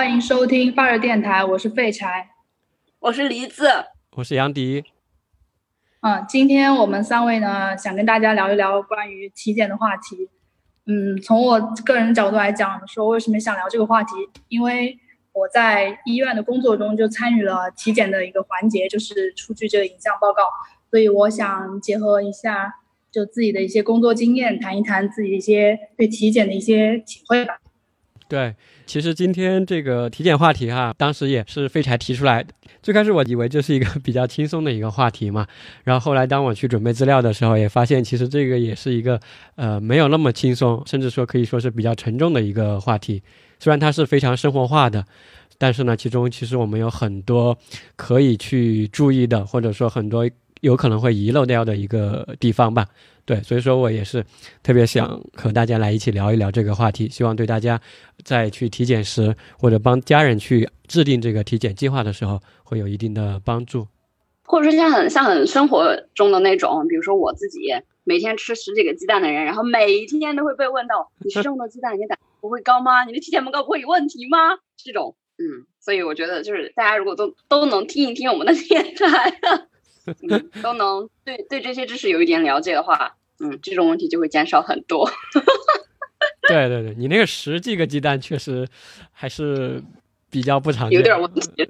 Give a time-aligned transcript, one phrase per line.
[0.00, 2.30] 欢迎收听发热电台，我是废柴，
[3.00, 3.68] 我是梨子，
[4.16, 4.82] 我是杨迪。
[6.00, 10.30] 嗯，今天我们三位呢，想跟大家聊一聊关于体检的话题。
[10.86, 14.14] 嗯，从我个人角度来讲，说为什么想聊这个话题，
[14.48, 14.96] 因为
[15.34, 20.44] 我在医院的工作中就参与了体检的一个环节，就是出具这个影像报告，
[20.90, 22.72] 所以我想结合一下
[23.12, 27.58] 就自己的一些工作经验，谈一谈自己一些对体检的一些体会吧。
[28.30, 28.54] 对，
[28.86, 32.46] 其实今天这个体检话题哈，当时也是废柴提出来。
[32.80, 35.44] 最开始我以为这是一个 比较轻松的一个话题嘛，
[35.82, 39.20] 然后后来当我去准备资料的时候，也发现其实这个也是一个
[39.56, 43.20] 呃没有那么轻松，甚至说可以说是比较沉重的一个话题。
[43.58, 45.04] 虽然它是非常生活化的，
[45.58, 47.58] 但是呢，其中其实我们有很多
[47.96, 50.24] 可以去注意的，或者说很多
[50.60, 52.86] 有可能会遗漏掉的一个地方吧。
[53.24, 54.24] 对，所以说我也是
[54.62, 57.80] 特别想和大家来一起聊一聊这个话题，希望对大家
[58.24, 63.86] 在去体检时或者帮家人去制定这个体检计划的时候会有一定的帮助，
[64.42, 67.60] 或者说像很像很生活中的那种，比如说我自己
[68.02, 73.04] 每天吃十几个鸡蛋的人，然后每一天都会被问到你吃这么多鸡蛋，你的胆不会高吗？
[73.04, 74.58] 你的体检报告不会有问题吗？
[74.76, 79.38] 这种，嗯，所以我觉得就是大家如果都都能听一听我们的电台，
[80.62, 83.16] 都能对对这些知识有一点了解的话。
[83.42, 85.10] 嗯，这种问题就会减少很多。
[86.46, 88.68] 对对对，你那个十几个鸡蛋确实
[89.12, 89.82] 还是
[90.28, 91.66] 比较不常见，有点问题。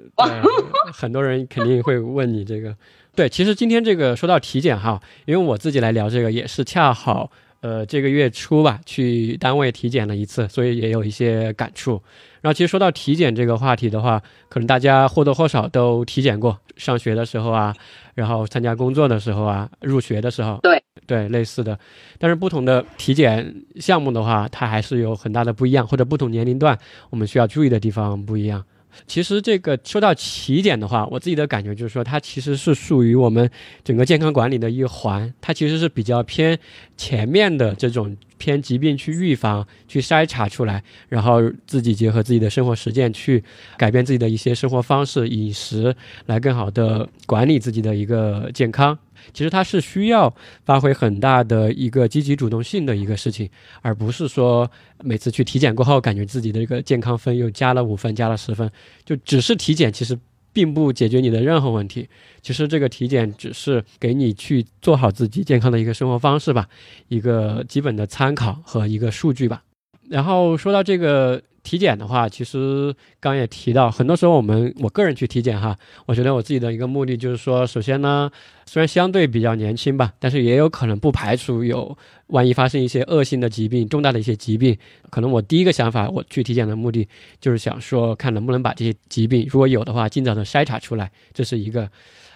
[0.91, 2.75] 很多人肯定会问你这个。
[3.15, 12.01] 对，其实今天这个说到体检哈，因为我自己来聊这个也是恰好呃这个月初吧去单位体检了一次，所以也有一些感触。
[12.41, 17.73] 然后其实说到体检这个话题的话，可能大家或多或少都体检过，上学的时候啊，
[18.15, 20.59] 然后参加工作的时候啊，入学的时候。
[20.63, 20.81] 对。
[21.07, 21.77] 对，类似的，
[22.19, 26.77] 但是不同的体检项目的话，它还是有很大的不一样，或者不同年龄段
[27.09, 28.63] 我们需要注意的地方不一样。
[29.07, 33.49] 其实这个说到体检的话，我自己的感觉就是说，它其实是属于我们
[33.83, 36.57] 整个健康管理的一环，它其实是比较偏
[36.97, 43.43] 前面的这种偏疾病去预防、去筛查出来，然后自己结合自己的生活实践去
[43.77, 48.97] 改变自己的一些生活方式、饮食，来更好的管理自己的一个健康。
[49.33, 50.33] 其实它是需要
[50.65, 53.49] 发挥很大的一个积极主动性的一个事情，
[53.81, 54.69] 而不是说
[55.03, 58.69] 每次去体检过后，感觉自己的这个健康分又加了五分、加了十分，
[59.05, 60.17] 就只是体检，其实
[60.53, 62.07] 并不解决你的任何问题。
[62.41, 66.67] 其实这个体检只是给你去做好自己健康的一个生活方式吧，
[67.07, 69.63] 一个基本的参考和一个数据吧。
[70.09, 71.41] 然后说到这个。
[71.63, 78.31] 体检的话，其实刚也提到，很多时候我们我个人去体检哈，我觉得我自己的一个目的就是说，首先呢，
[78.65, 84.77] 虽然相对比较年轻吧，但是也有可能不排除有万一发生一些恶性的疾病、重大的一些疾病，
[85.09, 87.07] 可能我第一个想法，我去体检的目的
[87.39, 91.89] 就是想说，看能不能把这些疾病如果有的话，尽早的筛查出来，这是一个。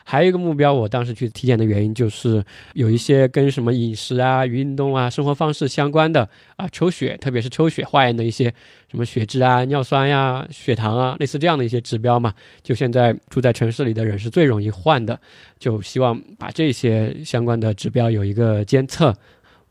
[0.07, 8.53] 还有一个目标，我当时去体检的原因就是有一些跟什么饮食啊、运动啊、生活方式相关的啊，抽血，特别是抽血化验的一些
[8.87, 12.31] 什么血脂啊、尿酸呀、血糖啊，类似这样的一些指标嘛。
[12.61, 15.19] 就现在住在城市里的人是最容易患的，
[15.57, 19.11] 就希望把这些相关的指标有一个监测。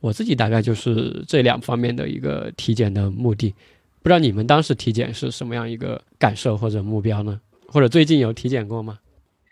[0.01, 3.55] 我自己大概就是这两方面的一个体检的目的。
[4.03, 7.41] 不知道你们当时体检是什么样一个感受或者目标呢？
[7.69, 8.99] 或者最近有体检过吗？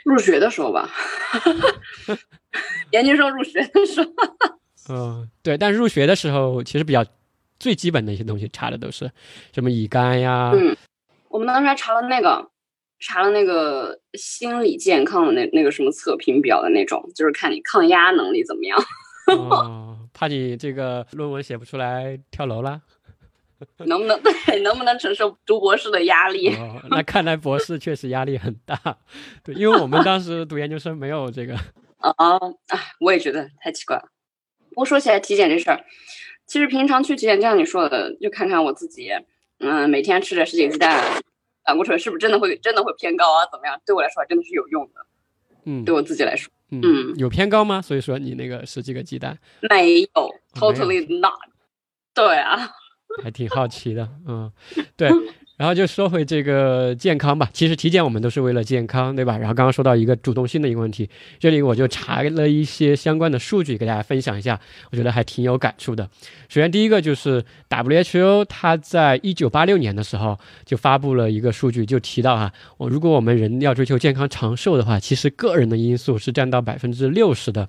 [0.04, 0.90] 入学的时候吧，
[2.90, 4.10] 研究生入学的时候。
[4.88, 7.04] 嗯，对，但入学的时候其实比较
[7.60, 9.10] 最基本的一些东西查的都是
[9.52, 10.50] 什么乙肝呀。
[10.54, 10.76] 嗯，
[11.28, 12.50] 我们当时还查了那个，
[12.98, 18.78] 查了那个心理健康的那那个什么测评表的那种，就是看你抗压能力怎么样。
[19.28, 22.82] 哦， 怕你这个论文写不出来跳楼了。
[23.86, 26.50] 能不能对能不能承受读博士的压力？
[26.90, 28.78] 那看来博士确实压力很大，
[29.44, 31.54] 对，因为我们当时读研究生没有这个。
[31.98, 34.04] 啊 哦，啊，我也觉得太奇怪了。
[34.70, 35.84] 不过说起来体检这事儿，
[36.46, 39.10] 其实平常去体检，就像你说的，就看看我自己，
[39.58, 41.22] 嗯，每天吃着十几个鸡蛋，
[41.64, 43.46] 胆固醇是不是真的会真的会偏高啊？
[43.52, 43.80] 怎么样？
[43.86, 45.06] 对我来说还真的是有用的。
[45.64, 47.80] 嗯，对我自己来说，嗯，有偏高吗？
[47.80, 49.38] 所以说你那个十几个鸡蛋
[49.70, 51.38] 没有，totally not。
[52.12, 52.68] 对啊。
[53.22, 54.50] 还挺好奇的，嗯，
[54.96, 55.10] 对，
[55.56, 57.50] 然后就说回这个健康吧。
[57.52, 59.36] 其实体检我们都是为了健康，对吧？
[59.36, 64.58] 然后刚刚说到一个主动性的一个问题，这里我就查了一些相关的数据给大家分享一下，
[64.90, 66.08] 我觉得还挺有感触的。
[66.48, 77.68] 首先第一个就是 WHO，它在一九八六年的时候就发布了一个数据，就提到哈，我如果我们人要追求健康长寿的话，其实个人的因素是占到百分之六十的。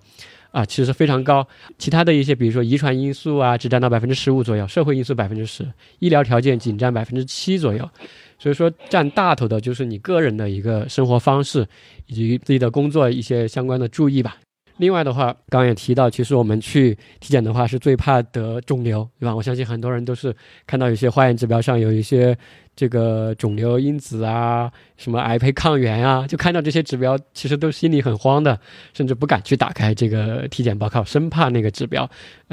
[0.53, 1.45] 啊，其实非常高。
[1.79, 5.67] 其他的一些，比如说遗传因素啊，只占到百分之十五左右；社会因素百分之十，
[5.97, 7.89] 医疗条件仅占百分之七左右。
[8.37, 11.65] 所以说占大头的就是你个人的一个生活方式，
[12.05, 14.37] 以及自己的工作一些相关的注意吧。
[14.83, 19.33] 另外的话，刚刚也提到，其实我们去体检的话是最怕得肿瘤，对吧？
[19.33, 20.35] 我相信很多人都是
[20.67, 22.37] 看到有些化验指标上有一些
[22.75, 28.59] 这个肿瘤因子啊，什么癌胚抗原啊，就看到这些指标，其实都心里很慌的，
[28.93, 32.09] 甚至不敢去打开这个体检报告，生怕那个指标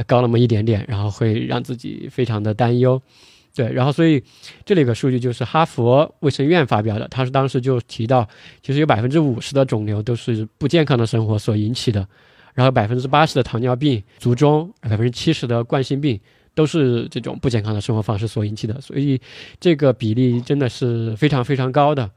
[0.06, 3.02] 高那么一点点，然后会让自己非常的担忧。
[3.52, 4.22] 对，然后所以
[4.64, 8.26] 这里个数据就是哈佛卫生院发表的，他是当时就提到，
[8.62, 12.06] 其实有百分之五十的肿瘤都是不健康的生活所引起的，
[12.54, 16.18] 然后百分之八十的糖尿病、卒中，百分之七十的冠心病
[16.54, 19.20] 都是这种不健康的生活方式所引起的，所以
[19.58, 22.08] 这个比例真的是非常非常高的。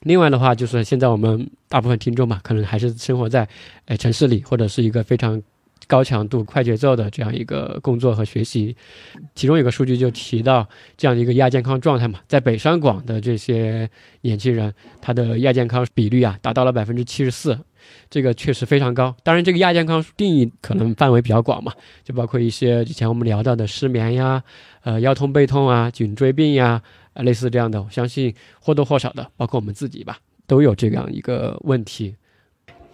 [0.00, 3.46] 另外的话，就是现在我们大部分听众嘛，可能还是生活在
[3.84, 5.42] 哎城市里，或者是一个非常。
[5.88, 8.76] 高强度、快节奏的这样一个工作和学习，
[9.34, 13.88] 其中有个数据就提到这样的一个亚健康状态嘛，在北上广的这些
[14.20, 17.58] 年轻人，他的亚健康比率啊达到了百分之七十四，
[18.10, 19.16] 这个确实非常高。
[19.24, 21.72] 当然，这个亚健康定义可能范围比较广嘛，
[22.04, 24.42] 就包括一些之前我们聊到的失眠呀、
[24.82, 26.82] 呃腰痛背痛啊、颈椎病呀，
[27.14, 32.14] 啊类似这样的，我相信或多或少的，包括我们自己吧，都有这样一个问题。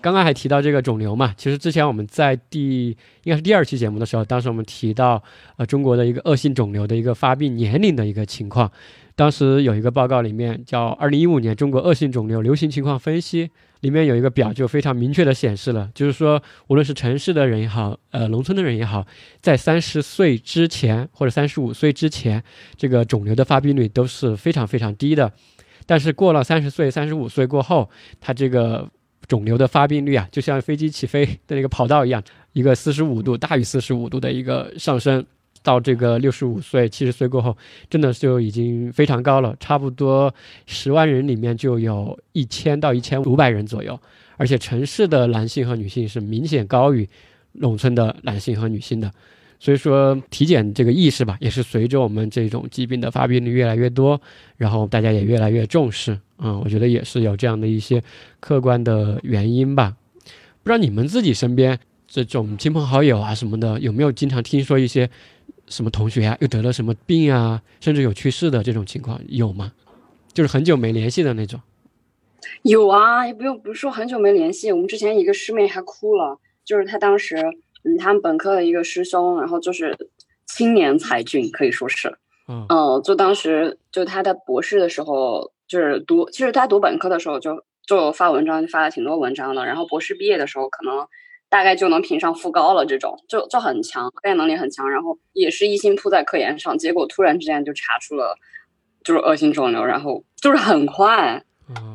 [0.05, 2.89] 刚刚还提到这个肿瘤嘛，其实之前我们在第
[3.23, 5.23] 应该是第二期节目的时候，当时我们提到
[5.57, 8.71] 呃中国的一个恶性肿瘤的一个发病年龄的一个情况，
[9.17, 13.47] 当时有一个报告里面叫《二零一五年中国恶性肿瘤流行情况分析》，
[13.81, 19.07] 里面有一个表就非常明确的显示了，就是说无论是城市的人也好，呃农村的人也好，
[19.41, 22.45] 在三十岁之前或者三十五岁之前，
[22.77, 25.33] 这个肿瘤的发病率都是非常非常低的，
[25.87, 27.89] 但是过了三十岁、三十五岁过后，
[28.21, 28.87] 它这个。
[29.27, 32.23] 肿瘤的发病率啊，就像飞机起飞的那个跑道一样，
[32.53, 35.25] 一个四十五度大于四十五度的一个上升，
[35.63, 37.57] 到这个六十五岁、七十岁过后，
[37.89, 40.33] 真的就已经非常高了，差不多
[40.67, 43.99] 十万人里面就有一千到一千五百人左右，
[44.37, 47.09] 而且城市的男性和女性是明显高于
[47.53, 49.11] 农村的男性和女性的。
[49.59, 54.21] 所以说，体检这个意识吧，也是随着我们这种疾病的发病率越来越多，
[54.59, 56.19] 然后大家也越来越重视。
[56.39, 58.03] 嗯，我觉得也是有这样的一些
[58.41, 59.97] 客观的原因吧。
[60.63, 65.09] 不知道你们自己身边这种亲朋好友啊什么的，有没有经常听说一些
[65.69, 69.73] 什么同学啊又得了什么病啊，甚至有去世的这种情况有吗？
[70.35, 71.59] 就是很久没联系的那种。
[72.63, 77.37] 有啊，也不用不是说很久没联系，我们之前一个师妹还哭了，就是她当时。
[77.85, 79.97] 嗯，他们本科的一个师兄，然后就是
[80.47, 91.07] 青年才俊，可以说是，嗯，就当时就他在博士的时候，就是读，其实他读本科的时候就就发文章，就发了挺多文章的，然后博士毕业的时候，可能
[91.49, 98.37] 大概就能评上副高了，这种就就很强，科研能力很强，然后也是一心扑在科研上，结果突然之间就查出了
[99.05, 101.45] 就是恶性肿瘤，然后就是很快，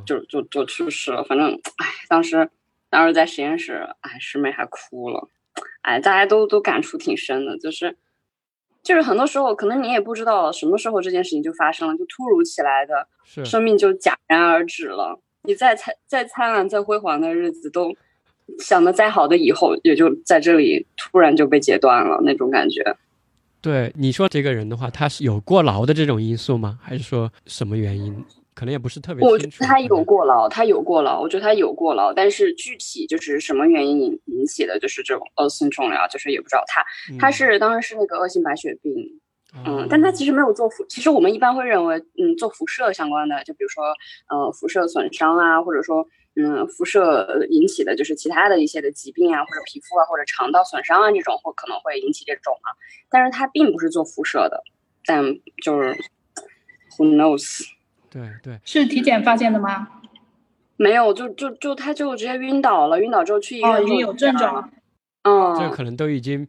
[0.05, 2.49] 就就就去世了，反正哎，当时
[2.89, 5.27] 当时在实验室，哎，师妹还哭了。
[5.89, 7.97] 哎，大家都都感触挺深的，就是，
[8.83, 13.07] 就是很多时候可能你也不知道什么时候这件事情就发生了，就突如其来的，
[13.43, 15.19] 生命就戛然而止了。
[15.43, 17.91] 你再灿再灿烂再辉煌的日子，都
[18.59, 22.95] 想的再好的以后，也就在这里突然就被截断了那种感觉。
[23.59, 26.77] 对你说这个人的话，他是有过劳的这种因素吗？
[26.83, 28.23] 还是说什么原因？
[28.59, 36.83] 可能也不是特别我觉得他有过劳，他有过劳，我觉得他有过劳，但是具体就是什么原因引引起的，就是这种恶性肿瘤，就是也不知道他，
[37.17, 38.93] 他是当然是那个恶性白血病，
[39.65, 40.25] 嗯，但他其。
[40.25, 43.85] 实没有做辐，其实我们一般会认为，嗯，做辐射相关的，就比如说，
[44.29, 52.75] 呃，辐射损伤啊，或者说，嗯，辐射引起的就是其他的一些的疾病啊，或者皮肤啊，或者肠道损伤啊这种，或可能会引起这种啊，
[53.09, 54.61] 但是他并不是做辐射的，
[55.05, 55.23] 但
[55.63, 55.95] 就是
[56.97, 57.63] who knows。
[58.09, 59.87] 对对，是体检发现的吗？
[60.77, 64.69] 没有，就就就他就直接晕倒了，晕倒之后去医院，已经有症状了。
[65.23, 66.47] 嗯，这可能都已经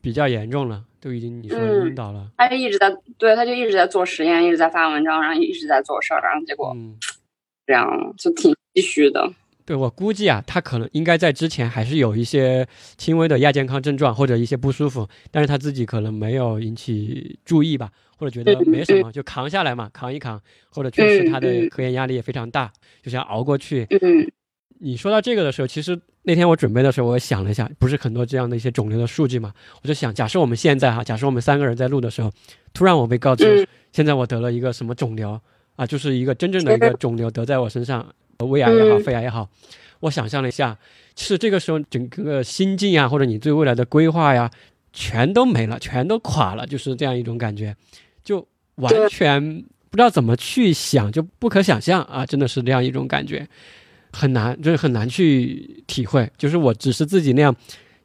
[0.00, 2.30] 比较严重了，都已经你说晕倒了。
[2.38, 6.74] 他就一直在，对，他就一直在做实验，一直在发文章，然后一直在做事儿，然后结果
[7.66, 9.30] 这样就挺唏嘘的。
[9.66, 17.90] 对我估计啊，他可能应该在之前还是有一些轻微的亚健康症状或者一些不舒服，但是他自己可能没有引起注意吧。
[18.18, 20.40] 或者觉得没什么，就扛下来嘛，扛一扛。
[20.70, 23.86] 或者确实他的科研压力也非常大，就想熬过去。
[24.78, 29.52] 你说到这个的时候，其实那天我准备的时候，我想了一下，不是很多这样的一些肿瘤的数据嘛？
[29.82, 32.32] 我就想，假设我们现在哈，假设我们三个人在录的时候，
[32.72, 35.38] 突然我被告知现在我得了一个什么肿瘤
[35.74, 38.14] 啊，就是一个真正的一个肿瘤得在我身上，
[38.44, 39.48] 胃癌也好，肺癌也好，
[40.00, 40.76] 我想象了一下，
[41.14, 44.50] 其实这个时候整个心境啊，或者你对未来的规划呀，
[44.92, 47.74] 全都没了，全都垮了，就是这样一种感觉。
[48.22, 52.26] 就完全不不知道怎么去想，就不可想象啊！
[52.26, 53.48] 真的是这样一种感觉，
[54.12, 56.30] 很难，就是很难去体会。
[56.36, 57.56] 就是我只是自己那样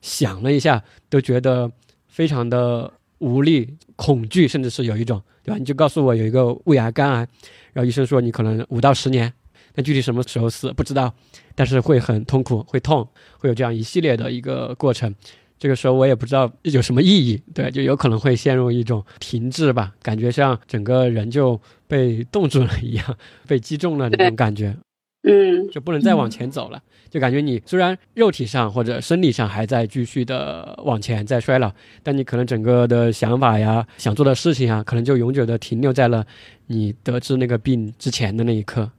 [0.01, 1.69] 想了一下，都觉得
[2.07, 5.57] 非常的无力、恐惧，甚至是有一种，对吧？
[5.57, 7.27] 你就告诉我有一个胃癌、肝癌，
[7.73, 9.33] 然后医生说你可能五到十年，
[9.75, 11.13] 那具体什么时候死不知道，
[11.55, 15.13] 但是会很痛苦，会痛，会有这样一系列的一个过程。
[15.57, 23.15] 这个时候我也不知道有什么意义，对，就有可能会陷入一种停滞吧，感觉像整个人就被冻住了一样，
[23.47, 24.75] 被击中了那种感觉，
[25.21, 36.25] 嗯，就不能再往前走了，就感觉你虽然肉体上或者生理上还在继续的往前在衰老，但你可能整个的想法呀、想做的事情啊，可能就永久的停留在了
[36.65, 38.89] 你得知那个病之前的那一刻。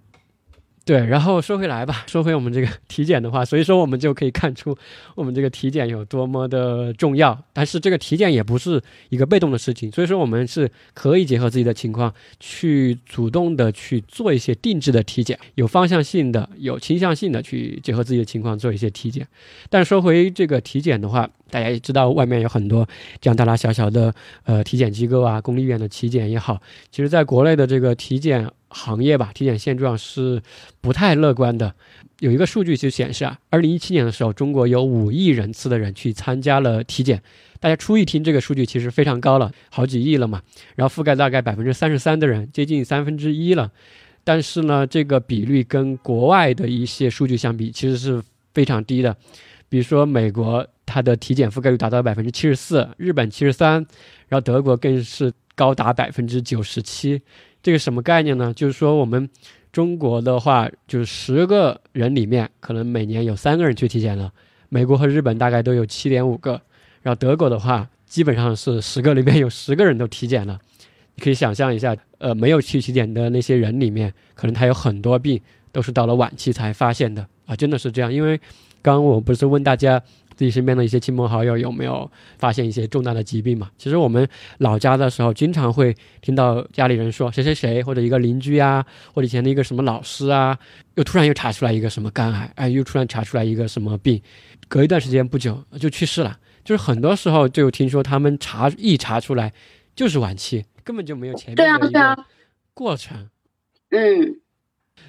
[0.85, 4.77] 对，然后说回来吧，说回我们这个 体检的话，所以说我们就可以看出
[5.15, 7.41] 我们这个体检有多么的重要。
[7.53, 19.25] 但是这个体检也不是一个被动的事情，所以说我们是可以结合自己的情况去主动的去做一些定制的体检，有方向性的、有倾向性的去结合自己的情况做一些体检。
[19.71, 22.85] 但说回这个体检的话，大家也知道外面有很多
[23.21, 24.12] 这样大大小小的
[24.43, 26.61] 呃体检机构啊，公立医院的体检也好，
[26.91, 28.51] 其实在国内的这个体检。
[28.73, 30.43] 行业吧，体检现状是
[30.81, 31.75] 不太乐观的。
[32.21, 37.23] 有一个数据就显示啊，二零一七年的时候，中国有五亿人次的人去参加了体检。
[37.59, 40.43] 大家初一听这个数据，其实非常高了，好几亿了嘛。
[40.75, 43.71] 然后覆盖大概百分之三十三的人，接近三分之一了。
[44.25, 48.23] 但是呢，这个比率跟国外的一些数据相比，其实是
[48.55, 49.17] 非常低的。
[49.69, 53.75] 比如说美国，它的体检覆盖率达到百分之七十四，日本七十三，
[54.29, 57.21] 然后德国更是高达百分之九十七。
[57.62, 58.52] 这个什么概念呢？
[58.54, 59.28] 就是说我们
[59.73, 64.33] 中国的话，就是十个人里面可能每年有三个人去体检了。
[64.69, 66.61] 美国和日本大概都有七点五个，
[67.02, 70.59] 然后德国的话，基本上是十个里面有十个人都体检了。
[71.14, 75.40] 你可以想象一下，呃，没有去体检的那些人里面，可能他有很多病
[75.71, 78.12] 都是到了晚期才发现的啊，真的是这样。
[78.12, 78.37] 因为
[78.83, 80.02] 刚刚我不是问大家。
[80.37, 83.71] 自己身边的一些亲朋好友有没有发现一些重大的疾病嘛？
[83.79, 88.85] 其实我们老家的时候，经常会听到家里人说谁谁谁或者一个邻居啊，
[89.15, 90.59] 或者以前的一个什么老师啊，
[90.95, 94.21] 又突然又查出来一个什么肝癌，哎，又突然查出来一个什么病，
[94.69, 96.39] 隔一段时间不久就去世了。
[96.65, 99.53] 就是很多时候就听说他们查一查出来
[99.97, 102.25] 就是晚期，根本就没有前面的一个
[102.75, 103.29] 过程。
[103.91, 104.41] 嗯。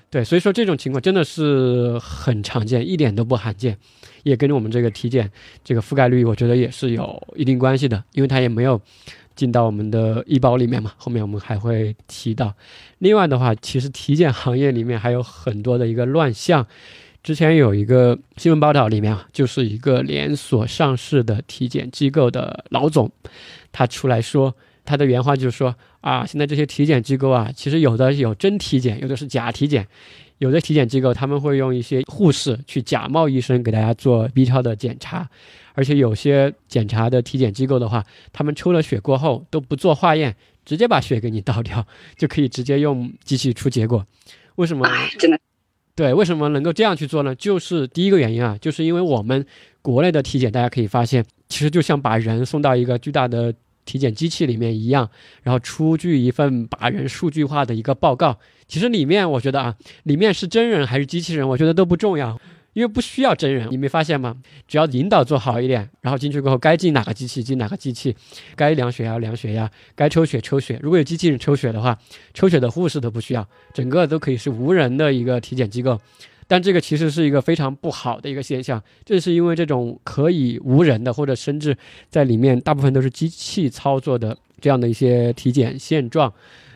[0.10, 3.78] 对，所以说这种情况真的是很常见，一点都不罕见，
[4.22, 5.32] 也跟我们这个体检
[5.64, 8.80] 这个覆盖率，我觉得也是有一定关系的，因为它也没有
[9.36, 10.92] 进到我们的医保里面嘛。
[10.98, 12.54] 后面我们还会提到。
[13.00, 16.68] 另外的话，其实体检行业里面还有很多的一个乱象。
[17.24, 23.12] 之前有一个新闻报道里面啊，就是一个连锁上市的体检机构的老总，
[23.72, 24.54] 他出来说。
[24.86, 25.74] 他的原话就是说
[26.04, 29.88] 啊，现在这些体检机构啊，其实有的有真体检，有的是假体检。
[30.40, 35.30] 有的体检机构他们会用一些护士去假冒医生给大家做 B 超的检查，
[35.74, 44.06] 而且有些检查的体检机构的话，他们抽了血过后都不做化验，直接把血给你倒掉，就可以直接用机器出结果。
[44.56, 44.86] 为什么？
[45.18, 45.40] 真的？
[45.96, 47.34] 对，为什么能够这样去做呢？
[47.36, 49.46] 就是第一个原因啊，就是因为我们
[49.82, 53.54] 国内的体检，大家可以发现，其实就像把人送到一个巨大的。
[53.86, 55.10] 体检机器里面一样，
[55.44, 58.38] 然后出具一份把人数据化的一个报告。
[58.68, 62.40] 其实里面我觉得啊，里面是真人还是机器人，我觉得都不重要，
[62.74, 63.68] 因为不需要真人。
[63.70, 64.38] 你没发现吗？
[64.68, 68.16] 只要引导做好一点，然后进去过后该进哪个机器进哪个机器，
[68.56, 70.80] 该量血压量血压，该抽血抽血。
[70.82, 72.00] 如果有机器人抽血的话，
[72.34, 76.00] 抽血的护士都不需要，整个都可以是无人的一个体检机构。
[76.48, 81.76] 但这个其实是一个非常不好的一个现象，正是因为这种可以无人的，或者甚至
[82.10, 86.32] 在里面大部分都是机器操作的这样的一些体检现状，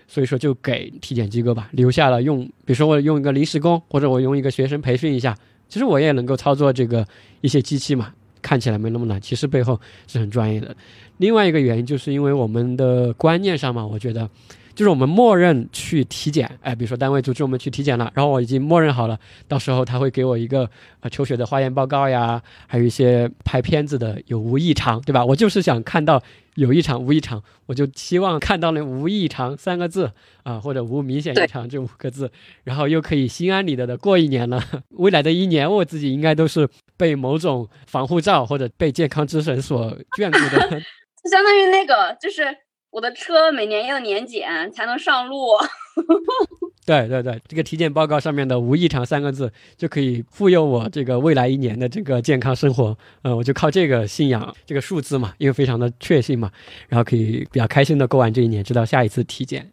[0.08, 7.06] 所以说就给体检机构吧留下了用，比如说我用一个临时工，或者我用一个学生培训一下，其实我也能够操作这个
[7.42, 10.76] 一些机器嘛，看起来没那么难，其实背后是很专业的。
[11.18, 14.30] 另外一个原因就是因为我们的观念上嘛，我觉得。
[14.78, 19.18] 就是我们默认去体检，哎，比如说单位组织我们去体检了，然后我已经默认好了，
[19.48, 20.70] 到时候他会给我一个
[21.00, 25.26] 呃抽血的化验报告呀，还有一些拍片子的有无异常，对吧？
[25.26, 26.22] 我就是想看到
[26.54, 30.12] 有异常无异常，我就希望看到那无异常三个字
[30.44, 32.32] 啊，或者无明显异常这五个字，
[32.64, 34.64] 然后又可以心安理得的过一年了。
[34.98, 40.70] 未来的一年，我自己应该都是被某种防护罩或者被健康之神所眷顾的，
[41.24, 42.44] 就相当于那个就是。
[42.90, 45.48] 我的车每年要年检才能上路。
[46.86, 52.98] 对对对，这个体检报告上面的“无异常”三个字就可以护佑我这个未来一年的这个健康生活。
[53.24, 56.50] 呃，我就靠这个信仰这个数字嘛，因为非常的确信嘛，
[56.88, 59.70] 然后可以比较开心的过完这一年，直到下一次体检。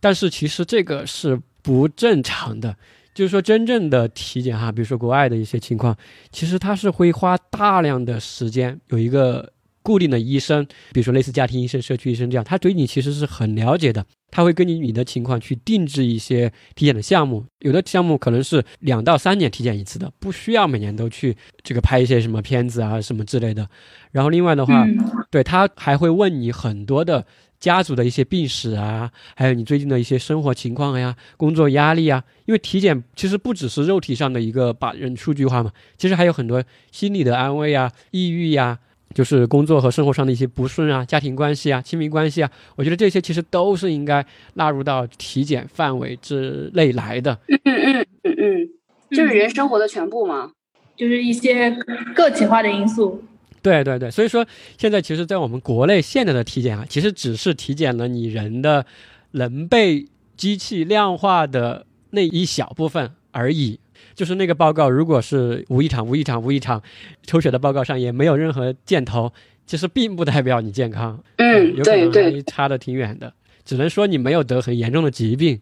[0.00, 2.76] 但是其实这个是不正常的。
[3.12, 5.96] 就是说，真正的体检哈，比如说国外的一些情况，
[6.32, 17.44] 其实它是会花大量的时间，有一个固定的医生，比如说类似家庭医生、社区医生这样，他对你其实是很了解的，他会根据你的情况去定制一些体检的项目。
[17.60, 23.68] 有的项目可能是两到三年体检一次的，不需要每年都去这个拍一些什么片子啊什么之类的。
[24.12, 24.86] 然后另外的话，
[25.30, 27.26] 对他还会问你很多的。
[27.60, 38.78] 家族的一些病史啊，还有你最近的一些生活情况呀、工作压力啊，因为体检其实不只是肉体上的一个把人数据化嘛，其实还有很多心理的安慰啊、抑郁呀，
[39.14, 44.24] 就是工作和生活上的一些不顺啊、家庭关系啊、亲密关系啊，我觉得这些其实都是应该
[44.54, 47.36] 纳入到体检范围之内来的。
[47.48, 48.68] 嗯嗯嗯嗯，
[49.10, 50.52] 就是人生活的全部嘛，
[50.96, 51.76] 就是一些
[52.14, 53.22] 个体化的因素。
[53.62, 54.46] 对对对，所以说
[54.78, 58.86] 现在其实，在我们国内现在的体检啊，其实只是体检了你人的
[59.32, 63.80] 能被机器量化的那一小部分而已。
[64.14, 66.82] 就是那个报告，如果是无异常、无异常、无异常，
[67.22, 69.32] 抽血的报告上也没有任何箭头，
[69.66, 71.22] 其实并不代表你健康。
[71.36, 73.32] 嗯，对对，差的挺远的，
[73.64, 75.60] 只能说你没有得很严重的疾病。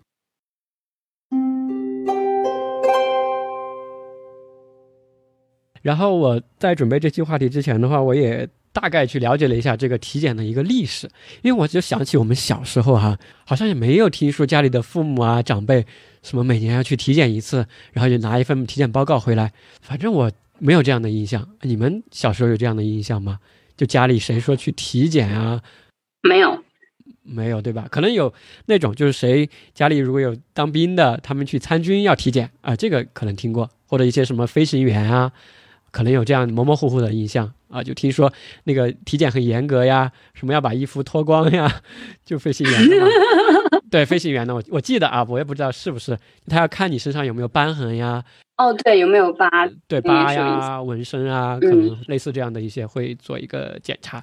[5.80, 11.08] 然后我在准备这期话题之前的话，我也大概去了解了一下这个体检的一个历史，
[11.42, 15.84] 因为我就想起我们小时候哈，好像也没有听说家里的父母啊长辈
[16.22, 21.48] 什么每年要去体检一次，然后就拿一份体检报告回来，反正我没有这样的印象。
[21.62, 23.38] 你们小时候有这样的印象吗？
[23.76, 25.62] 就家里谁说去体检啊？
[26.22, 26.62] 没有，
[27.22, 27.86] 没有对吧？
[27.90, 28.32] 可能有
[28.66, 35.32] 那种就是谁家里如果有当兵的，他们去参军要体检啊，这个可能听过，或者一些什么飞行员啊。
[35.90, 38.32] 可能有这样模模糊糊的印象啊，就听说
[38.64, 41.80] 那个体检很严格呀，什么要把衣服脱光呀，
[42.24, 43.06] 就飞行员嘛。
[43.90, 48.22] 对，飞行员呢，我我记得啊，我也不知道是不是，他要看你身上有没有瘢痕呀。
[48.58, 49.48] 哦，对，有没有疤？
[49.86, 54.22] 对，疤呀、纹身啊，可能类似这样的一些会做一个检查。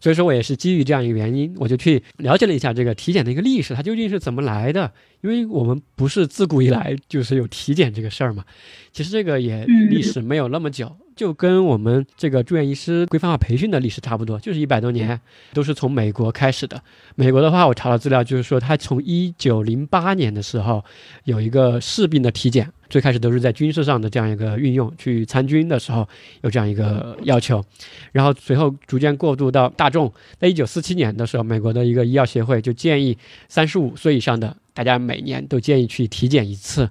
[0.00, 4.90] 所以说我也是基于这样一个原因，我就去了解了一下这个体检的一个历史，它究竟是怎么来的？
[5.20, 8.42] 因为我们不是自古以来就是有体检这个事儿嘛。
[8.90, 15.20] 其实这个也历史没有那么久，就跟我们这个住院医师规范化培训的历史差不多，就是一百多年，
[15.52, 16.80] 都是从美国开始的。
[17.14, 20.84] 美国的话，我查了资料，就是说它从一九零八年的时候
[21.24, 22.70] 有一个士兵的体检。
[22.90, 26.06] 最开始都是在军事上的这样一个运用，去参军的时候
[26.42, 27.64] 有这样一个要求，
[28.12, 30.12] 然后随后逐渐过渡到大众。
[30.38, 36.88] 在一九四七年的时候，美国的一个医药协会就建议，三十五岁以上的大家每年都建议去体检一次。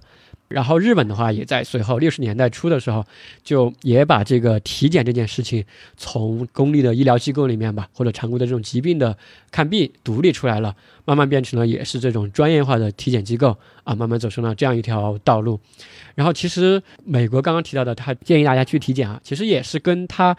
[0.54, 3.04] 然后日本的话，也在随后六十年代初的时候，
[3.44, 5.66] 就也把这个体检这件事情
[5.98, 9.18] 从公立的医疗机构里面吧，或者常规的这种疾病的
[9.50, 15.60] 看病独立出来了，慢慢变成了也是这种专业化的体检机构啊，慢慢走上了这样一条道路。
[16.14, 20.38] 然后其实美国刚刚提到的，他建议大家去体检啊，其实也是跟他。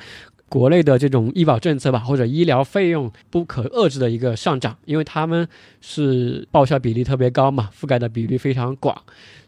[0.48, 5.48] 国内的这种医保政策吧，或者医疗费用不可遏制的一个上涨，因为他们
[5.80, 8.96] 是报销比例特别高嘛，覆盖的比例非常广，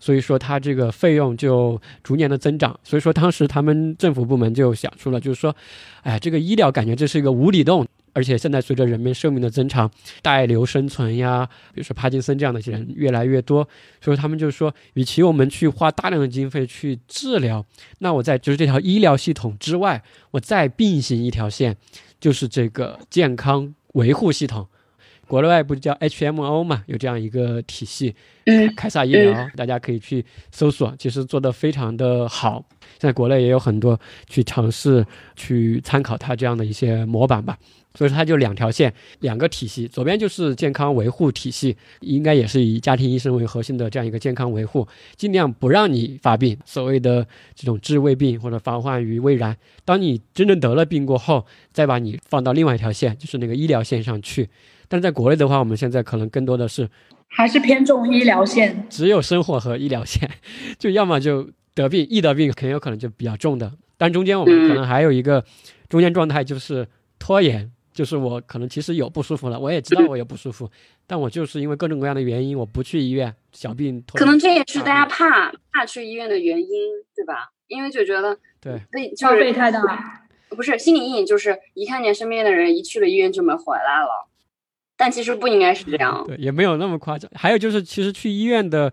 [0.00, 2.78] 所以说它这个费用就逐年的增长。
[2.82, 5.54] 所以说当时他们政府部门就想出了，就是说，
[6.02, 7.86] 哎，这个医疗感觉这是一个无底洞。
[8.16, 9.90] 而且现在随着人们寿命的增长，
[10.22, 13.68] 带瘤生存呀，比如说帕金森这样的人越来越多，
[14.00, 17.62] 所以他们就说，与其我们去花大量的经费去治疗，
[17.98, 21.76] 那我在就是这条医疗系统之外，我再并行一条线，
[22.18, 24.66] 就是这个健康维护系统。
[25.26, 28.14] 国内外不叫 HMO 嘛，有这样一个体系，
[28.76, 32.64] 凯撒医疗，大家可以去搜索，其实做的非常的好。
[32.98, 37.58] 现在国内也有很多去尝试去参考它这样的一些模板吧。
[37.94, 44.86] 所以说它就两条线，两个体系，左边就是健康维护体系，应该也是以家庭医生为核心的这样一个健康维护，
[45.16, 49.56] 尽量不让你发病，所谓的这种治未病或者防患于未然。
[49.86, 54.50] 当你真正得了病过后，再把你放到另外一条线，就是那个医疗线上去。
[54.88, 56.88] 但是在国内的话，我们现在可能更多的是
[57.28, 60.30] 还是偏重医疗线，只有生活和医疗线，
[60.78, 63.72] 就要么就得病，一得病很有可能就比较重的。
[63.96, 65.44] 但中间我们可能还有一个
[65.88, 66.86] 中间状态，就是
[67.18, 67.70] 拖延。
[67.92, 70.70] 就是我可能其实有不舒服了，我也知道我有不舒服，
[71.06, 73.34] 但我就是因为各种各样的原因，我不去医院。
[73.52, 76.68] 小病拖可能这也是大家怕怕去医院的原因，
[77.14, 77.52] 对吧？
[77.68, 78.82] 因为就觉得对，
[79.22, 79.80] 花费太大，
[80.50, 84.28] 不是心理阴影，就是一看见身边的人一去了医院就没回来了。
[84.96, 87.30] 但其实不应该是这样，对，也没有那么夸张。
[87.34, 88.92] 还有就是，其实去医院的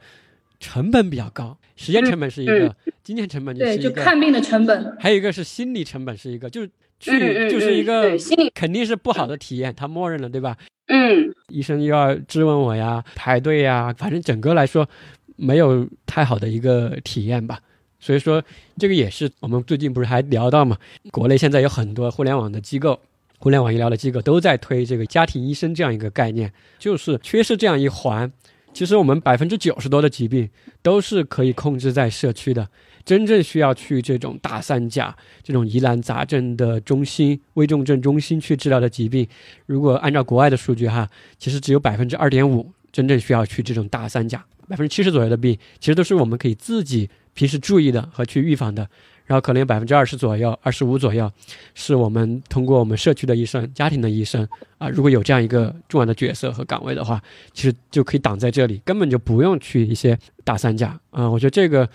[0.59, 6.69] 成本比较高，时间成本是一个，金钱成本就是一个，就看病的成本，还有一个是心理成本是一个，就是。
[6.99, 8.17] 去就是一个
[8.53, 10.55] 肯定是不好的体验，他默认了，对吧？
[10.87, 14.87] 嗯，医生又要质问我呀，排队呀，反正整个来说
[15.35, 17.59] 没有太好的一个体验吧。
[17.99, 18.41] 所以说，
[18.77, 20.77] 这个也是我们最近不是还聊到嘛，
[21.11, 22.97] 国内现在有很多互联网的机构。
[23.43, 28.31] 互联网医疗的机构都在推这个家庭医生这样一个概念，就是缺失这样一环。
[28.73, 30.49] 其实我们百分之九十多的疾病
[30.81, 32.65] 都是可以控制在社区的，
[33.03, 39.27] 真正需要去这种大三甲、这种疑难杂症的中心、危重症中心去治疗的疾病，
[39.65, 48.89] 如果按照国外的数据哈，其实只有百分之二点五真正需要去这种大三甲，百分之七十左右的病其实都是我们可以自己平时注意的和去预防的。
[49.33, 51.31] 然后可能有百分之二十左右、二十五左右，
[51.73, 57.19] 是我们通过我们社区的医生、家庭的医生啊，如果有这样一个重要的角色和岗位的话，
[57.51, 61.27] 其实就可以挡在这里，根本就不用去一些大三甲啊。
[61.27, 61.89] 我觉得这个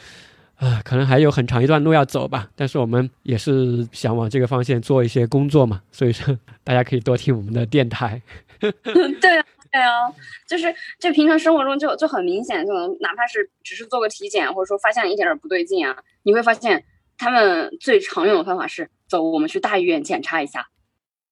[0.57, 2.51] 啊，可能还有很长一段路要走吧。
[2.57, 8.21] 但是我们也是想往这个方向做一些工作嘛，所以说大家可以多听我们的电台。
[8.59, 10.13] 对啊，对啊，
[10.49, 16.83] 就是这平常生活中就就很明显，就能哪怕是只是做个体检，或者说发现一点点不对劲啊，你会发现。
[17.19, 20.69] 他们最常用的方法是走，我们去大医院检查一下。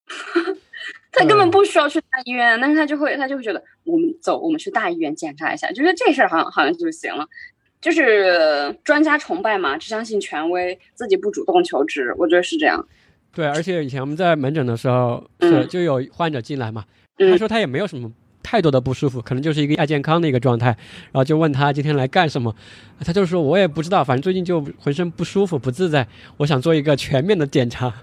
[1.11, 7.27] 他根本不需要去大医院，但是他就会，他就会觉得我们走，我们去大医院检查一下，觉得这事儿好像好像就行了。
[7.79, 12.87] 就是专家崇拜嘛，只相信权威，自己不主动求治，我觉得是这样。
[13.33, 16.85] 对，而且以前我们在门诊的时候，是就有患者进来嘛，
[17.17, 18.11] 他说他也没有什么。
[18.49, 22.55] 太多的不舒服，可能就是一个亚健康的一个状态，然后就问他今天来干什么，
[23.03, 26.07] 他就说我也不知道，反正最近就浑身不舒服不自在，
[26.37, 27.93] 我想做一个全面的检查，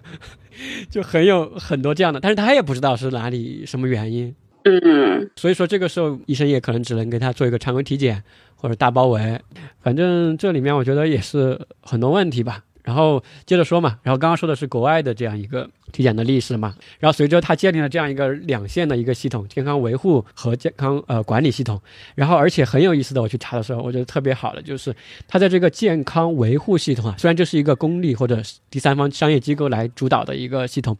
[0.91, 8.23] 就很有很多这样的，但是他也不知道是哪里什么原因，嗯，所以说这个时候医生也可能只能给他做一个常规体检
[8.55, 9.41] 或者大包围，
[9.81, 12.63] 反正这里面我觉得也是很多问题吧。
[12.83, 21.81] 然后接着说嘛，然后刚刚说的是国外的这样一个体检的历史嘛，然后随着它建立了这样一个两线的一个系统，健康维护和健康呃管理系统，
[22.17, 24.95] 然后而且很有意思的，我去查的时候，我觉得特别好的就是
[25.29, 30.97] 它在这个健康维护系统啊，虽然这是一个公立或者第三方商业机构来主导的一个系统，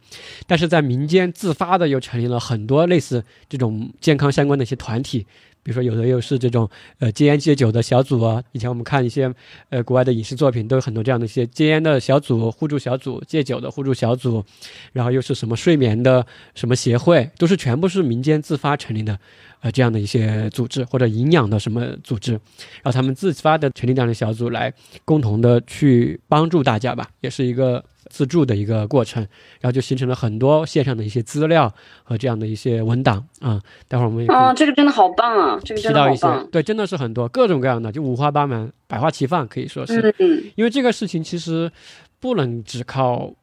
[0.47, 5.27] 但是在民间自发的又成立了很多类似这种健康相关的一些团体。
[5.65, 8.41] 比如说，有的又是这种呃戒烟戒酒的小组啊。
[8.51, 9.33] 以前我们看一些
[9.69, 14.45] 呃国外的影视作品，都有很多这样的一些戒烟的小组、互助小组、戒酒的互助小组，
[14.93, 16.23] 然后又是什么睡眠的
[16.53, 19.17] 什么协会，都是全部是民间自发成立的，
[19.61, 24.71] 呃这样的一些组织或者营养的什么组织，然后他们自发的成立这样的小组来
[25.03, 27.83] 共同的去帮助大家吧，也是一个。
[28.09, 29.21] 自助的一个过程，
[29.59, 33.61] 然后就形成了很多线上的一些资料和这样的一些文档啊。
[33.87, 35.59] 待会儿我们啊，这个真的好棒啊！
[35.63, 36.47] 这个真的好棒。
[36.51, 40.13] 对，真的是很多各种各样的，就五花八门、百花齐放，可以说是。
[40.19, 40.43] 嗯。
[40.55, 41.71] 因为这个事情其实
[42.19, 43.33] 不能只靠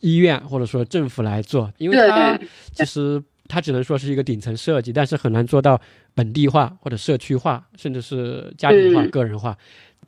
[0.00, 2.38] 医院或者说政府来做，因为它
[2.72, 5.80] 其实它只能说是一个顶层设计，但是很难做到
[6.14, 9.56] 本地化或者社区化，甚至是家庭化、个人化。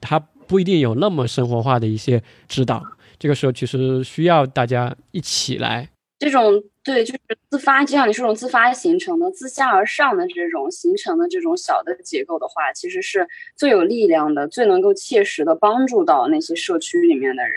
[0.00, 2.84] 它不一定有那么生活化的一些指导。
[3.20, 17.56] 这个时候其实需要大家一起来，这种对，就是自发，就像你说这种自发形成的、自下而上的这种形成的这种小的结构的话，其实是最有力量的，最能够切实的帮助到那些社区里面的人。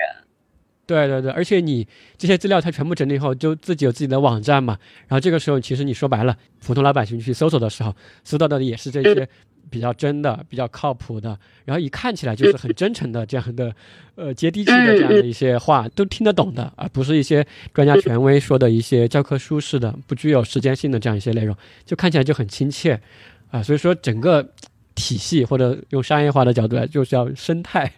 [0.86, 7.95] 对对对，而且你这些资料它全部整理以后，就自己有自己的网站嘛，然后这个时候其实你说白了，普通老百姓去搜索的时候，
[8.26, 9.30] 搜到的也是这些。
[9.74, 13.74] 比较真的，比较靠谱的，然后一看起来就是很真诚的这样的，
[14.14, 23.02] 呃，接地气的这样的一些话，都听得懂的，而不是一些专家权威说的一些教科书式的、不具有时间性的这样一些内容，就看起来就很亲切，
[23.50, 24.48] 啊，所以说整个
[24.94, 27.92] 体系或者用商业化的角度来，就是要生态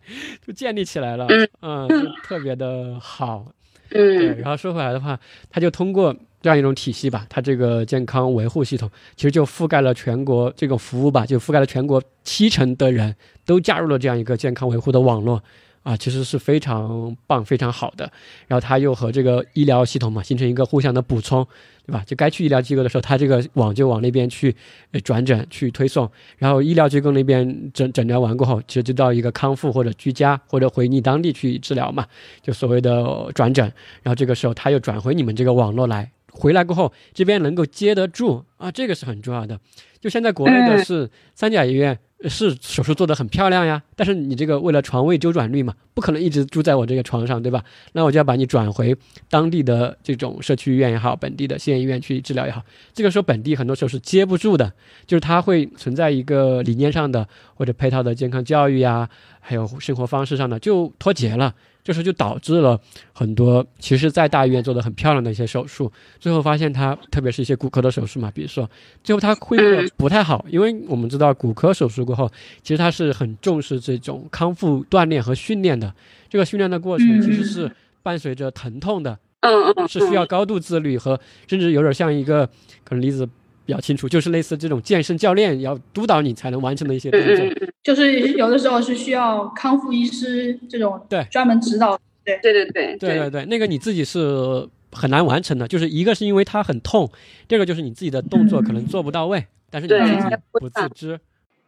[0.47, 1.27] 就建立起来了，
[1.59, 3.51] 嗯，就特别的好，
[3.89, 6.15] 对，然后说回来的话，他就通过。
[6.45, 13.15] 这样一种体系吧，它这个健康维护系统其实就覆盖了全国这个服务吧，就覆盖了全国七成的人
[13.47, 15.41] 都加入了这样一个健康维护的网络。
[15.81, 18.11] 啊，其实是非常棒、非常好的。
[18.47, 21.45] 然后它又和这个医疗系统嘛，形成一个互相的补充，
[21.85, 22.03] 对吧？
[22.07, 24.55] 就该去医疗机构的时候，它这个网就往那边去
[25.03, 26.09] 转诊、去推送。
[26.39, 32.03] 然后医疗机构那边诊诊疗完过后，其实就到一个康复或者居家或者回你当地去治疗嘛，
[32.41, 33.63] 就所谓的转诊。
[34.01, 39.59] 然后这个时候，它又转回你们这个网络来，回来过后这边能够接得住啊，这个是很重要的。
[39.99, 41.97] 就现在国内的是三甲医院。
[42.27, 47.63] 是手术做得很漂亮呀，但是你这个为了床位周转率嘛，不可能一直住在我这个床上，对吧？
[47.91, 48.95] 那我就要把你转回
[49.29, 52.63] 当地的这种社区医院也好，本地的县医院去治疗也好。
[52.93, 54.71] 这个时候本地很多时候是接不住的，
[55.05, 59.07] 就是它会存在一个理念上的或者配套的健康教育呀，
[59.41, 61.53] 还有生活方式上的就脱节了。
[61.85, 62.77] 这时候就导致了
[63.13, 68.67] 很多其实在大医院做的很漂亮的一些手术，最后发现他特别是一些骨科的手术嘛，比如说
[69.03, 72.29] 最后他恢复的不太好，因为我们知道骨科手术过后，
[72.63, 75.93] 其实他是很重视这种康复锻炼和训练的，
[76.27, 77.71] 这个训练的过程其实是
[78.01, 79.19] 伴随着疼痛的。
[79.41, 82.47] 嗯嗯，是需要高度自律和，甚至有点像一个，
[82.83, 83.29] 可能离子
[83.65, 97.09] 比较清楚，就是类似这种健身教练要督导你才能完成的一些动作，就是有的时候是需要康复医师这种对专门指导，对对对对对对对，那个你自己是很难完成的，就是一个是因为它很痛，
[97.47, 101.19] 第二个就是你自己的动作可能做不到位，但是你自己不自知。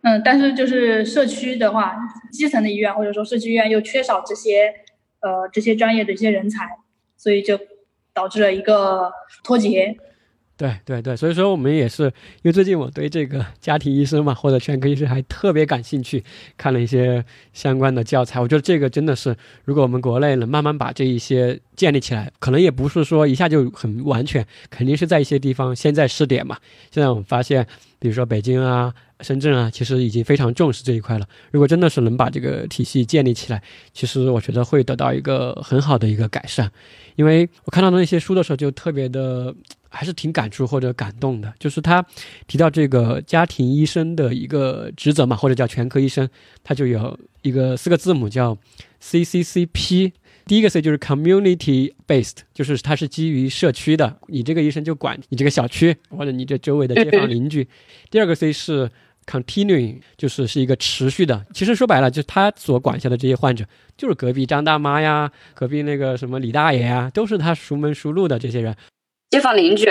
[0.01, 1.95] 嗯，但是就是社区的话，
[2.31, 4.73] 基层的医院或者说社区医院又缺少这些
[5.21, 6.77] 呃这些专业的一些人才。
[7.19, 7.59] 所以就
[8.13, 9.11] 导致了一个
[9.43, 9.97] 脱节。
[10.57, 16.23] 对对对，所以说我们也是，因为最近我对这个家庭医生嘛，或者全科医生还特别感兴趣，
[16.57, 18.41] 看了一些相关的教材。
[18.41, 26.57] 我觉得这个真的是，如果我们国内能慢慢把这一些建立起来，可能也不是说一下就很完全，肯定是在一些地方先在试点嘛。
[26.91, 27.65] 现在我们发现，
[27.99, 28.93] 比如说北京啊。
[29.21, 31.27] 深圳啊，其实已经非常重视这一块了。
[31.49, 33.59] 如果真的是能把这个体系建立起来，
[33.91, 36.71] 其实我觉得会得到一个很好的一个改善。
[37.15, 39.55] 因为我看到那些书的时候，就特别的
[39.89, 41.53] 还是挺感触或者感动的。
[41.59, 42.05] 就是他
[42.47, 46.27] 提到这个家庭医生的一个职责嘛，或者叫全科医生，
[46.63, 48.57] 他就有一个四个字母叫
[49.01, 50.11] CCCP。
[50.45, 57.67] 第一个 C 就是 community based，就是它是基于社区的，你这个医生就管你这个小区或者你这周围的街坊邻居。
[58.09, 58.89] 第二个 C 是
[59.25, 61.45] continuing，就是是一个持续的。
[61.53, 63.65] 其实说白了，就是他所管辖的这些患者，
[63.97, 68.73] 就是隔壁张大妈呀，隔壁那个什么李大爷呀，都是他熟门熟路的这些人，
[69.29, 69.85] 街坊邻居。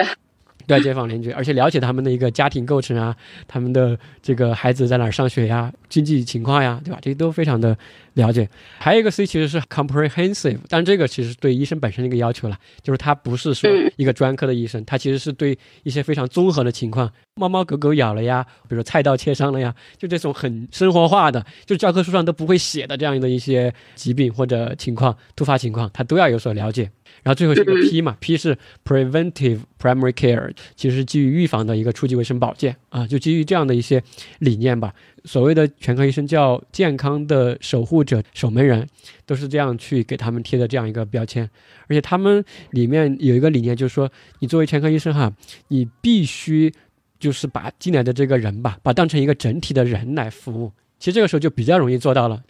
[0.67, 3.15] 对街坊邻居，而且了解他们的一个家庭构成啊，
[3.47, 6.99] 他们的这个孩子在哪儿上学呀，经济情况呀，对吧？
[7.01, 7.79] 这些都非常的
[8.15, 8.49] 了解。
[8.79, 26.91] 还有一个 C 其实是 comprehensive，但这个其实对医生本身的一个要求了，就是他不是说一个专科的医生，他其实是对一些非常综合的情况，猫猫狗狗咬了呀，比如说菜刀切伤了呀，就这种很生活化的，就教科书上都不会写的这样的一些疾病或者情况、突发情况，他都要有所了解。
[27.27, 34.01] 然后最后是个 P 嘛，P 是 preventive primary care，其实是基于预防的一个初级卫生保健啊，就基于这样的一些
[34.39, 34.95] 理念吧。
[35.25, 38.87] 所谓的全科医生叫健康的守护者、守门人，
[39.27, 41.51] 都是这样去给他们贴的这样一个标签。
[41.89, 44.09] 而且他们里面有一个理念，就是说
[44.39, 45.33] 你作为全科医生哈，
[45.67, 46.73] 你必须
[47.19, 50.71] 就是把进来的这个人吧，把当成一个整体的人来服务。
[51.01, 52.41] 其实这个时候就比较容易做到了。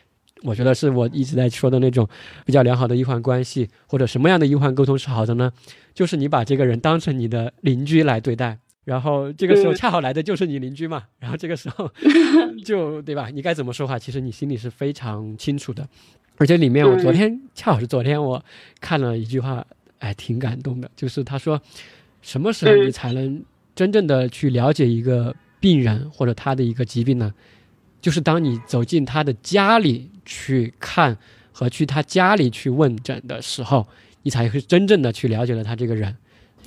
[0.42, 2.06] 我觉得是我一直在说的那种
[2.44, 5.50] 比较良好的医患关系，或者什么样的医患沟通是好的呢？
[5.94, 11.90] 就是你把这个人当成你的邻居来对待，然后这个时候恰好来的就是你邻居嘛，然后这个时候
[12.64, 13.30] 就对吧？
[13.32, 15.88] 你该怎么说话，其实你心里是非常清楚的。
[16.36, 18.44] 而且里面我昨天恰好是昨天我
[18.78, 19.66] 看了一句话，
[20.00, 21.58] 哎，挺感动的，就是他说，
[22.20, 23.42] 什么时候你才能
[23.74, 27.32] 真正的去了解一个病人或者他的一个疾病呢？
[28.06, 31.18] 就是当你走进他的家里去看
[31.50, 33.84] 和去他家里去问诊的时候，
[34.22, 36.16] 你才会真正的去了解了他这个人。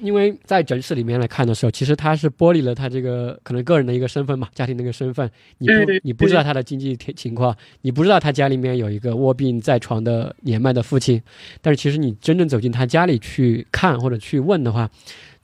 [0.02, 5.32] 因为在诊室里面来看的时候，其实他是剥离了他这个可能个人的一个身份嘛，家庭的一个身份。
[5.60, 5.74] 你不
[6.04, 11.22] 你不知道他的经济情况，你不知道他家里面有一个卧病在床的年迈的父亲。
[11.62, 14.90] 但是其实你真正走进他家里去看或者去问的话。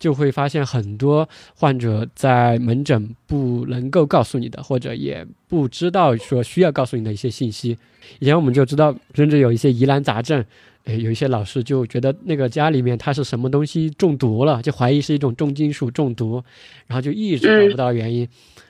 [0.06, 7.76] 就会发现很多患者在门诊不能够告诉你的，或者也不知道说需要告诉你的一些信息。
[8.20, 10.46] 以前我们就知道，甚至有一些疑难杂症，
[10.86, 16.44] 诶，有一些老师就觉得那个家里面他是什么东西中毒了，就怀疑是一种重金属中毒，
[16.88, 18.28] 然后就一直找不到原因。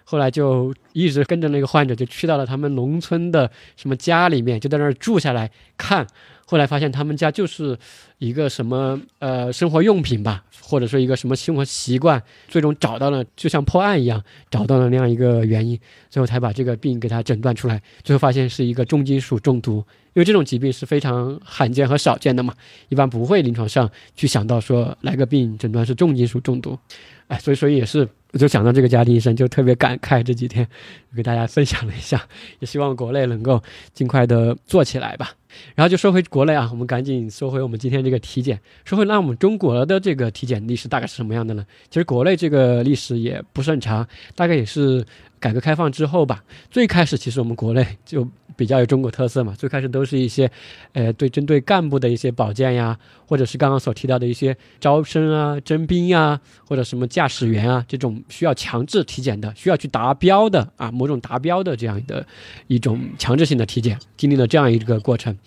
[0.08, 6.06] 后来就一直跟着那个患者，就去到了他们农村的什么家里面，就在那儿住下来看。
[6.48, 7.76] 后来发现他们家就是
[8.20, 15.78] 一个什么呃生活用品吧，或者说一个什么生活习惯，最终找到了，就像破案一样，找到了那样一个原因，
[16.12, 17.82] 最后才把这个病给他诊断出来。
[18.04, 19.84] 最后发现是一个重金属中毒，
[20.16, 22.56] 因为这种疾病是非常罕见和少见的嘛，
[22.90, 26.80] 一般不会临床上去想到说来个病诊断是重金属中毒，
[27.28, 28.10] 哎，所以说也是。
[28.32, 30.22] 我就想到这个家庭医生，就特别感慨。
[30.22, 30.68] 这几天
[31.16, 32.22] 给大家分享了一下，
[32.60, 35.32] 也希望国内能够尽快的做起来吧。
[35.74, 41.66] 然后就说回国内啊，我们赶紧说回我们今天这个体检，说回那我们中国的这个体检历史大概是什么样的呢？
[41.90, 45.06] 其实国内这个历史也不是很长，大概也是
[45.40, 46.44] 改革开放之后吧。
[46.70, 48.28] 最开始其实我们国内就。
[48.56, 50.50] 比较有中国特色嘛，最开始都是一些，
[50.94, 62.26] 呃，对针对干部的一些保健呀，或者是刚刚所提到的一些招生啊、征兵呀，或者什么驾驶员啊这种需要强制体检的、需要去达标的啊，某种达标的这样的
[62.68, 65.38] 一种强制性的体检，经历了这样一个过程。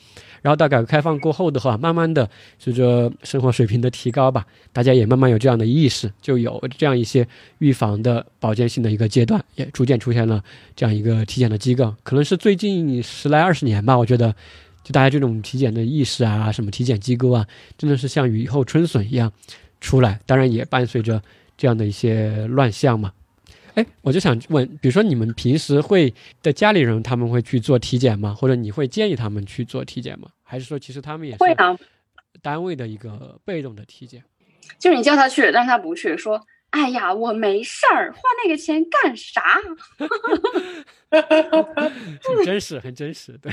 [0.43, 7.27] 然后到改革开放过后的话，慢慢的随着生活水平的提高吧，大家也慢慢有这样的意识，就有这样一些
[7.59, 10.43] 预防的保健性的一个阶段，也逐渐出现了
[10.77, 11.95] 这样一个体检的机构。
[12.03, 14.35] 可能是最近十来二十年吧，我觉得，
[14.85, 17.47] 就大家这种体检的意识啊，什么体检机构啊，
[17.77, 19.33] 真的是像雨后春笋一样
[19.81, 20.21] 出来。
[20.27, 21.23] 当然也伴随着
[21.57, 23.13] 这样的一些乱象嘛。
[23.79, 26.13] 哎，我就想问，比如说你们平时会
[26.43, 28.35] 的家里人他们会去做体检吗？
[28.35, 30.29] 或者你会建议他们去做体检吗？
[30.43, 31.79] 还是说其实他们也是会啊，
[32.43, 34.21] 单位的一个被动的体检？
[34.81, 39.41] 就是你叫他去，但是他不去，说：“哎呀，我没事儿，花那个钱干啥？”
[41.09, 43.53] 很真实，很真实，对。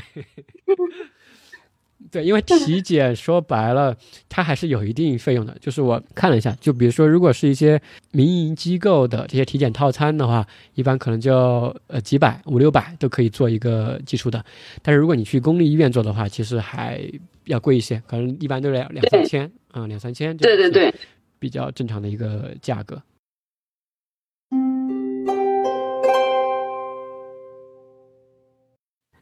[2.10, 3.96] 对，因为体检说白了，
[4.28, 5.56] 它还是有一定费用的。
[5.60, 7.80] 就是我看了一下，就比如说，如果是一些
[8.12, 14.44] 民营机构的这些体检套餐的话，一般可能就呃几百、五六百都可以做一个基础的。
[14.82, 17.00] 但是如果你去公立医院做的话，其实还
[17.44, 20.36] 要贵一些，可能一般都是两两三千啊，两三千。
[20.36, 20.94] 对对对，
[21.38, 23.02] 比较正常的一个价格。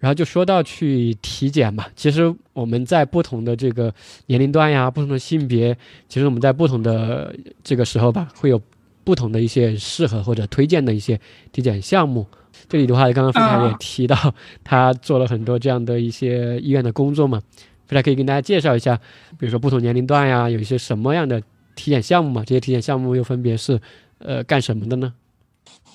[0.05, 3.91] 然后就说到去体检嘛，其实我们在不同的这个
[4.27, 5.75] 年龄段呀，不同的性别，
[6.11, 8.61] 其实我们在不同的这个时候吧，会有
[9.03, 11.19] 不同的一些适合或者推荐的一些
[11.53, 12.27] 体检项目。
[12.69, 17.41] 这里的话，刚刚飞台也提到，他做了很多这样的一些医院的工作嘛，
[17.87, 18.95] 飞台可以跟大家介绍一下，
[19.39, 21.41] 比如说不同年龄段呀，有一些什么样的
[21.75, 22.45] 体检项目嘛？
[22.45, 23.81] 这些体检项目又分别是
[24.19, 25.15] 呃干什么的呢？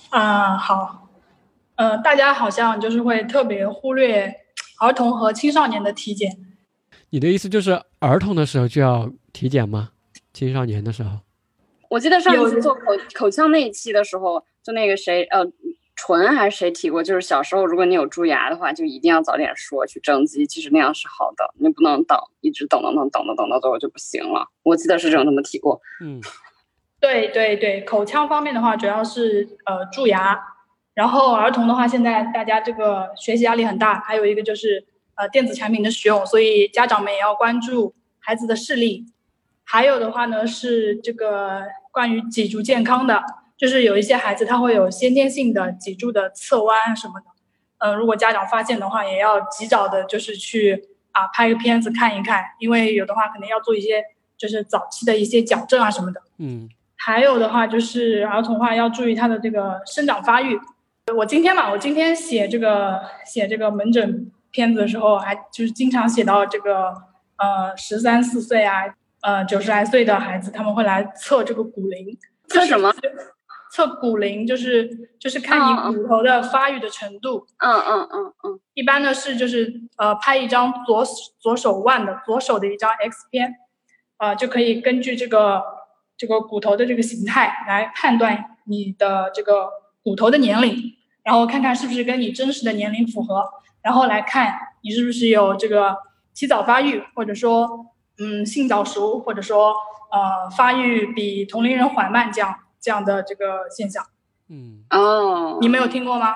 [0.09, 1.08] 啊，好。
[1.79, 4.29] 呃，大家好像就是会特别忽略
[4.81, 6.29] 儿童和青少年的体检。
[7.11, 9.91] 你的意思就是儿童的时候就要体检吗？
[10.33, 11.19] 青少年的时候？
[11.89, 12.81] 我记得上次做口
[13.13, 15.39] 口腔那一期的时候，就那个谁，呃，
[15.95, 24.49] 纯还是谁提过，就是小时候如果你有蛀牙的话，就一定要早点说去正畸，其实那样是好的，你不能等，一直等等等等等等到最后就不行了。
[24.63, 25.79] 我记得是这种这么提过。
[26.03, 26.19] 嗯，
[26.99, 30.37] 对对对，口腔方面的话，主要是呃蛀牙。
[30.95, 39.06] 然后儿童的话，现在大家这个学习压力很大，还有一个就是呃电子产品的使用，所以家长们也要关注孩子的视力。
[39.63, 43.23] 还有的话呢是这个关于脊柱健康的，
[43.56, 47.25] 就是有一些孩子他会有先天性的脊柱的侧弯什么的，
[47.78, 54.04] 嗯，如果家长发现的话，也要及早的就是去啊拍个片子看一看，因为有的话可能要做一些
[54.38, 56.21] 就是早期的一些矫正啊什么的。
[56.39, 60.60] 嗯，还有的话就是儿童话要注意他的这个生长发育。
[61.15, 66.93] 我今天嘛，我今天写这个写这个门诊片子的时候，还就是经常写到这个
[67.37, 68.83] 呃十三四岁啊，
[69.21, 72.17] 呃九十来岁的孩子，他们会来测这个骨龄。
[72.47, 72.93] 测什么？
[73.71, 77.45] 测骨龄，就是就是看你骨头的发育的程度。
[77.59, 78.59] 嗯嗯嗯嗯。
[78.73, 81.05] 一般呢是就是呃拍一张左
[81.39, 83.53] 左手腕的左手的一张 X 片，
[84.17, 85.63] 啊就可以根据这个
[86.17, 89.69] 这个骨头的这个形态来判断你的这个
[90.03, 90.95] 骨头的年龄。
[91.29, 93.47] 然后看看是不是跟你真实的年龄符合，
[93.83, 95.95] 然后来看你是不是有这个
[96.33, 97.85] 提早发育，或者说
[98.17, 99.75] 嗯性早熟，或者说
[100.11, 104.03] 呃发育比同龄人缓慢这样这样的这个现象。
[104.49, 106.33] 嗯哦，你没有听过吗？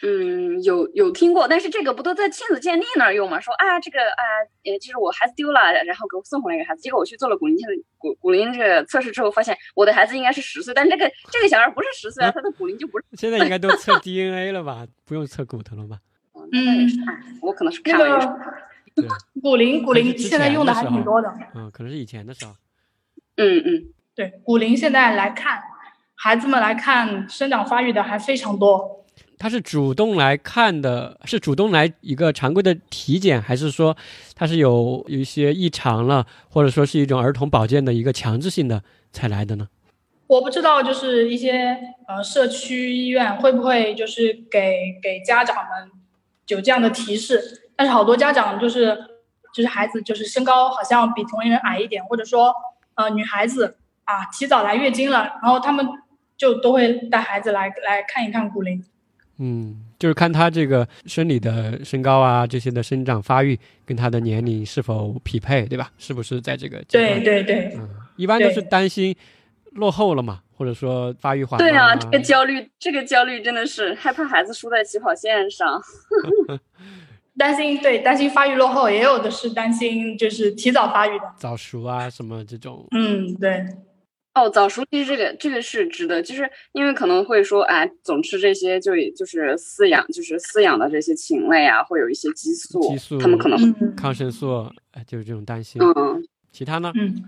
[0.00, 3.40] 嗯，有有听过，但是这个不都在亲子鉴定那儿用吗？
[3.40, 4.22] 说啊，这个啊，
[4.64, 7.62] 呃，就是我孩子丢了，然后给我送回来一个孩子，结果我去做了骨龄的
[7.96, 13.04] 骨骨龄这个测试之后，发现我的孩子应该是十岁，但是这个这个小孩不是十岁啊，他的骨龄就不是。
[13.18, 14.86] 现在应该都测 DNA 了吧？
[15.04, 15.98] 不用测骨头了吧？
[16.52, 16.88] 嗯，
[17.42, 18.38] 我可能是看了。
[18.94, 19.06] 对，
[19.42, 21.32] 骨龄骨龄现在用的还挺多的。
[21.54, 22.52] 嗯，可能是以前的时候。
[23.36, 23.84] 嗯嗯，
[24.14, 25.60] 对，骨龄现在来看，
[26.14, 29.04] 孩子们来看生长发育的还非常多。
[29.38, 33.96] 他是主动来看的，是主动来一个常规的体检，还是说
[34.34, 38.82] 他是有有一些异常了，或者说是一种儿童保健的一个强制性的
[39.12, 39.68] 才来的呢？
[40.26, 45.90] 我不知道，就是一些呃社区医院会不会就是给给家长们
[46.48, 47.70] 有这样的提示？
[47.76, 48.98] 但是好多家长就是
[49.54, 52.52] 就是孩子就是身高好像比同龄人矮一点，或者说
[52.94, 55.86] 呃女孩子啊提早来月经了，然后他们
[56.36, 58.84] 就都会带孩子来来看一看骨龄。
[59.38, 65.92] 嗯，就是看他这个生理的身高啊，这些的生长发育跟他的年龄是否匹配，对吧？
[65.96, 69.14] 是不是在这个对对对，嗯，一般都是担心
[69.72, 71.70] 落后了嘛，或者说发育缓慢。
[71.70, 75.80] 对啊，这个焦虑，这个焦虑真的是害怕孩子输在起跑线上，
[77.38, 82.86] 担心对担心发育落后，也有的是担心就是提早发育的早熟啊什么这种。
[82.90, 83.64] 嗯，对。
[84.34, 95.82] 哦，早熟其实这个这个是值得，就是因为可能会说，哎，总吃这些就就是饲养，就是饲养的这些禽类啊，会有一些激素，激素他们可能嗯抗生素，哎就是这种担心。
[95.82, 96.92] 嗯其他呢？
[96.94, 97.24] 嗯，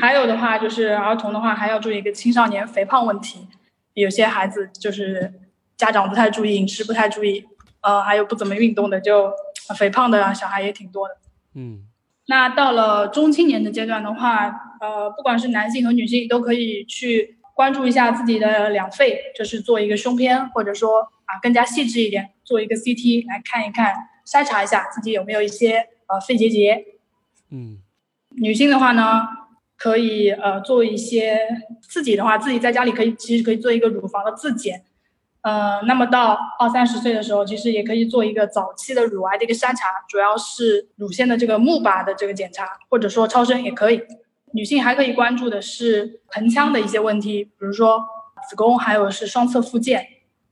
[0.00, 3.46] 还有的话就是儿童的话还要注意一个青少年肥胖问题，
[3.92, 5.32] 有些孩子就是
[5.76, 7.44] 家长不太注意饮食，不太注意，
[7.82, 9.30] 呃，还有不怎么运动的，就
[9.68, 11.16] 呃肥胖的小孩也挺多的。
[11.54, 11.84] 嗯
[12.26, 23.94] 那到了中青年的阶段的话，呃，不管是男性和女性都可以去关注一下自己的两肺，就是做一个胸片，或者说啊更加细致一点，做一个 CT 来看一看，
[24.26, 26.84] 筛查一下自己有没有一些呃肺结节。
[27.50, 27.78] 嗯
[28.36, 29.22] 女性的话呢，
[29.78, 31.38] 可以呃做一些
[31.80, 34.84] 自己的话，自己在家里可以其实可以做一个乳房的自检。
[35.40, 44.02] 呃，那么到二三十岁的时候，其实也可以做一个早期的乳癌的一个筛查，主要是乳腺的这个钼靶的这个检查，或者说超声也可以。
[44.54, 48.04] 女性还可以关注的是盆腔的一些问题，比如说
[48.48, 50.06] 子宫，还有是双侧附件。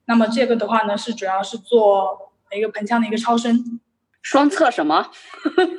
[0.07, 3.81] 那么这个的话呢，是主要是做一个盆腔的一个超声。
[4.21, 5.11] 双侧什么？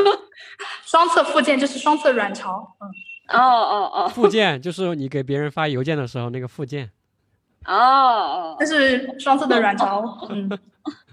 [0.86, 4.08] 双侧附件就是双侧卵巢，嗯，哦哦哦。
[4.08, 6.92] 附件就是你给别人发邮件的时候那个附件，
[7.66, 8.56] 哦哦。
[8.60, 10.50] 这，是双侧的卵巢，嗯，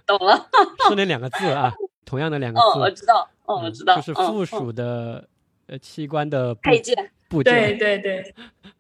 [0.07, 0.49] 懂了。
[0.89, 1.73] 是那两个字啊，
[2.05, 5.29] 同样的两个哦，我，知道，哦，我嗯知道，就是附属的
[5.71, 8.35] 呃器官的部配件，部件，对对对，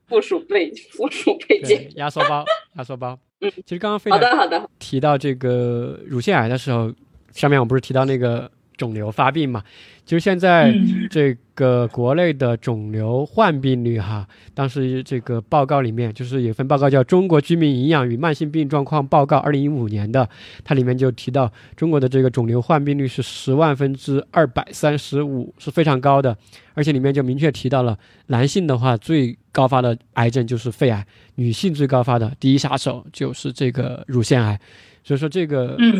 [0.08, 2.44] 附属配附属配件。，压缩包，
[2.76, 3.18] 压缩包。
[3.40, 6.92] 嗯其实刚刚飞好的好的，提到这个乳腺癌的时候，
[7.32, 8.50] 上面我不是提到那个
[8.80, 9.62] 肿瘤发病嘛？
[10.06, 11.06] 其实现在嗯。
[11.10, 20.26] 这个国内的肿瘤患病率哈，当时这个报告里面就是有份报告叫《中国居民营养与慢性病状况报告》，二零一五年的，
[20.64, 26.34] 它里面就提到中国的这个肿瘤患病率是十万分之二百三十五，是非常高的，
[26.74, 31.04] 而且里面就明确提到了男性的话最高发的癌症就是肺癌，
[31.34, 34.58] 女性最高发的第一杀手就是这个乳腺癌，
[35.04, 35.92] 所以说这个嗯，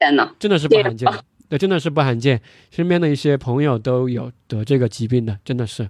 [0.00, 1.06] 天呐，真的是不罕见。
[1.12, 2.40] 的，对，真的是不罕见。
[2.70, 5.88] 身边的一些朋友都有得这个疾病的，真的是。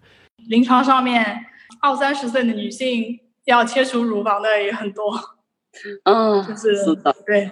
[0.48, 1.44] 临床上面
[1.80, 5.18] 二三十岁的女性要切除乳房的也很多，
[6.04, 7.50] 嗯，就是是的，对，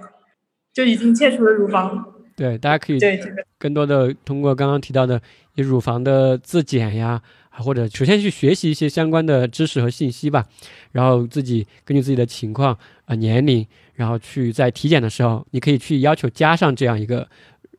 [0.72, 5.20] 就已经切除了乳房，对，大家可以对这个，更多的通过刚刚提到的
[5.54, 10.44] 以乳房的自检呀，啊或者首先去学习一些相关的知识和信息吧，
[10.92, 17.28] 然后自己根据自己的情况啊、呃年龄，然后去在体检的时候，你可以去要求加上这样一个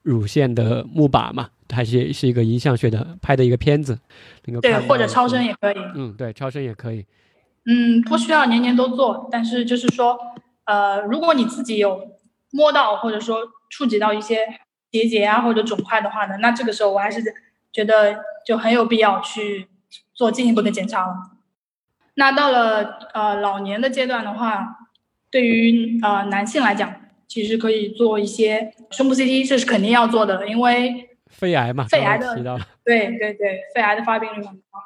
[0.06, 4.00] 乳腺的钼靶嘛，它是是一个影像学的拍的一个片子，
[4.46, 7.04] 能够对或者超声也可以，嗯，对，超声也可以。
[7.66, 10.16] 嗯，不需要年年都做，但是就是说，
[10.66, 12.00] 呃，如果你自己有
[12.52, 13.40] 摸到或者说
[13.72, 14.38] 触及到一些
[14.92, 17.24] 结节啊或者肿块的话呢，那这个时候我还是
[17.74, 19.68] 觉得就很有必要去
[20.14, 21.16] 做进一步的检查了。
[22.14, 24.78] 那到了呃老年的阶段的话，
[25.32, 26.94] 对于呃男性来讲，
[27.28, 32.36] 其实可以做一些胸部 CT，这是肯定要做的，因为肺癌嘛，肺癌的
[32.84, 34.80] 对对对，肺癌的发病率很高，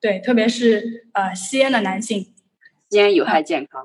[0.00, 2.32] 对，特别是呃吸烟的男性。
[2.88, 3.84] 吸烟有害健康。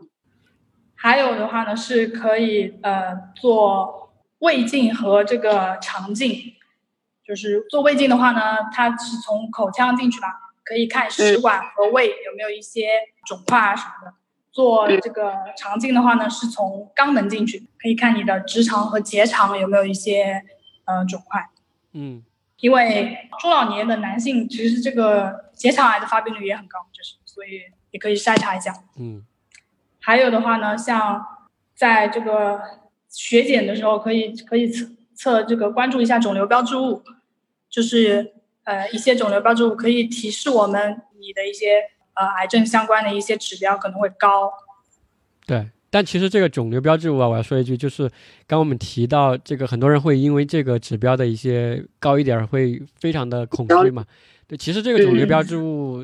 [0.93, 6.53] 还有的话呢，是可以呃做胃镜和这个肠镜，
[7.26, 10.28] 就是做胃镜的话呢，它是从口腔进去嘛，
[10.64, 12.89] 可以看食管和胃有没有一些
[13.26, 14.14] 肿块啊什么的。
[14.51, 20.43] 做这个肠镜的话呢，是从肛门进去，可以看你的直肠和结肠有没有一些
[20.85, 21.49] 呃肿块。
[21.93, 22.21] 嗯，
[22.59, 28.73] 因为中老年的男性其实这个结肠癌的发病率也很高，就是所以也可以筛查一下。
[28.97, 29.25] 嗯，
[30.01, 31.25] 还有的话呢，像
[31.73, 32.61] 在这个
[33.07, 37.03] 血检的时候，可以可以测测这个关注一下肿瘤标志物，
[37.69, 38.33] 就是
[38.63, 44.51] 呃一些肿瘤标志物可以提示我们你的一些呃癌症相关的一些指标可能会高。
[45.45, 45.70] 对。
[45.93, 48.09] 但其实这个肿瘤标志物啊，我要说一句，就是
[48.47, 54.05] 刚我们提到这个，很多人会因为这个指标的一些高一点儿，会非常的恐惧嘛。
[54.47, 55.97] 对，其实这个肿瘤标志物，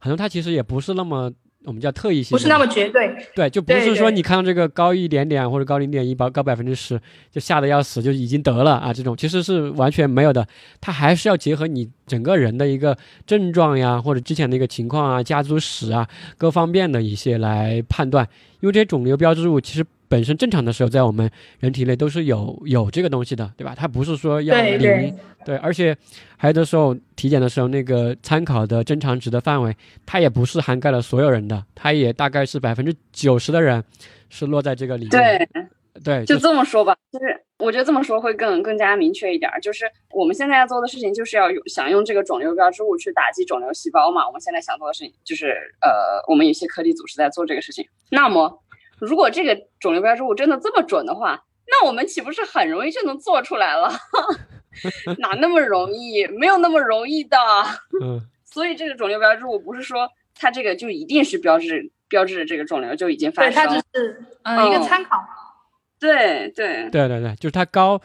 [0.00, 1.32] 很多它其实也不是那么
[1.64, 6.98] 我们叫特异性，不是那么绝对，对，就不是说你看到这个高一点点或者高零点一、高高百分之十
[7.30, 10.46] 就吓得要死，就已经得了啊，这种其实是完全没有的。
[10.80, 12.96] 它还是要结合你整个人的一个
[13.26, 18.26] 症状呀，或者之前的一个情况啊、家族史啊各方面的一些来判断。
[18.60, 21.30] 因为这些肿瘤标志物其实本身正常的时候在我们
[21.60, 23.74] 人体内都是有有这个东西的，对吧？
[23.76, 25.96] 它不是说要零对对对，而且
[26.36, 33.82] 还有的时候体检的时候，那个参考的正常值的范围，它也不是涵盖了所有人的，它也大概是百分之九十的人
[34.28, 35.10] 是落在这个里面。
[35.10, 35.48] 对，
[36.02, 39.60] 对，就这么说吧，就是我觉得这么说会更更加明确一点儿。
[39.60, 44.26] 就是我们现在要做的事情，就是要用想用这个肿瘤标志物去打击肿瘤细胞嘛。
[44.26, 47.86] 我们现在想做的事情就是，呃，我们有些颗粒组是在做这个事情。
[48.10, 48.62] 那么，
[49.00, 53.90] 如果这个肿瘤标志物真的这么准的话，那我们岂不是很容易就能做出来了？
[55.18, 56.26] 哪那么容易？
[56.26, 57.36] 没有那么容易的。
[58.02, 58.20] 嗯。
[58.44, 65.22] 所以这个肿瘤标志物不是说它这个就一定是标志标志着这个肿瘤就已经发生，对，它只是嗯一个参考。
[66.00, 68.00] 对对对对对，就是它高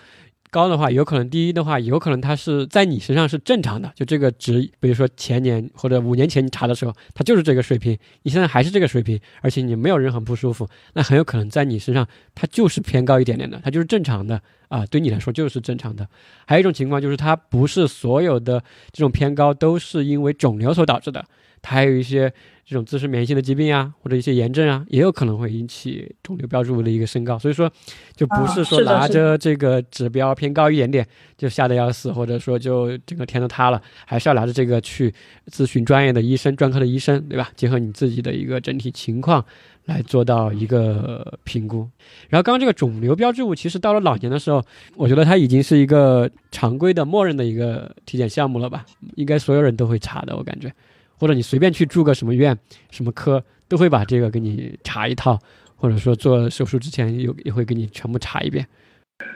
[0.54, 16.08] 高的话，有可能第一的话，有可能它是在你身上是正常的，就这个值，比如说前年或者五年前你查的时候，它就是这个水平，你现在还是这个水平，而且你没有任何不舒服，那很有可能在你身上它就是偏高一点点的，它就是正常的啊，对你来说就是正常的。
[16.46, 21.26] 还有一种情况就是它不是所有的这种偏高都是因为肿瘤所导致的，
[21.64, 22.32] 它还有一些。
[22.66, 27.38] 这种自身免疫性的疾病啊，或者一些炎症啊，也有可能会引起肿瘤标志物的一个升高。
[27.38, 27.70] 所以说，
[28.16, 31.06] 就不是说拿着这个指标偏高一点点
[31.38, 35.14] 就吓得要死，或者说就整个天都塌了，还是要拿着这个去
[35.48, 37.52] 咨询专业的医生、专科的医生，对吧？
[37.56, 39.44] 结合你自己的一个整体情况
[39.86, 41.90] 来做到一个评估。
[42.30, 44.64] 然后刚刚这个肿瘤标志物，其实到了老年的时候，
[44.96, 48.86] 我觉得它已经是一个常规的、默认的一个体检项目了吧？
[49.16, 50.72] 应该所有人都会查的，我感觉。
[51.20, 52.58] 或者你随便去住个什么院、
[52.92, 55.40] 什么科，都会把这个给你查一套，
[55.76, 58.68] 或者说做手术之前有也会给你全部查一遍。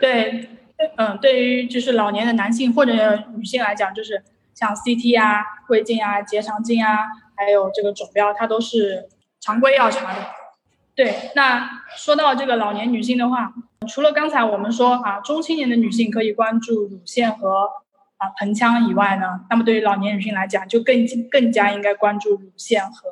[0.02, 0.50] 对，
[0.98, 4.22] 嗯，对于就是老年的男性或者女性来讲，就是
[4.54, 9.08] 像 CT 啊、胃镜啊、结肠镜啊，还有这个肿标，它都是
[9.40, 10.26] 常规要查的。
[10.96, 13.54] 对，那说到这个老年女性的话，
[13.88, 17.70] 除了刚才我们说啊，中青年的女性可以关注乳腺和。
[18.18, 20.96] 啊，盆腔以外呢，那么对于老年女性来讲，就更
[21.32, 23.08] 更加应该关注乳腺和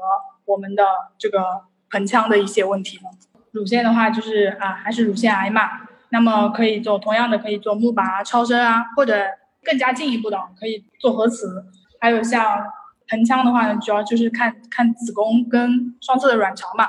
[0.45, 0.84] 我们的
[1.18, 3.03] 这个盆腔的一些问题了。
[3.51, 5.62] 乳腺的话，就是啊，还是乳腺癌嘛，
[6.10, 9.16] 那么可以做同样的，可以做钼靶超声啊，或者
[9.64, 11.64] 更加进一步的，可以做核磁。
[12.01, 12.66] 还有像
[13.08, 16.88] 盆腔的话呢，主要就是看看子宫跟双侧的卵巢嘛。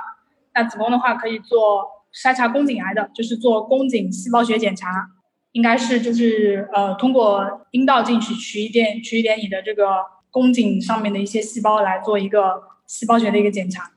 [0.55, 5.11] 那子宫的话，可以做筛查宫颈癌的，就是做宫颈细胞学检查。
[5.57, 9.87] 应该是就是呃，通过阴道进去取一点取一点你的这个
[10.31, 13.91] 宫颈上面的一些细胞来做一个细胞学的一个检查，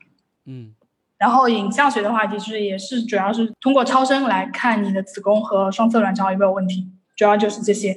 [0.46, 0.74] 嗯，
[1.18, 7.94] 然后影像学的话，其实也是主要是通过超声来看你的子宫和双侧卵巢有没有问题，主要就是这些。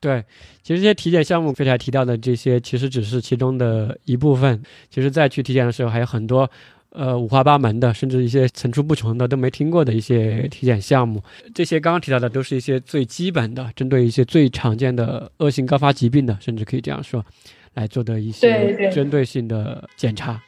[0.00, 0.24] 对，
[0.62, 6.50] 其实这些体检项目刚才提到的这些，其实只是其中的一部分，其实再去体检的时候还有很多。
[6.90, 11.22] 呃，五花八门的，甚至一些层出不穷的都没听过的一些体检项目，
[11.54, 17.24] 这些刚刚提到的都是一些最基本的，针对一些最常见的恶性高发疾病的，甚至可以这样说，
[17.74, 20.42] 来做的一些针对性的检查。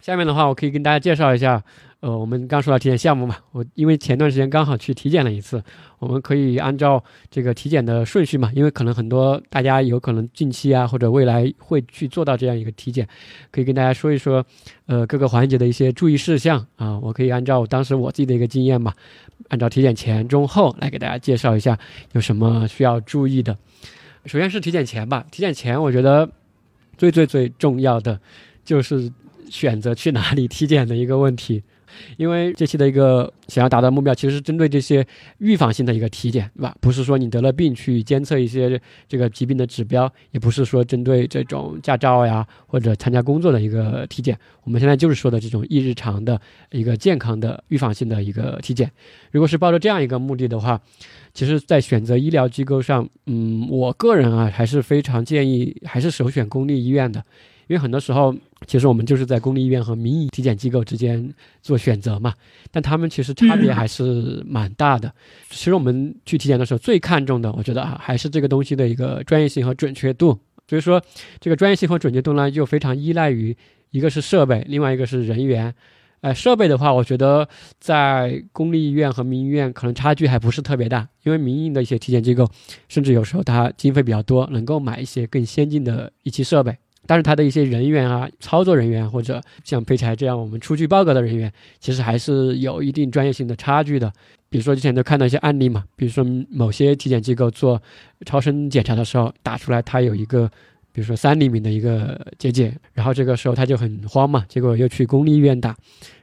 [0.00, 1.62] 下面的话，我可以跟大家介绍一下。
[2.04, 5.64] 呃，我们刚说到体检项目嘛，我因为前段时间刚好去体检了一次，
[5.98, 13.08] 我们可以按照这个体检的顺序嘛，因为可能很多大家有可能近期啊或者未来会去做到这样一个体检，
[13.50, 14.44] 可以跟大家说一说，
[14.84, 18.92] 呃，各个环节的一些注意事项啊，我可以按照当时我自己的一个经验嘛，
[19.48, 21.78] 按照体检前、中、后来给大家介绍一下
[22.12, 23.56] 有什么需要注意的。
[24.26, 26.28] 首先是体检前吧，体检前我觉得
[26.98, 28.20] 最最最重要的
[28.62, 29.10] 就是
[29.48, 31.62] 选择去哪里体检的一个问题。
[32.16, 35.06] 因为这期的一个想要达到目标，其实是针对这些
[35.38, 36.74] 预防性的一个体检，对吧？
[36.80, 44.38] 不是说你得了病去监测一些这个疾病的指标，也不是说针对这种驾照呀或者参加工作的一个体检。
[44.62, 46.40] 我们现在就是说的这种一日常的
[46.70, 48.90] 一个健康的预防性的一个体检。
[49.30, 50.80] 如果是抱着这样一个目的的话，
[51.34, 57.22] 其实，在选择医疗机构上，嗯，我个人啊还是非常建议还是首选公立医院的。
[57.66, 58.34] 因为很多时候，
[58.66, 62.34] 其实我们就是在公立医院和民营体检机构之间做选择嘛，
[62.70, 65.12] 但他们其实差别还是蛮大的。
[65.50, 70.38] 其实我们去体检的时候，最看重的，我觉得啊，还是这个东西的一个专业性和准确度。
[70.66, 71.02] 所以说，
[71.40, 73.54] 这个专业性和准确度呢，就非常依赖于
[73.90, 75.74] 一个是设备，另外一个是人员。
[76.22, 77.46] 呃，设备的话，我觉得
[77.78, 82.50] 在公立医院和民营医院可能差距还不是特别大，因为民营的一些体检机构，
[82.88, 86.74] 甚至有时候它经费比较多，能够买一些更先进的仪器设备。
[87.06, 94.12] 但是他的一些人员啊，操作人员或者像佩柴这样我们出具报告的人员，其实还是有一定专业性的差距的。
[94.48, 97.82] 比如说之前都看到一些案例嘛，比如说某些体检机构做
[98.24, 100.48] 超声检查的时候，打出来它有一个，
[100.92, 105.70] 比如说三厘米的一个结节，然后这个时候他就很慌嘛，结果又去公立医院打，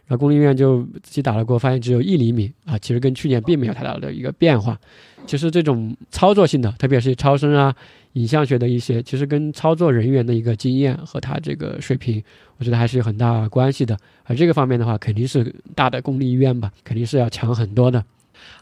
[0.07, 4.79] 然后公立医院就自己打了过后，发现只有一厘米啊，其实跟去年并没有太大的一个变化。
[5.27, 7.75] 其实这种操作性的，特别是超声啊。
[8.13, 12.21] 影像学的一些，其实跟操作人员的一个经验和他这个水平，
[12.57, 13.97] 我觉得还是有很大关系的。
[14.23, 18.03] 而这个方面的话，肯定是大的公立医院吧，肯定是要强很多的。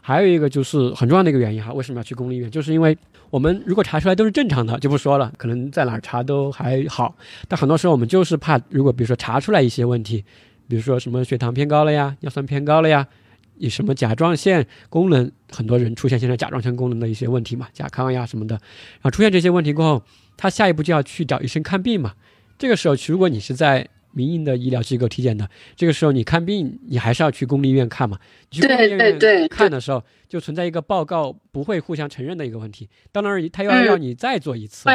[0.02, 2.50] 还有一个就是很重要的一个原因哈，为什么要去公立医院？
[2.50, 2.96] 就是因为
[3.30, 7.16] 我们如果查出来都是正常的，就不说了，可能在哪儿查都还好。
[7.48, 10.24] 但很多时候我们就是怕，如果比如说查出来一些问题，
[10.68, 13.06] 比如说什么血糖偏高了呀，尿酸偏高了呀，
[13.60, 20.02] 有什么甲状腺功能，很多人出现现在甲状腺功能的一些问题嘛，甲亢呀什么的，然后出现这些问题过后，
[20.36, 22.14] 他下一步就要去找医生看病嘛。
[22.58, 28.18] 这个时候，如果你是在民营的医疗机构体检的，这个时候你看病，你还是要去公立医院看嘛？
[28.50, 32.88] 你去公立医院看的时候，就存在一个报告不会互相承认的一个问题。
[33.12, 34.86] 当然，他又要让你再做一次。
[34.86, 34.94] 对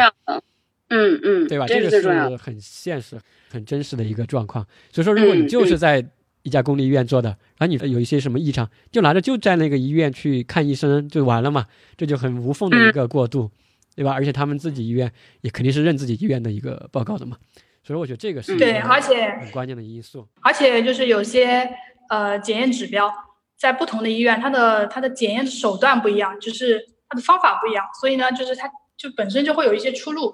[0.87, 1.65] 嗯嗯，对吧？
[1.65, 4.65] 这个是很现实、很真实的一个状况。
[4.91, 6.05] 所以说，如果你就是在
[6.45, 11.65] 一家公立医院做的，然后你有一些什么异常，就拿着就在那个医院去看医生就完了嘛？
[11.97, 13.49] 这就很无缝的一个过渡，
[13.95, 14.13] 对吧？
[14.13, 17.35] 而且他们自己医院也肯定是认自己医院的一个报告的嘛。
[17.83, 20.27] 所以我觉得这个是对，而且很关键的因素。
[20.41, 21.67] 而且就是有些
[22.09, 23.11] 呃检验指标，
[23.57, 26.79] 在不同的医院，它的它的检验手段不一样，就是
[27.09, 30.33] 它的方法不一样，所以呢，就是它就本身就会有一些出入，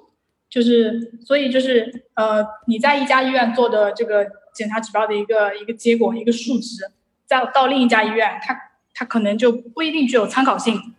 [0.49, 6.89] 就是所以就是呃你在一家医院做的这个检查指标的一个一个结果一个数值，
[7.25, 8.55] 再到另一家医院，它
[8.93, 10.93] 它可能就不一定具有参考性。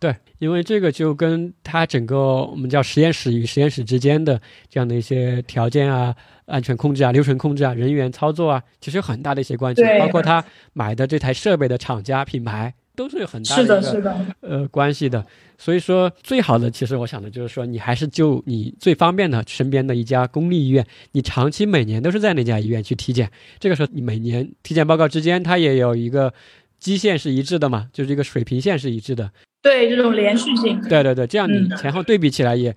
[0.00, 4.38] 对，因为这个就跟它整个我们叫实验室与实验室之间的
[4.68, 9.82] 这样的一些条件啊、安全控制啊、流程控制啊、人员操作啊，其实有很大的一些关系。
[9.98, 10.44] 包括他
[10.74, 15.24] 买的这台设备的厂家品牌都是有很大的一个呃关系的。
[15.56, 23.30] 所以说，最好的其实我想的就是说，你还是就你最方便的身边的一家公立医院，你长期每年都是在那家医院去体检。
[23.60, 26.34] 这个时候，你每年体检报告之间它也有一个
[26.80, 29.30] 基线是一致的嘛，就是一个水平线是一致的。
[29.62, 32.74] 对这种连续性，对对对，这样你前后对比起来也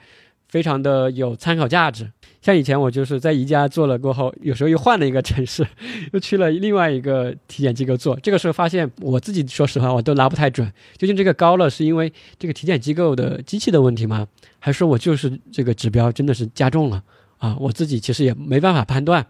[0.47, 2.09] 非常的有参考价值。
[2.41, 5.67] 像以前我就是在宜家做了过后，有时候又换了一个城市，
[6.13, 8.17] 又去了另外一个体检机构做。
[8.21, 14.27] 这个时候发现我自己说实话我都拿不太准，究竟这个高了是因为这个体检机构的机器的问题吗？
[14.59, 17.03] 还是我就是这个指标真的是加重了
[17.37, 17.57] 啊？
[17.59, 19.25] 我自己其实也没办法判断。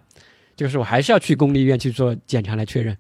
[0.56, 2.98] 这个时候我还是要去公立医院去做检查来确认。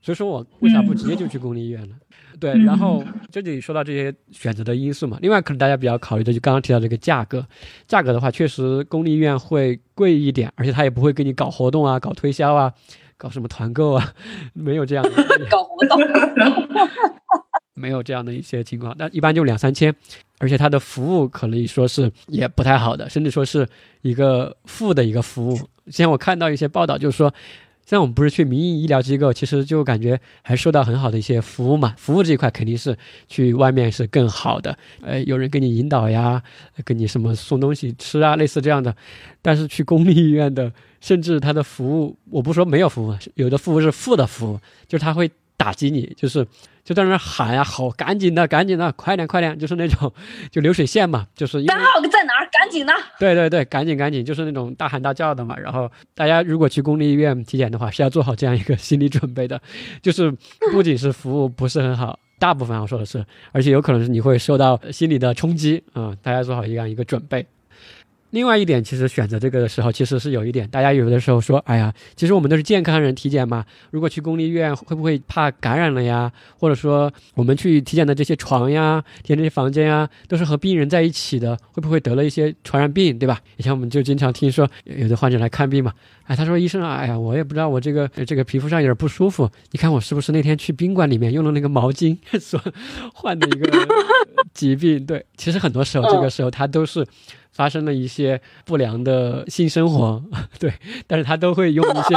[0.00, 1.94] 所以说我为啥不直接就去公立医院呢？
[2.40, 7.44] 对，然后这里说到这些选择的因素嘛，另外可能大家比较考虑的就刚刚提到这个价格，
[7.88, 12.72] 价格的话确实公立医院会贵一点，而且他也不会给你搞活动啊、搞推销啊、
[13.16, 14.12] 搞什么团购啊，
[14.54, 15.10] 没有这样的
[15.50, 15.98] 搞活动，
[17.74, 19.92] 没有这样的一些情况，但一般就两三千，
[20.38, 23.66] 而且它的服务可能说是也不太好的，甚至说是
[24.02, 25.56] 一个负的一个服务。
[25.86, 27.34] 之前我看到一些报道，就是说。
[27.88, 31.94] 像我们不是去民营医疗机构，其实就感觉还受到很好的一些服务嘛。
[31.96, 32.94] 服务这一块肯定是
[33.28, 36.42] 去外面是更好的，呃，有人给你引导呀，
[36.84, 38.94] 给你什么送东西吃啊，类似这样的。
[39.40, 40.70] 但是去公立医院的，
[41.00, 46.46] 甚至他的服务，我不说没有服务，有的服务是负的服务，就是他会打击你，就是。
[46.88, 50.10] 就在那喊呀，吼，赶紧的，赶紧的，快点，快点，就是那种，
[50.50, 52.48] 就流水线嘛，就是单号在哪儿？
[52.50, 52.94] 赶紧的。
[53.20, 55.54] 对对对，赶紧赶紧，就是那种大喊大叫的嘛。
[55.58, 59.60] 然后大家如果去公立医院体检的话，是要做好这样一个 心理准备的，
[60.00, 60.34] 就是
[60.72, 63.22] 不仅是服务不是很好，大部分我说的是，
[63.52, 67.44] 而且有可能是你会受到心理的冲击啊，大家做好这样一个准备。
[68.30, 76.30] 另外一点，其实选择这个的时候，其实是有一点，大家有的时候说，哎呀，其实我们都是健康人体检嘛，如果去公立医院，会不会怕感染了呀？
[76.58, 83.40] 或者说，我们去体检的这些床呀、体检这些房间呀，都是和病人在一起的，会不会得了一些传染病，对吧？
[83.56, 85.92] 以前我们就经常听说，有的患者来看病嘛，
[86.24, 92.60] 哎，他说医生啊，哎呀，我也不知道我这个这个皮肤上有点不舒服，你看我是不是那天去宾馆里面用了那个毛巾所
[93.14, 93.70] 患的一个
[94.52, 95.06] 疾病？
[95.06, 97.06] 对，其实很多时候这个时候他都是。
[97.58, 100.22] 发生了一些不良的性生活，
[100.60, 100.72] 对，
[101.08, 102.14] 但是他都会用一些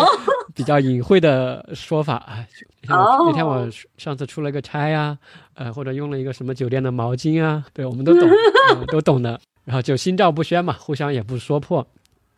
[0.54, 2.46] 比较隐晦的说法啊。
[2.88, 3.68] 那天我
[3.98, 5.18] 上次出了个差呀，
[5.56, 8.30] 呃，或者用了一个什么酒店的毛巾啊，对，我们都懂，
[8.90, 9.42] 都懂的。
[9.66, 11.88] 然后就心照不宣嘛，互相也不说破。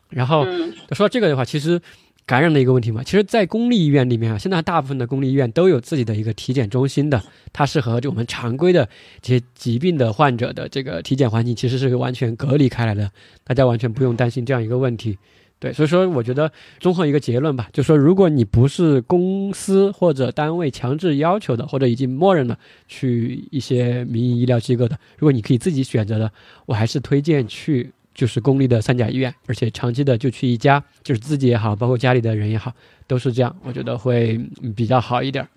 [0.08, 0.46] 然后
[0.94, 1.82] 说这个的话，其实。
[2.26, 7.22] 感染的一个问题嘛，其实，在公立医院里面啊，现在大部分的公立医院都有自己的一个体检中心的，
[7.52, 8.88] 它是和就我们常规的
[9.22, 13.12] 这些疾病的患者的这个体检环境其实是完全隔离开来的，
[13.44, 15.18] 大家完全不用担心这样一个问题。
[15.60, 22.58] 对，所以说我觉得综合一个结论吧，就说如果你不是公司或者单位强制要求的，或者已经默认了
[22.88, 26.32] 去一些民营医疗机构的，如果你可以自己选择的，
[26.66, 27.92] 我还是推荐去。
[28.14, 32.74] 就是公立的三甲医院，而且长期的就去一家，就是自己也好，包括家里的人也好，
[33.08, 34.40] 都是这样，我觉得会
[34.76, 35.48] 比较好一点。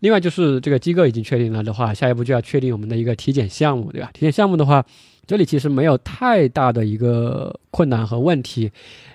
[0.00, 4.10] 另外就是这个机构已经确定了的话，下一步就要确定我们的一个体检项目，对吧？
[4.12, 4.84] 体检项目的话，
[5.26, 8.70] 这里其实没有太大的一个困难和问题，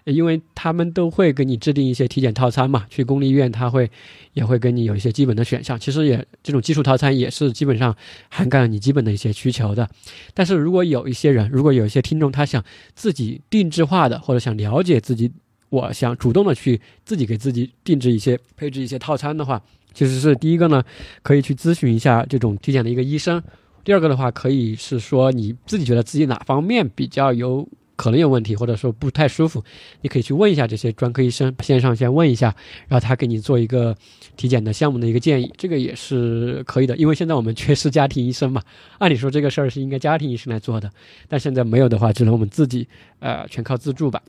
[0.06, 2.86] 因为他们都会给你制定一些体检套餐嘛。
[2.90, 3.90] 去公立医院，他会
[4.34, 5.80] 也会给你有一些基本的选项。
[5.80, 7.96] 其实也这种基础套餐也是基本上
[8.30, 9.88] 涵盖了你基本的一些需求的。
[10.34, 12.64] 但是如果有一些人，如果有一些听众他想
[12.96, 15.32] 自己定制化的，或者想了解自己，
[15.70, 19.62] 我想主动的去自己给自己定制一些配置一些套餐的话，
[19.94, 20.84] 其实是第一个呢，
[21.22, 23.42] 可以去咨询一下这种体检的一个医生。
[23.84, 29.62] 第二个的话，可以是说你自己觉得自己哪方面比较有可能有问题，或者说不太舒服，
[30.02, 32.56] 你可以去问一下这些专科医生，线上先问一下，
[32.88, 33.96] 然后他给你做一个
[34.38, 36.96] 体检的项目的一个建议，这个也是可以的。
[36.96, 38.62] 因为现在我们缺失家庭医生嘛，
[39.00, 40.90] 按理说这个事儿是应该家庭医生来做的，
[41.28, 42.88] 但现在没有的话，只能我们自己，
[43.20, 44.22] 呃，全靠自助吧。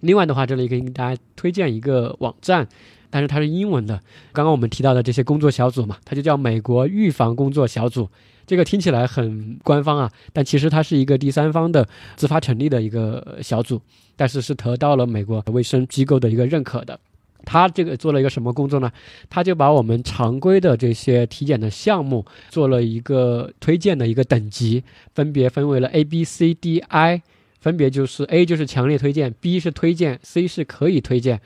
[0.00, 2.68] 另外的话，这里给大家推荐一个网站，
[3.10, 4.00] 但是它是英文的。
[4.32, 8.08] 刚刚我们提到的这些工作小组嘛，它就叫美国预防工作小组。
[8.46, 11.86] 这个听起来很官方啊，但其实它是一个第三方的
[12.16, 13.80] 自发成立的一个小组，
[14.16, 16.98] 但是是得到了美国卫生机构的一个认可的。
[17.42, 18.92] 他这个做了一个什么工作呢？
[19.30, 24.84] 他就把我们常规的这些体检的项目做了一个推荐的一个等级，
[25.14, 27.22] 分别分为了 A、B、C、D、I，
[27.58, 31.40] 分别就是 A 就是强烈推荐，B 是推荐，C 是可以推荐。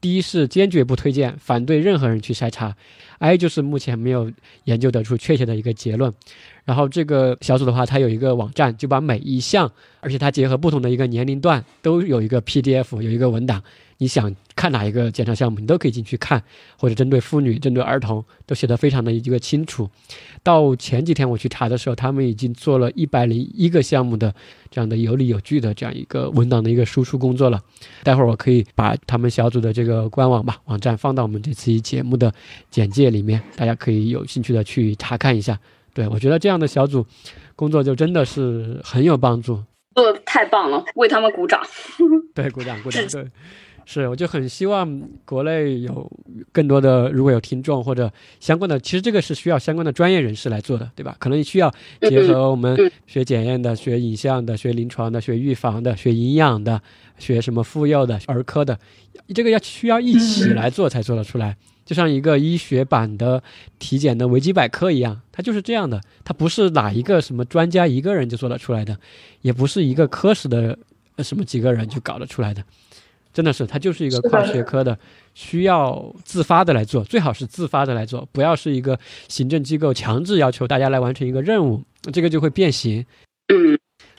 [0.00, 2.74] 第一是坚决不推荐，反对任何人去筛查
[3.18, 4.32] ；I 就是目前没有
[4.64, 6.12] 研究得出确切的一个结论。
[6.64, 9.70] 然后这个小组的话，它有一个网站，就把每一项，
[10.00, 13.62] 而且它结合不同的一个年龄段，都有一个 PDF，有一个文档。
[14.00, 16.42] 你想看哪一个检查项目，你都可以进去看，
[16.78, 19.86] 或者针对妇女、针对儿童，都写得非常的一个清楚。
[20.42, 24.34] 到前几天我去查的时候，他们已经做了一百零一个项目的
[24.70, 27.60] 这样的有理有据的这样一个文档的一个输出工作了。
[28.02, 32.32] 待会儿我可以把他们小组的这个官网吧网站放到我们这次节目的
[32.70, 35.60] 简介里面，大家可以有兴趣的去查看一下。
[35.92, 37.04] 对我觉得这样的小组
[37.54, 39.62] 工作就真的是很有帮助，
[39.94, 41.60] 做的太棒了，为他们鼓掌。
[42.34, 43.26] 对，鼓掌鼓掌，对。
[43.92, 46.08] 是，我就很希望国内有
[46.52, 51.16] 更多的，如果有听众或者相关的，其实这个是需要相关的专业人士来做的，对吧？
[51.18, 51.68] 可能需要
[52.02, 52.78] 结合我们
[53.08, 56.80] 学检验的、学影像的、学临床的、学预防的、学营养的、
[57.18, 58.78] 学什么妇幼的、儿科的，
[59.34, 61.56] 这个要需要一起来做才做得出来。
[61.84, 63.42] 就像一个医学版的
[63.80, 68.96] 体检的维基百科一样，它就是这样的，它不是哪一个什么专家一个人就做得出来的，
[69.40, 70.78] 也不是一个科室的
[71.18, 72.62] 什么几个人就搞得出来的。
[73.32, 74.98] 真的是，它就是一个跨学科的，
[75.34, 83.04] 需要自发的来做，最好是自发的来做，不要是一个行政机构强制要求大家来完成一个任务，这个就会变形。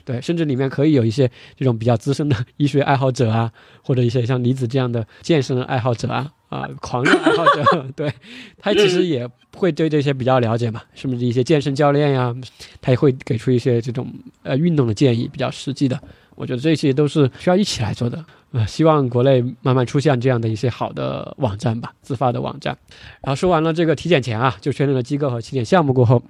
[0.04, 3.52] 对，甚至里面可以有一些这种比较资深的医学爱好者啊，
[3.84, 8.12] 或者一些像李子这样的健身爱好者啊，啊，狂热爱好者，对
[8.58, 12.34] 他其实也会对这些比较了解嘛，是不是一些健身教练呀，
[12.80, 16.00] 他也会给出一些这种呃运动的建议，比较实际的。
[16.34, 22.76] 我觉得这些都是需要一起来做的，啊，希望国内慢慢出现这样的一些好的网站吧，自发的网站。
[23.22, 26.22] 然后说完了这个体检前啊，就确认了机构和体检项目过后，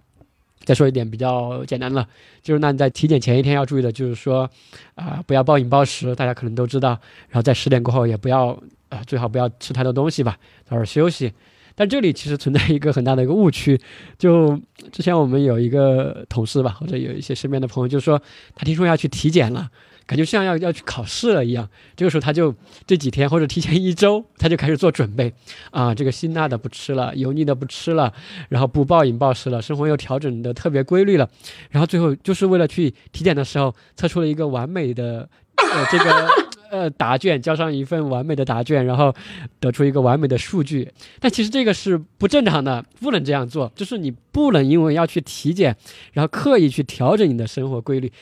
[0.65, 2.07] 再说一点比较简单了，
[2.41, 4.49] 就是那你在体检前一天要注意的，就是说，
[4.95, 6.91] 啊，不要暴饮暴食，大家可能都知道。
[7.29, 8.57] 然后在十点过后也不要，
[8.89, 11.33] 啊，最好不要吃太多东西吧，早点休息。
[11.75, 13.81] 但这里其实存在一个很大的一个误区，
[14.17, 14.57] 就
[14.93, 18.23] 之前我们有一个同事吧，或者有一些身边的朋友，就是说
[18.55, 19.69] 他听说要去体检了。
[20.13, 22.55] 感觉像要要去考试了一样，这个时候他就
[22.87, 25.33] 这几天或者提前一周，他就开始做准备
[25.71, 28.13] 啊，这个辛辣的不吃了，油腻的不吃了，
[28.51, 31.27] 然后不暴饮暴食了，生活又调整的特别规律了，
[31.71, 36.29] 然后最后就是为了去体检的时候测出了一个完美的呃这个
[36.71, 39.15] 呃答卷，交上一份完美的答卷，然后
[39.61, 40.93] 得出一个完美的数据。
[41.21, 45.75] 但其实这个是不正常的，不能这样做，就是你不能因为要去体检，
[46.13, 48.13] 然后刻意去调整你的生活规律。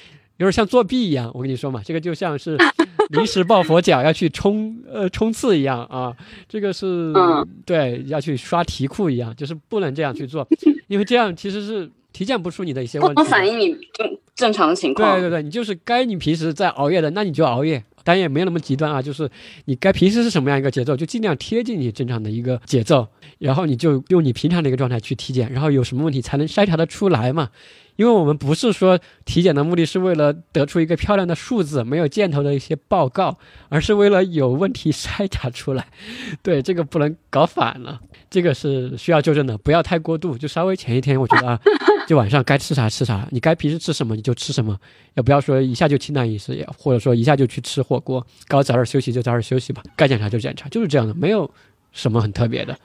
[0.41, 2.57] 有点像作弊一样，我跟你说嘛，这个就像是
[3.12, 6.16] 临时抱佛脚要去冲呃冲刺一样啊，
[6.49, 7.12] 这个是
[7.66, 10.49] 对要去刷题库一样，就是不能这样去做，
[10.88, 15.12] 因为这样其实是体检不出你的一些问题，不反映你正正常的情况。
[15.12, 19.31] 对对对，你就是该你平时在熬夜的，那你就熬夜，但也没有那么极端啊，就是
[19.65, 27.51] 你该平时是什么样一个节奏，就尽量贴近你正常的一个节奏，然后你就用你平常的一个状态去体检，然后有什么问题才能筛查得出来嘛。
[27.97, 33.37] 因为我们不是说体检的目的是为了得出一个漂亮的数字、没有箭头的一些报告，
[33.69, 35.87] 而是为了有问题筛查出来。
[36.43, 41.61] 对，这个不能搞反了，这个是需要纠正的，不要太过度，就稍微前一天，我觉得啊，
[42.11, 44.77] 就晚上该吃啥吃啥，你该平时吃什么你就吃什么，
[45.15, 51.49] 也不要说一下就清淡饮食，也或者说一下就去吃火锅，该早点休息就早点休息吧，该检查就检查，就是这样的，没有
[51.93, 52.77] 什么很特别的。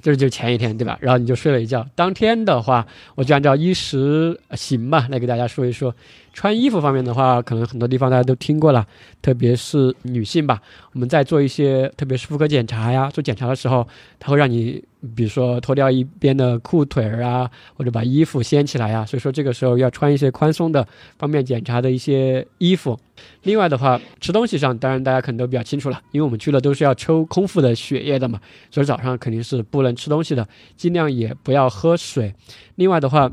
[0.00, 0.98] 就是就前一天，对吧？
[1.00, 1.86] 然后你就睡了一觉。
[1.94, 5.94] 当天的话，我就按照衣食行吧来给大家说一说。
[6.32, 8.86] 穿衣服方面的话，可能很多地方大家都听过了，
[9.20, 10.60] 特别是女性吧。
[10.92, 13.86] 我们在做一些，特别是妇科检查呀，做检查的时候，
[14.18, 14.82] 它会让你，
[15.14, 19.04] 比如说脱掉一边的裤腿儿啊，或者把衣服掀起来呀。
[19.04, 20.86] 所以说这个时候要穿一些宽松的、
[21.18, 22.98] 方便检查的一些衣服。
[23.42, 32.34] 另外的话，吃东西上，当然大家可能都比较清楚了，因为我们去了都是要抽空腹的血液的嘛，所以早上肯定是不能吃东西的，尽量也不要喝水。
[32.76, 33.30] 另外的话。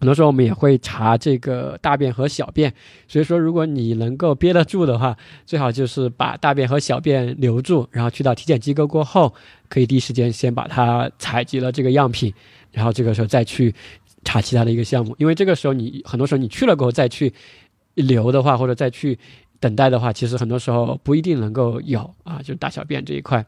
[0.00, 2.72] 很多时候我们也会查这个大便和小便，
[3.08, 9.34] 所以说如果你能够憋得住的话，最好就是把大便和小便留住，然后去到体检机构过后，
[9.68, 12.32] 可以第一时间先把它采集了这个样品，
[12.70, 13.74] 然后这个时候再去
[14.24, 17.32] 查其他的一个项目，因为这个时候你很多时候你去了过后再去
[17.94, 19.18] 留的话，或者再去
[19.58, 23.44] 等待的话，其实很多时候不一定能够有啊，就是大小便这一块。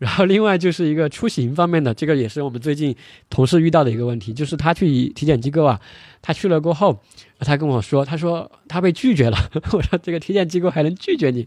[0.02, 2.96] 然后另外就是一个出行方面的，这个也是我们最近
[3.28, 5.78] 同事遇到的一个问题，就是他去体检机构啊，
[6.22, 6.98] 他去了过后，
[7.40, 9.36] 他跟我说，他说他被拒绝了。
[9.72, 11.40] 我说这个体检机构还能拒绝你？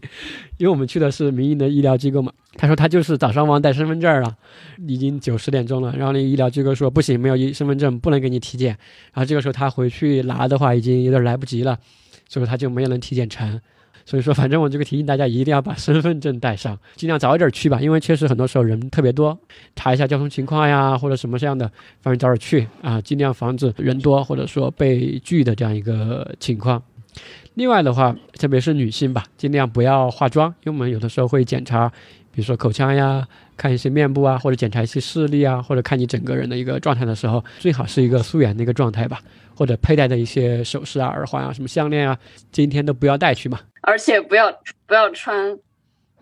[0.58, 2.32] 因为我们去的是民营的医疗机构嘛。
[2.56, 4.36] 他说他就是早上忘带身份证了，
[4.86, 8.68] 已经九十点钟了，然后那医疗机构说不行，没有医身份证不能给你体检。
[9.12, 11.76] 然后这个时候他回去拿的话已经有点来不及了，
[12.28, 13.60] 所以他就没有能体检成。
[14.06, 19.38] 所以说，反正我这个提醒大家，一定要把身份证带上， 尽量早一点去吧，因为确实很多时候人特别多，
[19.74, 21.66] 查一下交通情况呀，或者什么这样的，
[22.02, 26.82] 反正早点去啊，尽量防止人多或者说被拒的这样一个情况。
[27.54, 31.88] 另外的话，特别是女性吧，尽量不要化妆，因为我们有的时候会检查，
[32.32, 33.26] 比如说口腔呀，
[33.56, 39.20] 看一些面部啊，或者检查一些视力啊，或者看你整个人的一个状态的时候，最好是一个素颜的一个状态吧。
[39.56, 42.18] 或者佩戴的一些首饰啊、耳环啊、什么项链啊，
[42.50, 43.60] 今天都不要带去嘛。
[43.82, 44.50] 而且不要
[44.86, 45.58] 不要穿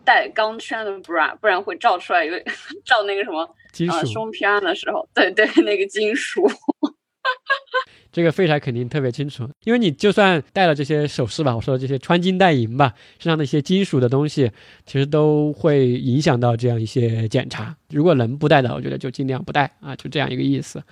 [0.04, 2.44] 带钢圈的 bra，不然会照出来，因为
[2.84, 3.42] 照那个什么
[3.90, 6.48] 啊胸片的时候，对对，那个金属。
[8.10, 14.50] 这个废柴肯定特别清楚，因为你就算戴了这些首饰吧，我说的这些穿金戴银吧，身上的一些金属的东西，
[14.84, 17.74] 其实都会影响到这样一些检查。
[17.88, 20.82] 如果能不戴的，我觉得就尽量不戴啊，就这样一个意思。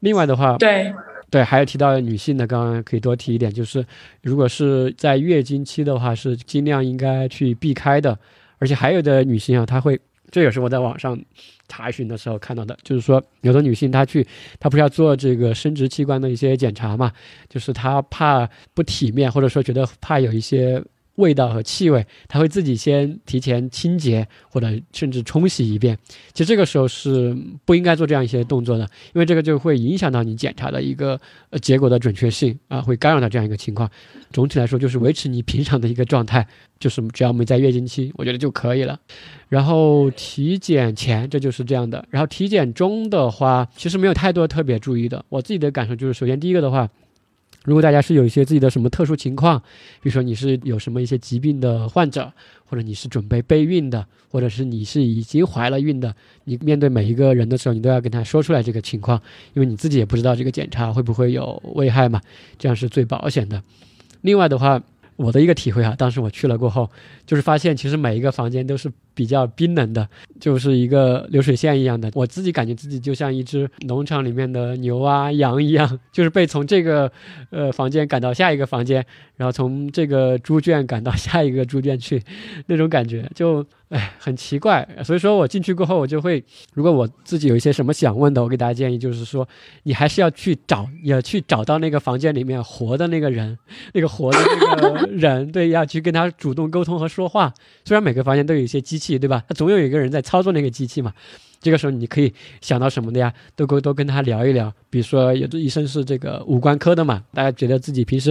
[0.00, 0.92] 另外的话，对。
[1.30, 3.84] 对，还有提到女性的，刚刚可以多提一点，就是
[4.22, 8.18] 如果是在月经期的话，是尽量应该去避开的。
[8.58, 10.00] 而且还有的女性啊，她会，
[10.30, 11.18] 这也是我在网上
[11.68, 14.26] 查询的时候看到的，就是说有的女性她去，
[14.58, 17.12] 她不是要做这个生殖器官的一些检查嘛，
[17.48, 20.82] 就是她怕不体面，或者说觉得怕有一些。
[21.18, 25.98] 味道和气味，他会自己先提前清洁，或者甚至冲洗一遍。
[26.32, 33.90] 其实这个时候是不应该做这样一些动作的，因为这个就会影响到你检查的一个呃结果的准确性啊，会干扰到这样一个情况。
[34.32, 36.46] 总体来说，就是维持你平常的一个状态，
[36.78, 38.98] 就是只要没在月经期，我觉得就可以了。
[39.48, 45.24] 然后体检前这就是这样的，然后体检中的话，其实没有太多特别注意的。
[45.28, 46.88] 我自己的感受就是，首先第一个的话。
[47.68, 49.60] 如果大家是有一些自己的什么特殊情况，
[50.00, 52.32] 比如说你是有什么一些疾病的患者，
[52.64, 56.14] 或者你是准备备孕的，或者是你是已经怀了孕的，
[56.44, 59.20] 你面对每一个人的时候，你都要跟他说出来这个情况，
[59.52, 62.20] 因为你自己也不知道这个检查会不会有危害嘛，
[62.58, 63.62] 这样是最保险的。
[64.22, 64.82] 另外的话，
[65.16, 66.90] 我的一个体会啊，当时我去了过后，
[67.26, 68.90] 就是发现其实每一个房间都是。
[69.18, 70.08] 比较冰冷的，
[70.38, 72.08] 就是一个流水线一样的。
[72.14, 77.10] 我自己感觉自己就像一只农场里面的牛啊羊一样， 就是被从这个
[77.50, 79.04] 呃房间赶到下一个房间，
[79.34, 82.22] 然后从这个猪圈赶到下一个猪圈去，
[82.68, 84.88] 那种感觉就哎很奇怪。
[85.02, 86.44] 所以说我进去过后，我就会，
[86.74, 89.48] 如果我自己有一些什么想问的，我给大家建议就是说，
[89.82, 93.58] 你还是要去找，也去找到那个房间里面活的那个人，
[93.94, 97.52] 那个活的那个人，对，要去跟他主动沟通和说话。
[97.84, 99.07] 虽然每个房间都有一些机器。
[99.16, 99.44] 对吧？
[99.48, 101.14] 他总有一个人在操作那个机器嘛。
[101.60, 103.34] 这个时候你可以想到什么的呀？
[103.56, 104.72] 都跟都跟他聊一聊。
[104.90, 108.30] 比如说，有的医生是这个五官科的嘛，大家觉得自己平时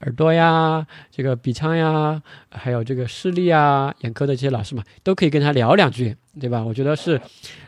[0.00, 6.64] 耳朵呀、这个鼻腔呀，还有这个视力啊，眼科的这些老师嘛，都可以跟他聊两句，对吧？
[6.64, 7.20] 我觉得是，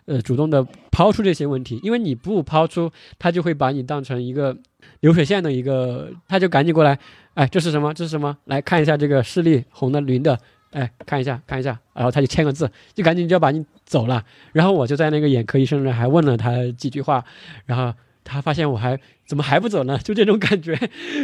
[0.07, 4.57] 呃，主动的抛出这些问题，因为你不抛出，他就会把你当成一个
[5.01, 6.99] 流水线的一个，他就赶紧过来，
[7.35, 7.93] 哎，这是什么？
[7.93, 8.35] 这是什么？
[8.47, 10.41] 来看一下这个视力，红的、绿的。
[10.75, 14.25] 哎，看一下，看一下，然后他就签个字，就赶紧就要把你走了。
[14.53, 17.25] 然后我就在那个眼科医生那还问了他几句话，
[17.65, 19.97] 然后他发现我还怎么还不走呢？
[20.03, 20.77] 就这种感觉，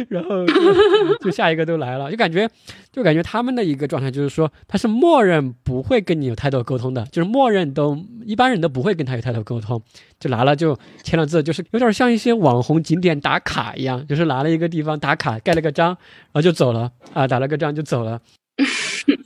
[0.07, 0.45] 然后
[1.19, 2.49] 就下一个都来了，就感觉
[2.93, 9.81] 就感觉他们的一个状态就是说，他是默认不会跟你有太多沟通的，就是默认都一般人都不会跟他有太多沟通，
[10.17, 18.21] 就拿了就签了字，就是有点像一些网红景点打卡一样，就是拿了一个地方打卡，盖了个章，然后就走了啊，打了个章就走了。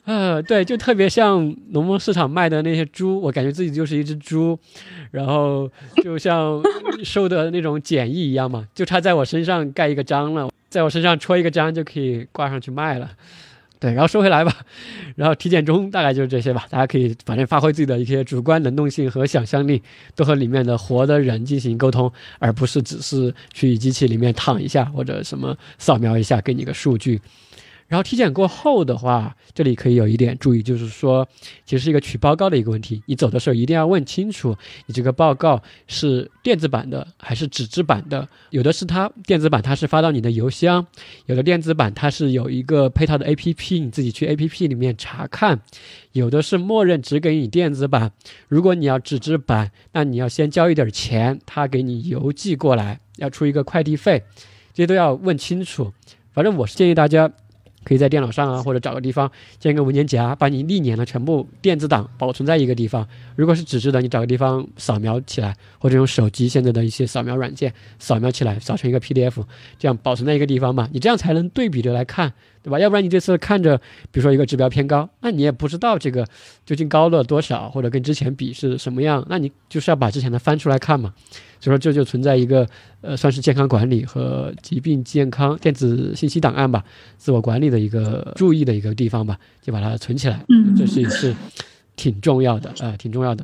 [0.06, 4.58] 呃，对，就特别像农贸市场卖的那些猪，我感觉自己就是一只猪，
[5.12, 5.70] 然后
[6.04, 6.62] 就像
[7.04, 13.12] 收的那种检疫一样嘛，就差在我身上盖一个章了，在我身上戳一个章就可以挂上去卖了。
[13.78, 14.56] 对，然后说回来吧，
[15.16, 19.82] 然后体检中大概就是这些吧，大家可以反正发挥自己的一些主观能动性和想象力，
[20.16, 27.20] 都和里面的活的人进行沟通，而不是只是去机器里面躺一下或者什么扫描一下给你个数据。
[27.88, 31.28] 然后体检过后的话，这里可以有一点注意，就是说，
[31.66, 33.04] 其实是一个取报告的一个问题。
[33.06, 34.58] 你走的时候一定要问清楚，
[34.88, 38.28] 你这个报告是电子版的还是纸质版的。
[38.50, 40.84] 有的是它电子版，它是发到你的邮箱；
[41.28, 45.56] 有的电子版它是有一个配套的 APP，你自己去 APP 里面查看；
[46.14, 48.12] 有的是默认只给你电子版。
[48.48, 54.24] 如果你要纸质版，那你要先交一点钱，他给你邮寄过来，要出一个快递费，
[54.74, 55.94] 这些都要问清楚。
[56.34, 57.32] 反正我是建议大家。
[57.86, 63.08] 可以在电脑上啊，或者找个地方建一个文件夹，把你历年的全部电子档保存在一个地方。
[63.38, 69.44] 如果是纸质的，你找个地方扫描起来，或者用手机现在的一些扫描软件扫描起来，扫成一个 PDF，
[69.80, 72.34] 这样保存在一个地方嘛，你这样才能对比着来看。
[72.66, 72.80] 对吧？
[72.80, 73.78] 要不然你这次看着，
[74.12, 76.26] 比如说一个指标偏高，那你也不知道这个
[76.66, 81.14] 究竟高了多少，或者跟之前比是什么样，那你就是要把之前的翻出来看嘛。
[81.66, 82.68] 所以说这就存在一个
[83.02, 86.84] 呃，算是健康管理和疾病健康电子信息档案吧，
[87.18, 90.46] 自我管理的一个注意的一个地方吧，就把它存起来。
[90.50, 91.36] 嗯，这是也是
[91.96, 93.44] 挺重要的啊，挺重要的。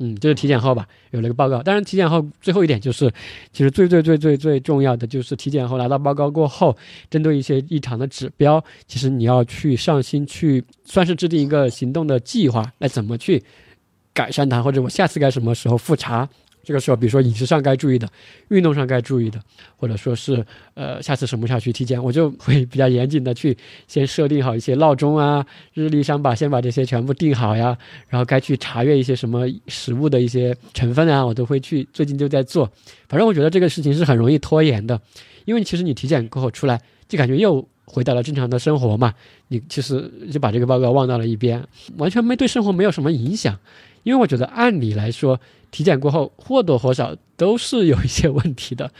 [0.00, 1.62] 嗯，这是体检后吧，有了个报告。
[1.62, 3.10] 当然，体检后最后一点就是，
[3.54, 6.76] 其实最最最最最重要的就是体检后拿到报告过后，
[7.08, 13.42] 针对一些异常的指标，其实你要去上心去，算是制定一个行动的计划，来怎么去
[14.12, 16.28] 改善它，或者我下次该什么时候复查。
[16.62, 18.08] 这个时候，比如说饮食上该注意的，
[18.48, 19.40] 运动上该注意的，
[19.76, 20.44] 或者说是
[20.74, 23.56] 呃，下次什么时候去体检，我就会比较严谨的去
[23.88, 25.44] 先设定好一些闹钟啊，
[25.74, 27.76] 日历上把先把这些全部定好呀，
[28.08, 32.70] 然后该去查阅一些什么食物的一些成分啊，我都会去，最近就在做。
[33.08, 35.00] 反正我觉得这个事情是很容易拖延的，
[35.46, 39.12] 因为其实你体检过后出来，就感觉又回到了正常的生活嘛，
[39.48, 43.58] 你其实就把这个报告忘到了一边，完全没对生活没有什么影响。
[44.02, 45.40] 因为我觉得按理来说，
[45.70, 48.90] 体检过后或多或少都是有一些问题的，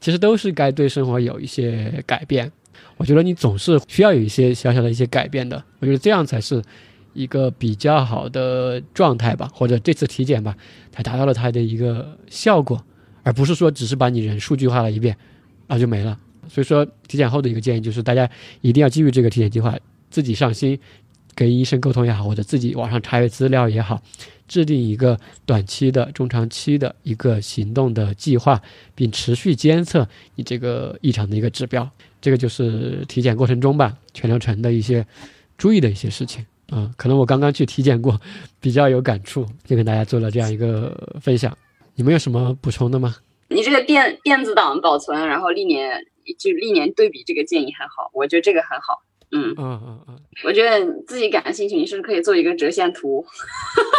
[0.00, 2.50] 其实都是该对生活有一些改变。
[2.96, 5.62] 我觉得你总是需要有一些小小的一些改变的。
[5.78, 6.62] 我觉得这样才是
[7.14, 10.56] 一个比较好的状态吧，或者这次体检吧，
[10.92, 12.82] 才达到了它的一个效果，
[13.22, 15.16] 而不是说只是把你人数据化了一遍，
[15.66, 16.18] 然后就没了。
[16.48, 18.28] 所以说，体检后的一个建议就是，大家
[18.60, 19.78] 一定要基于这个体检计划，
[20.10, 20.76] 自己上心，
[21.36, 24.02] 跟医生沟通也好，或者自己网上查阅资料也好。
[24.50, 28.60] 制定一个短期的、中长期的一个行动的计划，
[28.96, 31.88] 并持续监测你这个异常的一个指标。
[32.20, 35.06] 这个就是体检过程中吧，全流程的一些
[35.56, 36.90] 注意的一些事情啊。
[36.96, 38.20] 可能我刚刚去体检过，
[38.58, 41.56] 比较有感触，就跟大家做了这样一个分享。
[41.94, 43.14] 你们有什么补充的吗？
[43.48, 46.04] 你这个电电子档保存，然后历年
[46.38, 49.02] 就历年对比，这个建议很好，我觉得这个很好。
[49.32, 53.24] 嗯嗯嗯嗯，我觉得自己感兴趣，你是不是可以做一个折线图？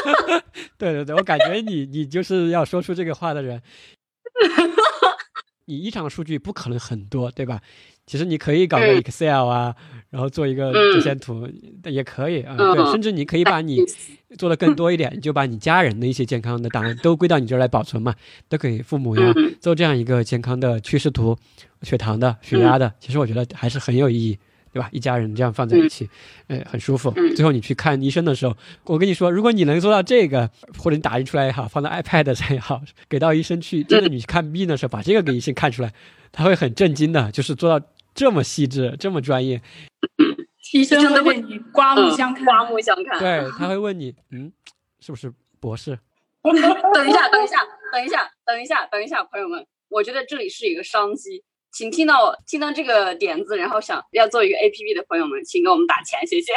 [0.77, 3.61] 对对对，我感觉你你就是要说出这个话的人。
[5.65, 7.61] 你异常数据不可能很多，对吧？
[8.05, 9.73] 其实你可以搞个 Excel 啊，
[10.09, 11.47] 然后做一个折线图，
[11.85, 12.57] 也可以啊。
[12.57, 13.77] 对，甚至你可以把你
[14.37, 18.13] 做的更多一点，就把你家人的一些健康的档案都归到你这儿来保存嘛，
[18.49, 18.81] 都可以。
[18.81, 21.37] 父母呀，做这样一个健康的趋势图，
[21.83, 24.37] 血糖的、血压的，其实我觉得还是很有意义。
[24.71, 24.89] 对吧？
[24.91, 26.09] 一家人这样放在一起，
[26.47, 27.11] 呃，很舒服。
[27.35, 28.55] 最后你去看医生的时候，
[28.85, 35.93] 我跟你说，如果你能做到这个，或者你打印出来也好，放到 iPad 上也好，给到医生去，真的你去看病的时候，把这个给医生看出来，
[36.31, 39.61] 他会很震惊的，就是做到这么细致，这么专业。
[40.73, 43.19] 医生会问你刮目相看，刮目相看。
[43.19, 44.51] 对，他会问你，嗯，
[45.01, 45.99] 是不是博士？
[46.43, 47.57] 等一下，等一下，
[47.91, 51.43] 等一下，等一下，等一下，朋友们，我觉得这里是一个商机。
[51.71, 56.53] 请听到听到这个点子，然后想要做一个 A P P 的朋友们，请给我们打钱，谢谢。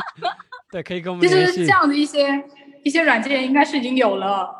[0.70, 1.52] 对，可以跟我们联系。
[1.52, 2.44] 其实这样的一些
[2.84, 4.56] 一些软件应该是已经有了。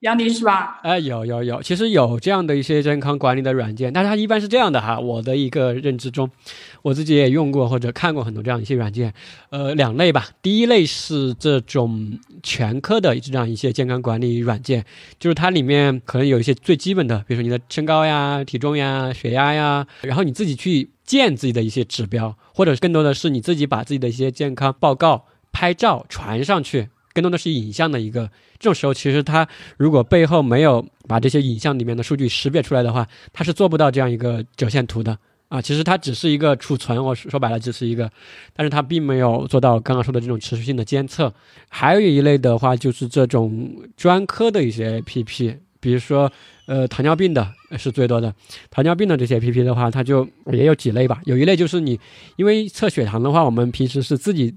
[0.00, 0.78] 杨迪是吧？
[0.82, 5.00] 哎，有有有，其实有这样的一些健康管理的软件，但是它一般是这样的哈。
[5.00, 6.30] 我的一个认知中，
[6.86, 9.12] 我自己也用过或者看过很多这样一些软件，
[9.50, 10.28] 呃，两类吧。
[10.40, 14.84] 第一类是这种全科的这样一些健康管理软件，
[15.18, 26.88] 就是它里面可能有一些最基本的，比如说你的身高呀、体重呀、血压呀，然后你自己去建自己的一些指标，或者更多的是你自己把自己的一些健康报告拍照传上去。
[27.12, 28.30] 更多的是影像的一个，
[28.60, 35.18] 这种时候其实它如果背后没有把这些影像里面的数据识别出来的话，它是做不到这样一个折线图的
[35.48, 38.10] 啊，其实它只是一个储存，我说说白了只是一个，
[38.52, 41.32] 但是它并没有做到刚刚说的这种持续性的监测。
[41.68, 46.30] 还有一类的话，就是这种专科的一些 APP，比如说
[46.66, 48.34] 呃糖尿病的是最多的，
[48.70, 51.20] 糖尿病的这些 APP 的话，它就也有几类吧。
[51.24, 51.98] 有一类就是你
[52.36, 54.54] 因为测血糖的话，我们平时是自己。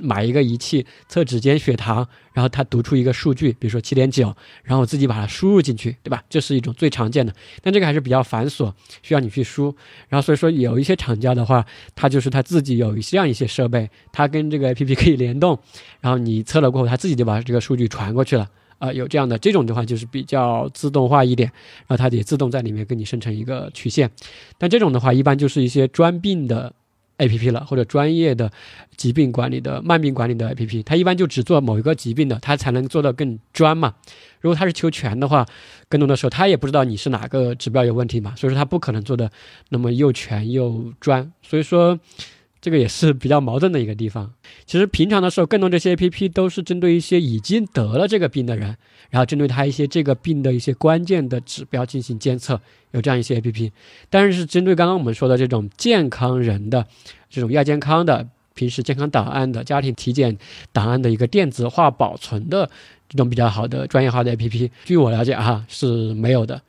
[0.00, 6.22] 买一个仪器测指尖血糖，然后它读出一个数据，比如说七点九，然后我自己把它输入进去，对吧？
[6.28, 7.32] 这是一种最常见的，
[7.62, 8.72] 但这个还是比较繁琐，
[9.02, 9.74] 需要你去输。
[10.08, 15.58] 然后所以说有一些厂家的话，它就是它自己有这样一些设备，它跟这个 APP 可以联动，
[16.00, 18.48] 然后你测了过后，它自己就把这个数据传过去了。
[18.78, 21.50] 啊，有这样的这种的话就是比较自动化一点，
[21.88, 24.08] 然后它也自动在里面给你生成一个曲线。
[24.56, 26.72] 但这种的话，一般就是一些专病的。
[27.18, 28.50] A P P 了，或者专业的
[28.96, 33.94] 疾病管理的慢病管理的 A P P，它一般就只做某一个疾病的，它才能做到更专嘛。
[34.40, 35.46] 如果它是求全的话，
[35.88, 39.30] 更多的时候它也不知道你是哪个指标有问题嘛，所以说它不可能做的
[39.68, 41.30] 那么又全又专。
[41.42, 42.00] 所以说。
[42.60, 44.34] 这个也是比较矛盾的一个地方。
[44.66, 48.76] 其实平常的时候，更多这些 A P P 都是针对一些已经得了这个病的人，
[49.10, 53.72] 然后针对他一些这个病的一些关键的指标进行监测，有这样一些 A P P。
[54.10, 56.86] 但是针对刚刚我们说的这种健康人的
[57.28, 60.36] 这种亚健康的平时健康档案的家庭体检
[60.72, 62.68] 档案的一个电子化保存的
[63.08, 66.60] 这种比较好的专业化的 A P P，据我了解哈是没有的，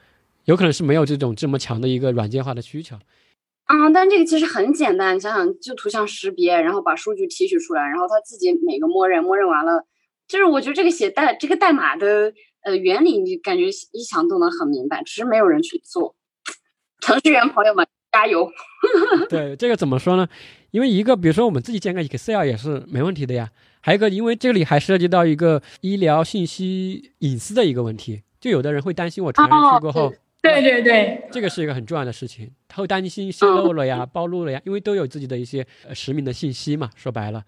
[0.46, 2.96] 有可能是没有这种这么强的一个软件化的需求。
[3.66, 9.86] 啊，但这个其实很简单，你想想，就图像识别，然后把数据提取出来，然后它自己每个默认，默认完了，
[10.30, 16.16] 就是我觉得这个写代这个代码的呃原理，你感觉一想都能很明白，只是没有人去做。
[17.02, 18.50] 程序员朋友们加油！
[19.28, 20.28] 对这个怎么说呢？
[20.72, 23.50] 因为一个，比如说我们自己建个 Excel 也是没问题的呀。
[23.82, 30.14] 还有一个，因为这里还涉及到一个医疗信息隐私的一个问题，就有的人会担心我传上去过后。
[30.42, 36.90] 对对对，这个是一个很重要的事情，他会担心泄露了呀、暴露了呀，因为都有自己的一些呃实名的信息嘛。
[36.96, 37.44] 说白了，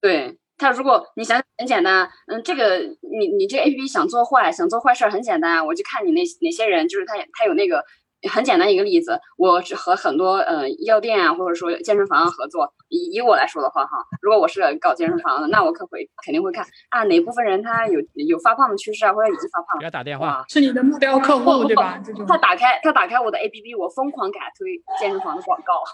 [0.00, 2.78] 对他，如果你想很简单，嗯，这个
[3.18, 7.84] 你你这 A P P 想做坏，想做坏事很简单，我就看你那哪些人，就是他他有那个。
[8.32, 12.72] 很简单一个例子，我是和很多呃药店啊，或者说健身房合作。
[12.88, 13.90] 以以我来说的话，哈，
[14.20, 22.02] 如果我是搞健身房的，那我可会肯定会看啊，哪部分人他有有发胖的趋势啊，或者已经发胖了，给他打电话，是你的目标客户对吧？
[22.26, 25.84] 他打开他打开我的 APP，我疯狂给他推健身房的广告，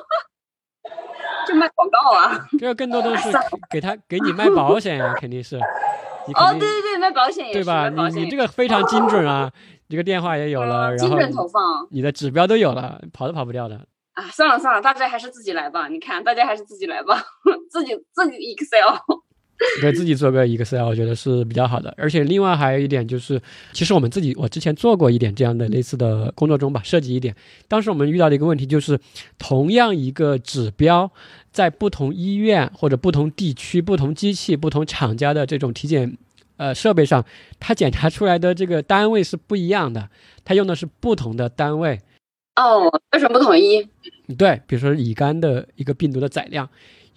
[1.46, 2.46] 就卖广告啊。
[2.58, 3.30] 这个更多的是
[3.70, 5.56] 给他给你卖保险呀，肯定是。
[5.56, 7.88] 哦，对对对，卖保险也是，对吧？
[7.88, 9.50] 你你这个非常精准啊。
[9.88, 11.16] 这个电话也有了，然后
[11.90, 13.86] 你的指标都有了，跑都跑不掉的。
[14.12, 15.88] 啊，算了算了，大家还是自己来吧。
[15.88, 17.22] 你看，大家还是自己来吧，
[17.72, 18.98] 自己自己 Excel，
[19.82, 21.92] 给自己做个 Excel，我觉得是比较好的。
[21.96, 23.40] 而且另外还有一点就是，
[23.72, 27.34] 其实我们自己，我之前做过一点这样的类似的工作中吧，设计一点。
[27.66, 28.98] 当时我们遇到的一个问题就是，
[29.38, 31.10] 同样一个指标，
[31.50, 36.16] 在不同医院或者不同地区、不同机器、不同厂家的这种体检。
[36.56, 37.24] 呃，设备上，
[37.60, 40.10] 它检查出来的这个单位是不一样的，
[40.44, 42.00] 它用的是不同的单位。
[42.56, 43.88] 哦，为什么不统一？
[44.36, 46.68] 对，比如说乙肝的一个病毒的载量。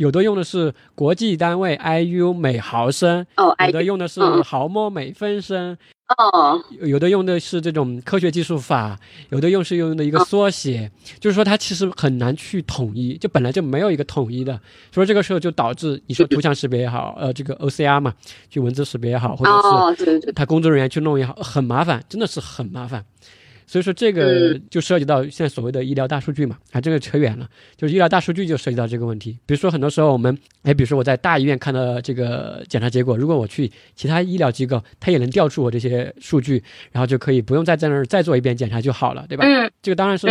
[0.01, 5.77] 有的用的是国际单位 IU 每毫升，哦，有的用的是毫摩每分升，
[6.17, 8.97] 哦，有的用的是这种科学技术法，
[9.29, 10.89] 有的用是用的一个缩写，
[11.19, 14.59] 就是说它其实很难去统一，就本来就没有一个统一的，
[14.91, 18.11] 所以这个时候就导致你说图像识别也好，呃，这个 OCR 嘛，
[18.49, 23.05] 就文字识别也好，或者是他工作人员去弄也好，很麻烦，真的是很麻烦。
[23.71, 27.47] 所以说这个就涉及到现在所谓的医疗大数据嘛，啊，这个扯远了，
[27.77, 29.31] 就是医疗大数据就涉及到这个问题。
[29.45, 36.61] 比如说很多时候我们，哎，比如说我在大医院看到这个检查结果，如果我去其他医疗机构，它也能调出我这些数据，
[36.91, 39.45] 然后就可以不用再在那儿再做一遍检查就好了，对吧？
[39.47, 40.27] 嗯，这个当然是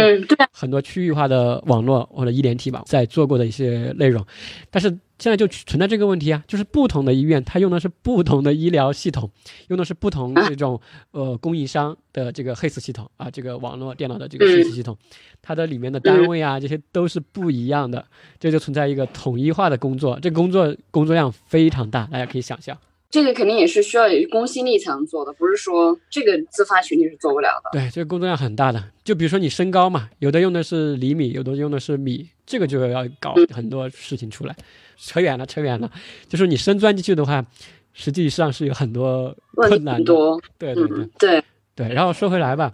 [0.53, 4.23] 很多区域化的网络或者医联体吧，在做过的一些内容，
[4.71, 4.95] 但是。
[5.21, 9.31] 现在就存在这个问题啊，就是不同的医院，它用的是不同的医疗系统，
[9.69, 10.81] 用的是不同这种
[11.11, 14.97] 呃供应商的这个 HIS 系统啊，这个网络电脑的这个信息系统，
[15.43, 18.05] 它的里面的单位啊，这些都是不一样的，
[18.39, 22.77] 这就存在一个统一化的工作，这工作工作量非常大，大家可以想象。
[23.11, 27.71] 这个肯定也是需要有公信力才能做的，不是说这个自发群体是做不了的。
[27.73, 28.83] 对，这个工作量很大的。
[29.03, 34.55] 就比如说你身高嘛，有的用的是厘米，有的用的是米，这个就要搞很多事情出来。
[34.97, 35.91] 扯远了，扯远了。
[36.29, 37.45] 就是你深钻进去的话，
[37.93, 40.15] 实际上是有很多困难的。
[40.57, 41.89] 对对对对对。
[41.93, 42.73] 然后说回来吧。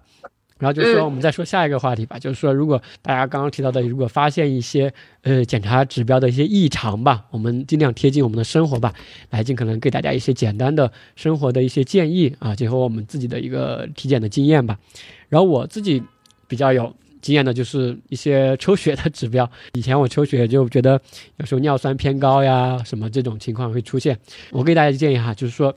[0.58, 2.18] 然后就说，我们再说下一个话题吧。
[2.18, 4.92] 就是说，如果大家刚刚提到的，如果发现一些
[5.22, 8.92] 呃检查指标的一些异常吧，我们尽量贴近我们的生活吧，
[9.30, 14.78] 来尽可能给大家一些简单的生活的一些建议啊，结合我们自己的一个体检的经验吧。
[15.28, 16.02] 然后我自己
[16.48, 16.94] 比较有。
[17.22, 19.50] 经验的就是一些抽血的指标。
[19.72, 21.00] 以前我抽血就觉得
[21.38, 24.16] 有时候尿酸偏高呀，什么这种情况会出现。
[24.52, 25.74] 我给大家建议哈，就是说，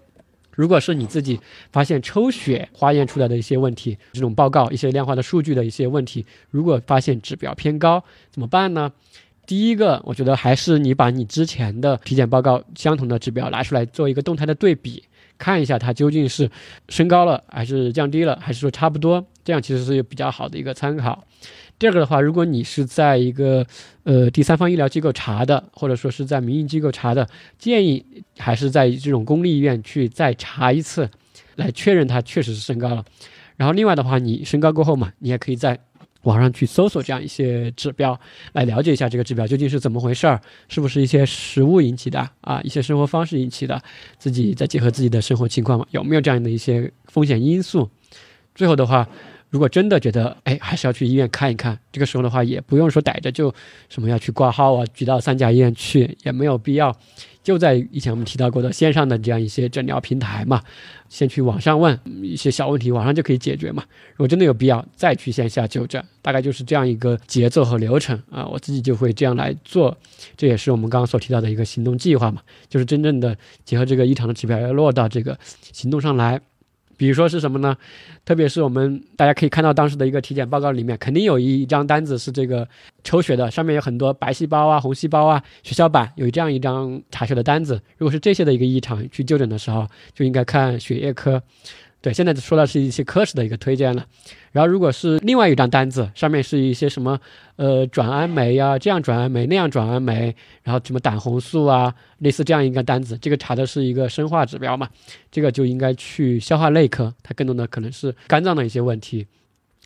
[0.60, 1.40] 如果是你自己
[1.72, 8.92] 发现抽血化验出来的一些问题，这种报告、一些量化的数据的一些问题，如果发现指标偏高，怎么办呢？
[9.48, 15.02] 第一个，我觉得还是你把你之前的体检报告相同的指标拿出来做一个动态的对比，
[15.38, 16.52] 看一下它究竟是
[16.90, 21.24] 升高了还是降低了，还是说差不多，这样其实是比较好的一个参考。
[21.80, 23.66] 第二个的话，如果你是在一个
[24.04, 27.28] 呃第三方医疗机构查的，或者说是在民营机构查的，
[27.58, 28.06] 建议
[28.38, 31.10] 还是在这种公立医院去再查一次，
[31.56, 33.04] 来确认它确实是升高了。
[33.56, 35.80] 然后另外的话，你升高过后嘛，你也可以在。
[36.24, 38.20] 网上去搜索这样一些指标，
[38.52, 43.82] 来了解一下这个指标究竟是怎么回事儿，是不是一些食物引起的啊，一些生活方式引起的，
[44.18, 47.90] 自己再结合自己的生活情况嘛，有没有这样的一些风险因素？
[48.54, 49.08] 最后的话，
[49.50, 53.54] 如果真的觉得哎，还是要去医院看一看，这个时候的话也不用说逮着就
[53.90, 56.96] 什么要去挂号啊，举到三甲医院去也没有必要。
[57.42, 60.62] 就在以前我们提到过的线上的这样一些诊疗平台嘛，
[61.08, 63.84] 先去网上问一些小问题，网上就可以解决嘛。
[64.12, 68.46] 如果真的有必要，再去线下就诊，大概就是这样一个节奏和流程啊。
[68.46, 69.98] 我自己就会这样来做，
[70.38, 73.36] 这也是我们刚刚所提到的一个行动计划嘛，就是真正的
[73.66, 75.40] 结合这个异常的指标要落到这个
[75.72, 76.40] 行动上来。
[77.00, 77.78] 比如说是什么呢？
[78.26, 82.68] 特别是我们大家可以看到当时的一个体检报告里面，肯定有一张单子是这个
[83.06, 87.82] 抽血的，上面有很多白细胞啊、红细胞啊、血小板，有这样一张查血的单子。
[87.98, 91.42] 如果是这些的一个异常，去就诊的时候就应该看血液科。
[92.02, 94.06] 对，现在说的是一些科室的一个推荐了。
[94.52, 97.20] 然后，如果是另外一张单子，上面是一些什么，
[97.58, 104.88] 呃，转氨酶呀，这样转氨酶，那样转氨酶，然后什么胆红素啊，类似这样一个单子，这个查的是一个生化指标嘛，
[105.30, 109.28] 这个就应该去消化内科，它更多的可能是肝脏的一些问题。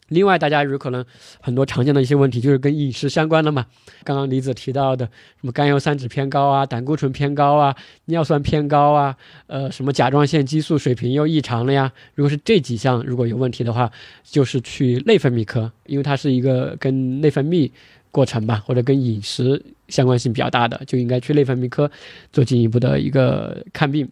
[0.10, 1.04] 另外，大家有可能
[1.42, 3.66] 很多常见的一些问题就是跟饮食相关的嘛。
[4.04, 7.76] 刚刚李子提到的什么甘油三酯偏高啊，胆固醇偏高啊，
[8.06, 9.16] 尿酸偏高啊，
[9.48, 11.92] 呃，什么甲状腺激素水平又异常了呀。
[12.16, 13.90] 如果是这几项如果有问题的话，
[14.24, 17.72] 就是去内分泌科，因为它是一个跟内分泌
[18.12, 21.90] 过程吧，或者跟饮食相关性比较大的，就应该去内分泌科
[22.32, 24.08] 做进一步的一个看病。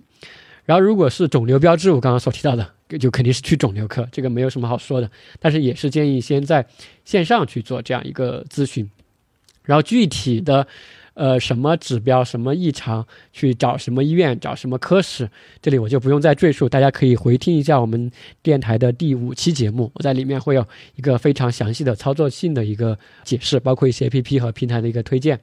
[0.72, 2.66] 然后，如果是肿瘤标志，我刚刚所提到的。
[2.98, 5.12] 就肯定是去肿瘤科，这个没有什么好说的。
[5.38, 6.66] 但是也是建议先在
[7.04, 8.90] 线上去做这样一个咨询，
[9.64, 10.66] 然后具体的，
[11.14, 15.30] 呃，什么指标、什么异常，去找什么医院、找什么科室，
[15.62, 18.10] 这里我就不用再赘述，大家可以回听一下我们
[18.42, 20.66] 电台的第五期节目，我在里面会有
[20.96, 25.40] 一个非常详细的操作性的一个解释，包括一些 APP 和平台的一个推荐。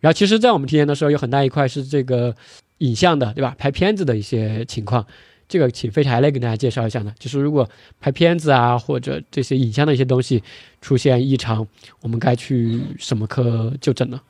[0.00, 2.34] 然后，其实，在我们体检的时候，有很大一块是这个
[2.80, 3.54] 影像的，对吧？
[3.56, 5.06] 拍片子的一些情况。
[5.48, 10.40] 这个请废柴来给大家介绍一下呢，就是如果拍片子啊或者这些影像的一些东西
[10.80, 11.66] 出现异常，
[12.02, 14.20] 我们该去什么科就诊呢？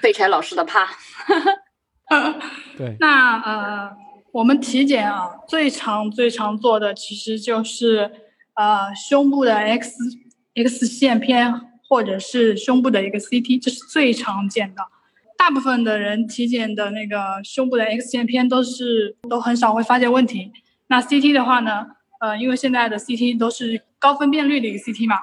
[0.00, 0.88] 废柴老师的怕。
[2.76, 2.96] 对。
[2.98, 3.90] 那呃，
[4.32, 8.10] 我们体检啊，最常最常做的其实就是
[8.54, 9.92] 呃胸部的 X
[10.56, 11.54] X 线片
[11.88, 14.82] 或者是胸部的一个 CT，这是最常见的。
[15.42, 20.52] 大部分的人体检的那个胸部的 X 线片都是都很少会发现问题。
[20.86, 21.84] 那 CT 的话呢，
[22.20, 25.16] 呃，因为现在的 CT 都是高分辨率的一个 CT 嘛，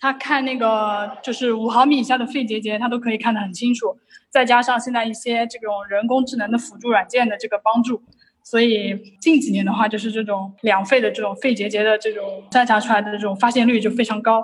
[0.00, 3.98] 它看那个就是五毫米以下的肺结节，它都可以看得很清楚。
[4.30, 8.02] 再加上现在一些这种人工智能的辅助软件的这个帮助，
[8.42, 14.42] 所以近几年的话，就是这种两肺的这种肺结节的这种筛查出来的这种发现率就非常高。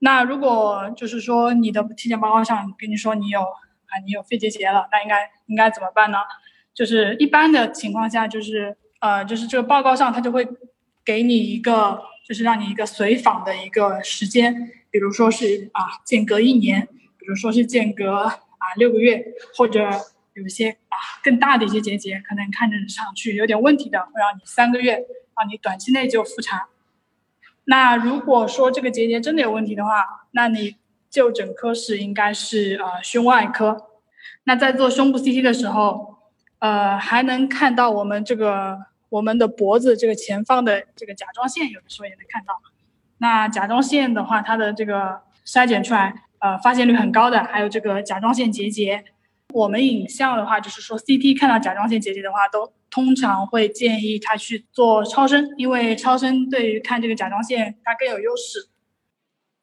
[0.00, 3.40] 那如果就是说你的体检报告上跟你说你有。
[3.88, 6.18] 啊，你有肺结节了，那应该应该怎么办呢？
[6.74, 10.46] 就是一般的情况下，就是呃，就是这个报告上他就会
[11.04, 16.86] 给你一个，就是让你一个随访的一个时间，比如说是啊间隔一年，
[17.18, 18.38] 比如说是间隔啊
[18.76, 19.24] 六个月，
[19.56, 19.88] 或者
[20.34, 25.04] 有一些啊更大的一些结节，可能看着上去有点问题的，会让你三个月，
[25.38, 26.68] 让你短期内就复查。
[27.64, 30.76] 那如果说这个结节真的有问题的话，那你。
[31.16, 33.88] 就诊科室应该是呃胸外科，
[34.44, 36.18] 那在做胸部 CT 的时候，
[36.58, 38.78] 呃还能看到我们这个
[39.08, 42.52] 我们的脖子这个前方的这个甲状腺，有的时候也能看到。
[43.16, 49.02] 那甲状腺的话，它的这个筛检出来，呃发现率很高的，还有这个甲状腺结节。
[49.54, 58.68] 我们影像的话，就是说 CT 看到甲状腺结节的话，都通常会建议他去做超声，因为超声对于看这个甲状腺它更有优势。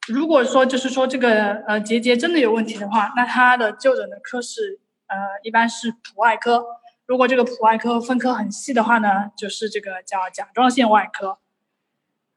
[0.08, 6.64] 如果说就是说这个呃结节真的有问题的话，那他的就诊的科室呃一般是普外科。
[7.06, 11.38] 如果这个普外科分科很细的话呢，就是这个叫甲状腺外科。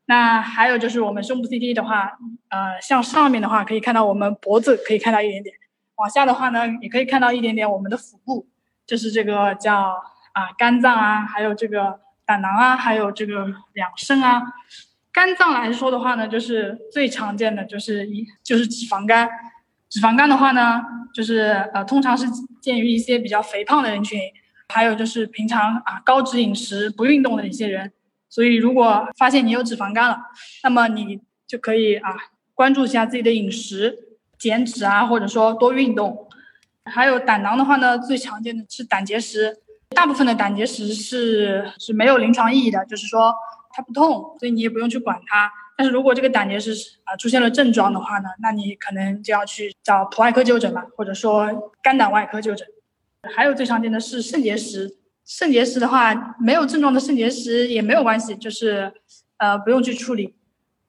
[0.05, 2.17] 那还有就是我们胸部 CT 的话，
[2.49, 5.55] 呃，向上面的话可以看到我们脖子可以看到一点点，
[5.95, 8.47] 往下的话呢也可以看到一点点我们的腹部，
[8.85, 10.01] 就是这个叫
[10.33, 14.41] 啊肝脏啊，还有这个胆囊啊，还有这个两肾啊。
[15.17, 19.27] 肝脏来说的话呢，就是最常见的就是一就是脂肪肝，
[19.89, 20.79] 脂肪肝的话呢，
[21.11, 22.27] 就是呃通常是
[22.61, 24.19] 见于一些比较肥胖的人群，
[24.69, 27.91] 还有就是平常啊高脂饮食不运动的一些人。
[28.29, 30.19] 所以，如果发现你有脂肪肝了，
[30.61, 32.15] 那么你就可以啊
[32.53, 33.97] 关注一下自己的饮食，
[34.37, 36.29] 减脂啊，或者说多运动。
[36.85, 39.57] 还有胆囊的话呢，最常见的是胆结石，
[39.95, 43.33] 大部分的胆结石是是没有临床意义的，就是说
[43.77, 45.51] 它不痛，所以你也不用去管它。
[45.77, 46.71] 但是如果这个胆结石
[47.03, 52.67] 啊出现了症状的话呢，那你可能就要去找普外科就诊了，或者说肝胆外科就诊。
[53.35, 54.97] 还有最常见的是肾结石。
[55.23, 58.91] 肾结石的话，没有症状的肾结石也没有关系，就是
[59.37, 60.33] 呃不用去处理。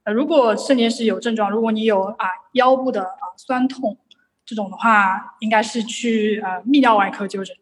[0.05, 3.98] 呃，如果肾结石有症状，如果你有啊腰部的啊酸痛
[4.47, 7.55] 这种的话，应该是去呃泌尿外科就诊。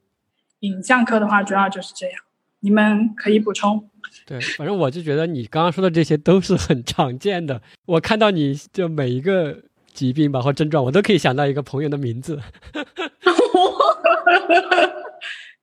[0.61, 2.21] 影像科的话，主要就是这样。
[2.61, 3.91] 你们可以补充。
[4.27, 7.63] 对，反正我就觉得你刚刚说的这些都是很常见的。
[7.87, 9.57] 我看到你就每一个
[9.95, 12.37] 疾病吧或症状，我都可以想到一个朋友的名字。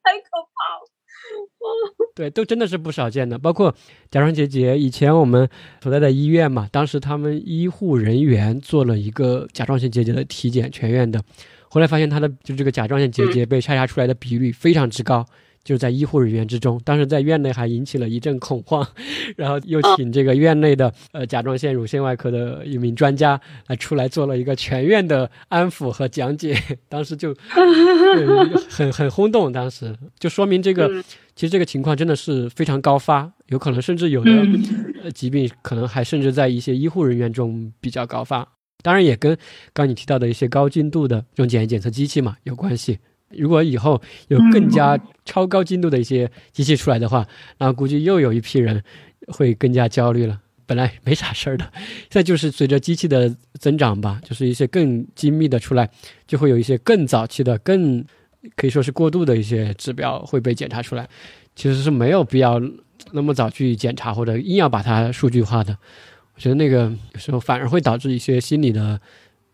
[0.04, 0.90] 太可怕了。
[2.16, 3.70] 对，都真的是不少见的，包括
[4.10, 4.80] 甲状腺结节。
[4.80, 5.50] 以前我们
[5.82, 11.22] 所在的医院嘛，当时他们医护人员做了一个甲状腺结节的体检，全院的，
[11.68, 15.26] 后来发现他的就这个甲状腺结节被筛查出来的比率非常之高。
[15.64, 18.86] 就在医护人员之中，当时在院内还引起了一阵恐慌，
[19.38, 27.34] 然后又请这个院内的呃甲状腺乳腺外科的一名专家来出来做了一个全院的安抚和讲解， 当时就
[28.70, 29.96] 很很轰动，当时。
[30.20, 30.90] 就说明这个
[31.36, 34.32] 其实这个情况真的是非常高发，有可能甚至有的
[35.04, 38.48] 呃疾病可能还甚至在一些医护人员中比较高发，
[38.82, 39.38] 当然也跟
[39.72, 43.00] 刚你提到的一些高精度的这种检验检测机器嘛有关系。
[43.38, 47.28] 如果以后有更加超高精度的一些机器出来的话，
[47.58, 48.84] 那估计又有一批人
[49.28, 50.40] 会更加焦虑了。
[50.66, 55.90] 本来没啥事儿的，现在就是随着机器的增长吧，就是一些更精密的出来，
[56.26, 58.04] 就会有一些更早期的、更
[58.56, 61.08] 可以说是过度的一些指标会被检查出来。
[61.54, 62.62] 其实是没有必要
[63.12, 65.78] 那么早去检查，或者硬要把它数据化的。
[66.34, 69.00] 我觉得那个有时候反而会导致一些心理的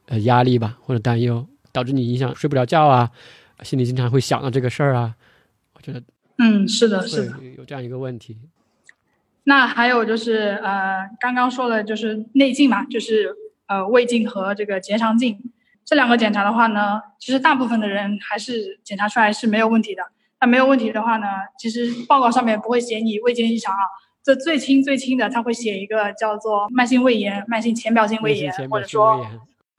[0.05, 3.09] 呃压力吧，或者担忧，导致你影响睡不着觉啊。
[3.63, 5.15] 心里经常会想到这个事儿啊，
[5.73, 6.01] 我觉得，
[6.37, 8.37] 嗯，是的，是的，有这样一个问题。
[9.43, 13.35] 那还有就是呃，刚刚说的就是内镜嘛，就是
[13.67, 15.39] 呃胃镜和这个结肠镜
[15.83, 20.03] 这两个检查的话呢，其实大部分的人还是检查出来是没有问题的。
[20.39, 21.25] 那没有问题的话呢，
[21.57, 23.81] 其实报告上面不会写你胃镜异常啊，
[24.23, 29.25] 这最轻最轻的他会写一个叫做慢性胃炎、慢性浅表性胃炎，或者说。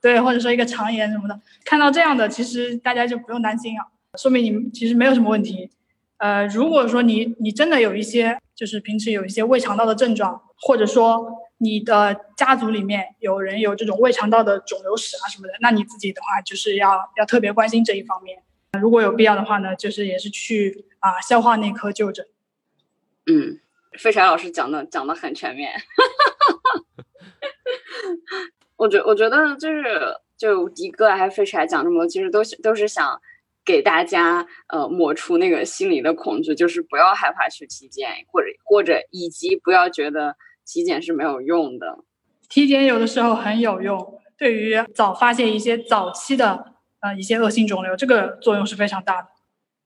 [0.01, 3.87] 对，或者说一个肠炎什么的，看到这样的，其实大家就不用担心啊，
[4.19, 5.71] 说明你其实没有什么问题。
[6.19, 11.27] 呃，如果说你你真的有一些，就是平时有一些胃肠道的症状，或者说
[11.59, 18.43] 你的家族里面有人有这种胃肠道的肿瘤史啊什么的，那你自己的话就是要要特别关心这一方面。
[18.79, 22.27] 如果有必要的话呢，就是也是去啊消化内科就诊。
[23.27, 23.59] 嗯，
[23.99, 25.73] 飞柴老师讲的讲的很全面。
[28.81, 29.85] 我觉我觉得就是
[30.39, 33.21] 就迪哥还飞柴讲这么多，其实都是都是想
[33.63, 40.35] 给大家呃抹除那个心理的恐惧，就是不要害怕去体检，或者或者以及不要觉得
[40.65, 41.99] 体检是没有用的。
[42.49, 49.29] 体检有的时候很有用，对于早发现一些早期的呃一些恶性肿瘤，这个作用是非常大的。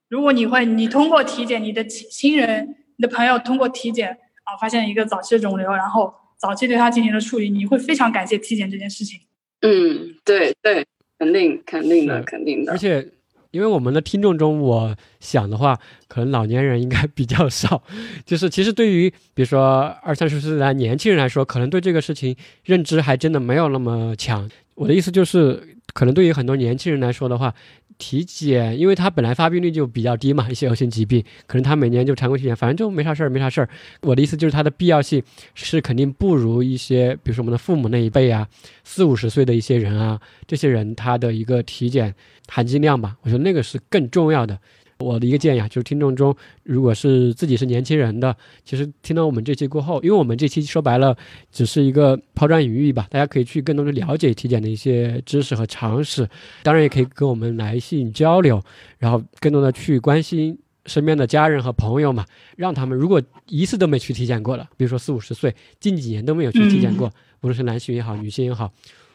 [0.09, 6.15] 如果你会你通过体检，你的亲亲人、你的朋友通过体检啊发现一个早期的肿瘤，然后。
[6.45, 9.19] 早期对它进行了处理，你会非常感谢体检这件事情。
[9.62, 10.85] 嗯，对对，
[11.19, 12.73] 肯定肯定的，肯定的。
[12.73, 13.09] 而且，
[13.51, 17.83] 因为我们的听众中，我想的话，可能老年人应该 比较少。
[18.27, 24.51] 就是其实对于比如说二三十岁的年轻人来说，可能对这个事情认知还真的没有那么强。
[24.75, 27.55] 我的意思就是，可能对于很多年轻人来说的话。
[27.97, 33.69] 体检，因为他本来发病率就比较低嘛，一些恶性疾病，可能他每年就常规体检，反正就没啥事儿，没啥事儿。
[34.03, 35.23] 我的意思就是他的必要性
[35.55, 38.49] 是肯定不如一些，比如说我们的父母那一辈啊，
[38.83, 42.12] 四五十岁的一些人啊，这些人他的一个体检
[42.49, 44.59] 含金量吧，我觉得那个是更重要的。
[45.05, 51.17] 我的一个建议啊，就是听众中，如果是自己是年轻人的，其实听到我们这期过后，因为我们这期说白了
[51.53, 56.29] 只是一个抛砖引玉吧，大家可以去更多的了解体检的一些知识和常识，
[56.63, 58.63] 当然也可以跟我们来信交流，
[58.99, 62.25] 然后更多的去关心身边的家人和朋友嘛，
[62.57, 67.09] 让他们如果一次都没去体检过了，比如说四五十岁，近几年都没有去体检过，
[67.43, 68.73] 无论是男性也好，女性也好，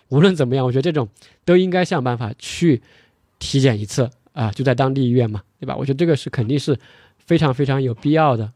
[0.09, 1.07] 无论怎么样，我觉得这种
[1.45, 2.81] 都应该想办法去
[3.39, 4.09] 体检一次。
[4.39, 5.75] 啊，就在当地医院嘛，对吧？
[5.75, 6.77] 我觉得这个是肯定是
[7.17, 8.49] 非常非常有必要的。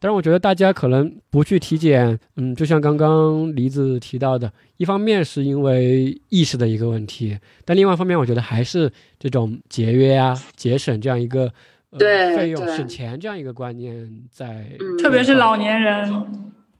[0.00, 11.50] 但是我觉得大家可能不去体检，嗯，就像刚刚梨子提到的，一方面是因为意识的一个问题，但另外一方面，我觉得还是这种节约啊、节省这样一个
[11.96, 14.66] 对费用、省钱这样一个观念在，
[15.00, 16.12] 特别是老年人，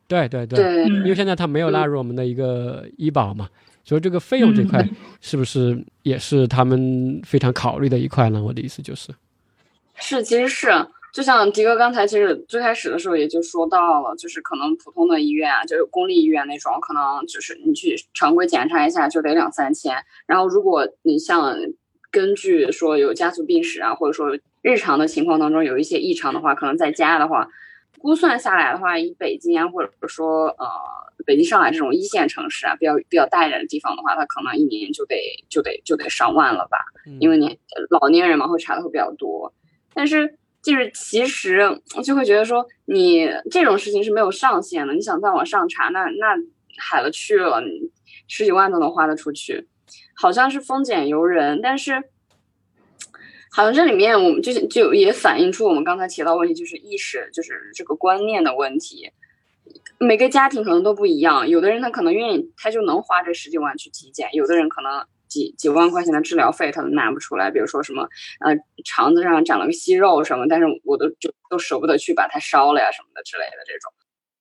[0.08, 3.48] 对对对，对，因为现在它没有纳入我们的一个医保嘛，
[3.84, 4.82] 所以这个费用这块
[5.20, 8.42] 是不是也是他们非常考虑的一块呢？
[8.42, 9.12] 我的意思就是，
[9.96, 10.70] 是，其实是。
[11.12, 19.94] 就像迪哥刚才其实最开始的时候也就说到了，就是可能普通的医院啊，就是公立医院那种，可能就是你去常规检查一下就得两三千。
[20.26, 21.56] 然后如果你像
[22.10, 27.48] 根据说有家族病史啊，或者说日常的情况当中有一些异常的话，可能在家的话，
[27.98, 30.66] 估算下来的话，以北京啊，或者说呃
[31.26, 35.16] 北京、上海这种一线城市啊，比较比较大一点的地方的话，它可能一年就得
[35.48, 36.78] 就得就得上万了吧，
[37.20, 37.58] 因为你
[37.90, 39.52] 老年人嘛会查的会比较多，
[39.92, 40.38] 但是。
[40.64, 44.94] 就是其实就会觉得说，你这种事情是没有上限的。
[44.94, 46.34] 你想再往上查，那那
[46.78, 47.60] 海了去了，
[48.28, 49.68] 十几万都能花得出去。
[50.16, 52.02] 好像是丰俭由人，但是
[53.54, 59.10] 好像这里面我们就就也反映出我们刚才提到问题，就是意识，就是这个观念的问题。
[59.98, 65.04] 每个家庭可能都不一样，有的人他可能愿意，他就能花这十几万去体检；有的人可能。
[65.26, 68.02] 几几万块钱的治疗费他都拿不出来，比如说什么
[68.38, 68.54] 呃
[68.84, 73.92] 肠子上长了个息肉什么，但是我都就都舍不得去把它烧了呀什么的之类的这种。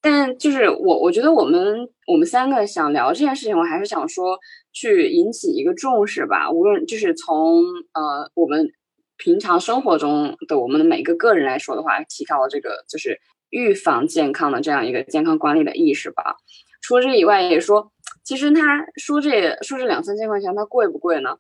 [0.02, 4.38] 但就是我我觉得我们我们三个想聊这件事情，我还是想说
[4.72, 6.52] 去引起一个重视吧。
[6.52, 7.64] 无论就是从
[7.94, 8.70] 呃我们
[9.18, 13.20] 平常生活中的我们的每个个人来说的话，提高这个就是
[13.50, 16.38] 预防健康的这样一个健康管理的意识吧。
[16.82, 17.92] 除了这以外，也说。
[18.24, 21.38] 其实他说这说这两三千块钱，它贵不贵呢？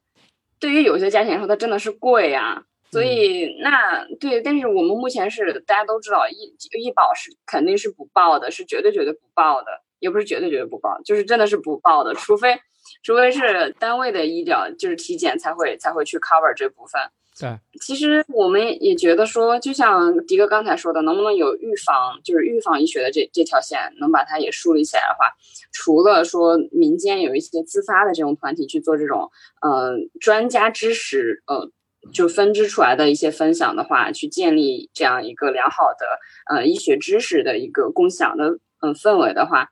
[0.59, 2.65] 对于有些家庭来说，它真的是贵呀。
[2.91, 9.67] 所以那对，但是我们目前是大家都知道，医医保是肯定是不报的，是绝对绝对不报的，
[9.99, 12.59] 也不是绝对绝对不报，就是真的是不报的，除非
[13.01, 17.01] 除非是单位的医疗就是体检才会才会去 cover 这部分。
[17.39, 25.33] 对，其实我们也觉得说，就像迪哥刚才说的，能不能有预防，就是预防医学的这这条线，能把它也梳理起来的话，
[25.71, 29.31] 除了说民间有一些自发的这种团体去做这种，
[29.61, 31.71] 呃，专家知识，呃，
[32.13, 39.69] 就分支出来的一些分享的话，去建立这样一个良好的，呃，医学知识的一个共享的，嗯，氛围的话，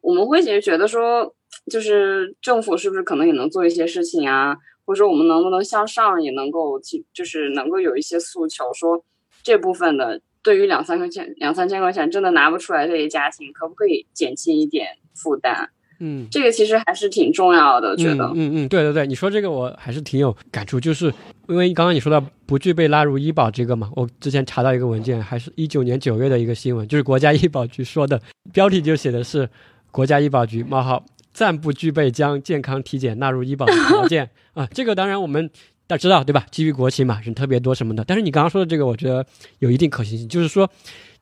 [0.00, 1.34] 我们会觉觉得说，
[1.68, 4.56] 就是政府是不是可能也能做一些事情啊？
[4.90, 9.00] 或者说我们能不能向上也能够提，就是能够有一些诉求，说
[9.40, 15.68] 这部分的对于两三块钱、两三千块钱真的拿不出来这些家庭，可不可以减轻一点负担？
[16.00, 18.24] 嗯，这个其实还是挺重要的，觉得。
[18.34, 21.06] 嗯嗯，对对对，你说这个我还是挺有感触，就是
[21.46, 28.20] 因为刚刚你说到不具备纳入医保这个嘛，我之前查到一个文件，还是一九年九月的一个新闻，就是国家 医保局说的，
[28.52, 29.48] 标题就写的是
[29.92, 31.04] 国家医保局冒号。
[31.32, 35.48] 暂不具备将健康体检纳入医保的条件 啊，这个当然我们
[35.86, 36.46] 大家知道对吧？
[36.50, 38.04] 基于国情嘛，人特别多什么的。
[38.04, 39.24] 但是你刚刚说的这个，我觉得
[39.58, 40.70] 有一定可行性，就是说，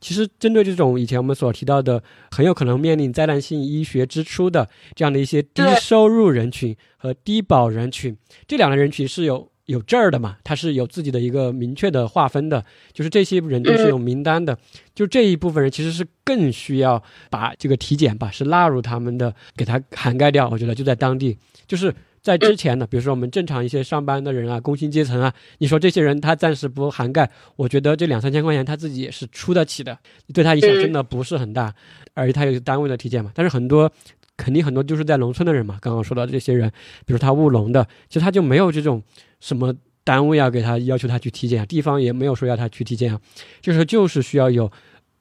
[0.00, 8.16] 其实针对这种以前我们所提到的很有可能面临灾难性医学支出的这样的一些低收入人群和低保人群，
[8.46, 9.50] 这两类人群是有。
[9.68, 12.64] 有证儿的嘛，他是有自己的一个明确的划分的，
[12.94, 14.56] 就是这些人都是有名单的，
[14.94, 20.48] 就这一部分人其实是更需要把这个体检吧是纳入他们的，给他涵盖掉。
[20.48, 21.36] 我觉得就在当地，
[21.66, 29.98] 就是在之前呢，比如说我们正常一些上班的人啊，工薪阶层啊，你说这些人他暂时不涵盖，我觉得这两三千块钱他自己也是出得起的，
[30.32, 31.74] 对他影响真的不是很大，
[32.14, 33.92] 而且他有单位的体检嘛，但是很多。
[34.40, 36.70] 肯定很多就是在农村的人嘛，刚刚说到这些人，
[37.04, 39.02] 比如他务农的，其实他就没有这种
[39.40, 39.74] 什么
[40.04, 43.20] 单位要给他要求他去体检，地方也没有说要他去体检啊，
[43.60, 44.70] 就是就是需要有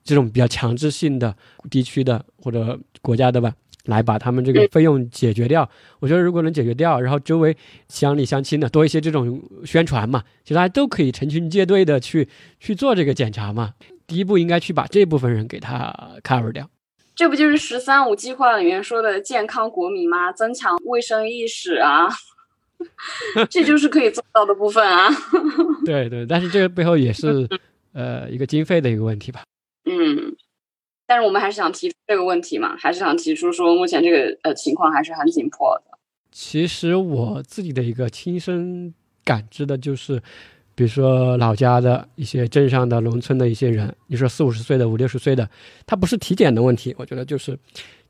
[0.04, 1.36] 这种比较强制性的
[1.70, 3.54] 地区的或者国家的吧，
[3.86, 5.70] 来把他们这个费用解决掉。
[6.00, 7.56] 我觉得如果能解决掉，然后周围
[7.90, 12.28] 乡里乡亲的多一些这种宣传嘛，其实大家都可以成群结队的去
[12.60, 13.74] 去做这个检查嘛。
[14.08, 16.70] 第一步应该去把这部分人给他 cover 掉。
[17.14, 20.32] 这不就是“十三五”计划里面说的健康国民吗？
[20.32, 22.08] 增强卫生意识啊，
[23.50, 25.10] 这就是可以做到的部分啊。
[25.86, 27.48] 对对，但是这个背后也是
[27.94, 29.44] 呃一个经费的一个问题吧。
[29.86, 30.36] 嗯，
[31.06, 35.98] 但是我们还是想提出这个问题嘛，还是想提出说目前这个呃情况还是很紧迫的。
[36.32, 38.94] 其实我自己的一个亲身
[39.24, 40.22] 感知的就是，
[40.78, 45.50] 比如说老家的一些镇上的、农村的一些人，你说四五十岁的、五六十岁的，
[45.88, 47.58] 他不是体检的问题，我觉得就是，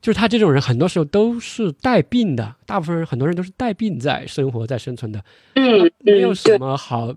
[0.02, 5.24] 就是他这种人很多时候都是带病的，大部分人很多人都是带病在生活在生存的，
[5.54, 7.16] 嗯，没有什么好。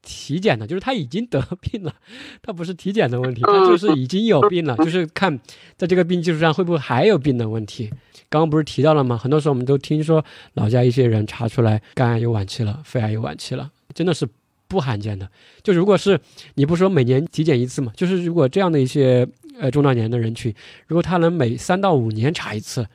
[0.00, 1.92] 体检的，就是他已经得病了，
[2.40, 5.38] 他不是体检的问题，他就是已经有病了，就是看
[5.76, 7.90] 在这个病基础上会不会还有病的问题。
[8.30, 9.18] 刚刚不是提到了吗？
[9.18, 10.24] 很多时候我们都听说
[10.54, 14.26] 老家一些人查出来肝癌有晚期了，肺癌有晚期了，真的是
[14.68, 15.28] 不罕见的。
[15.62, 16.20] 就如果是
[16.54, 19.26] 你不说每年体检一次嘛，就是如果这样的一些
[19.58, 20.54] 呃中老年的人群，
[20.86, 22.86] 如果他能每三到五年查一次，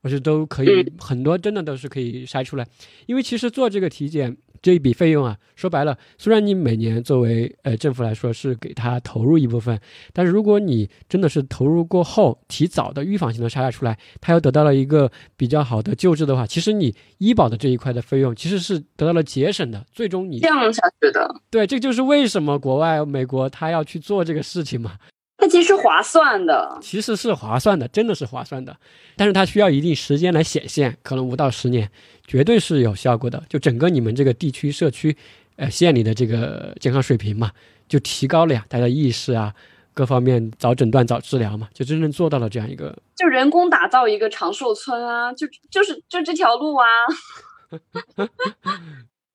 [0.00, 2.66] 我觉得都可以，很多真的都是可以筛出来，
[3.06, 4.36] 因为其实做这个体检。
[4.60, 9.78] 这一笔费用啊，说白了，虽然你每年作为呃政府来说是给他投入一部分，
[10.12, 19.84] 但是如果你真的是投入过后，提早的预防性的筛查出来，他又得到了一个比较好的救治的话，其实你医保的这一块的费用其实是得到了节省的。
[19.92, 24.94] 最终你降下去的，对，这就是为什么国外美国他要去做这个事情嘛。
[25.40, 28.76] 它其实划算的，其实是划算的，真的是划算的，
[29.16, 31.88] 但是它需要一定时间来显现，可能五到十年，
[32.28, 33.42] 绝对是有效果的。
[33.48, 35.16] 就整个你们这个地区、社区、
[35.56, 37.50] 呃县里的这个健康水平嘛，
[37.88, 39.52] 就提高了呀，大家意识啊，
[39.92, 46.86] 各方面早诊断、早治疗嘛，就真正做到了这样一个，就人工打造一个长寿村啊，就就是就这条路啊，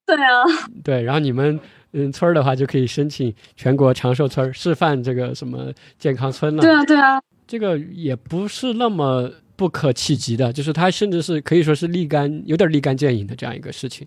[0.05, 0.43] 对啊，
[0.83, 1.59] 对，然后你们。
[1.95, 6.59] 嗯，村儿的话就可以申请全国长寿村示范这个什么健康村了。
[6.63, 9.29] 对啊，对啊，这个也不是那么
[9.64, 14.06] 不可企及的，就是它甚至是可以说是立竿有点立竿见影的这样一个事情。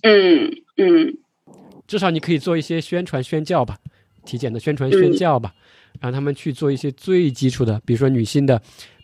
[0.00, 1.14] 嗯嗯，
[1.86, 3.76] 至少你可以做一些宣传宣教吧，
[4.24, 5.52] 体检的宣传宣教吧，
[6.00, 8.58] 让他们去做一些最基础的，比如说女性的，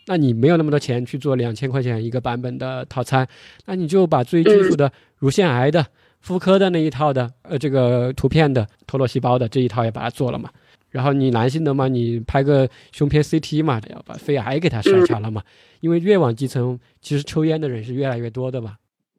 [0.07, 3.27] 那你没有那么多钱去做两千块钱一个版本的套餐，
[3.67, 5.85] 那你就把最基础的乳腺癌的。
[6.21, 10.49] 妇科的那一套的，呃，这个图片的脱落细胞的这一套也把它做了嘛。
[10.91, 15.41] 然后你男性的嘛，你拍个胸片 CT 嘛，要把肺癌给它筛查了嘛。
[15.79, 18.75] 因为越往基层，其实抽烟的人是越来越多的嘛。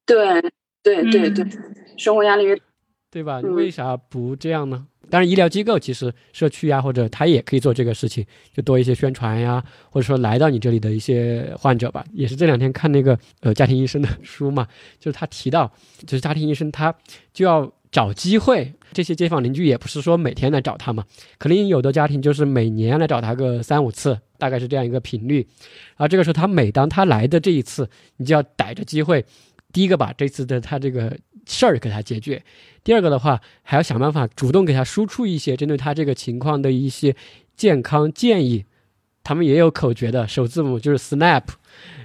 [0.06, 0.40] 对
[0.82, 1.44] 对对对，
[1.96, 2.56] 生活压力越，
[3.10, 3.40] 对吧？
[3.40, 4.86] 你为啥不这样呢？
[5.10, 8.24] 当然，医疗机构其实社区呀，或者他也可以做这个事情，
[8.54, 12.04] 就多一些宣传呀，或者说来到你这里的一些患者吧。
[12.12, 14.66] 也是这两天看那个呃家庭医生的书嘛，
[14.98, 15.70] 就是他提到，
[16.06, 16.94] 就是家庭医生他
[17.32, 21.04] 就要找机会，这些街坊邻居也不是说每天来找他嘛，
[21.38, 25.46] 可能有的家庭就是每年来找他个三五次，大概是这样一个频率。
[25.96, 29.24] 然后这个时候他每当他来的这一次，你就要逮着机会，
[29.72, 31.16] 第一个把这次的他这个
[31.46, 32.42] 事儿给他解决。
[32.82, 37.14] 第二个的话，还要想办法主动给他输出一些针对他这个情况的一些
[37.54, 38.64] 健康建议。
[39.24, 41.44] 他们也有口诀的，首字母就是 SNAP，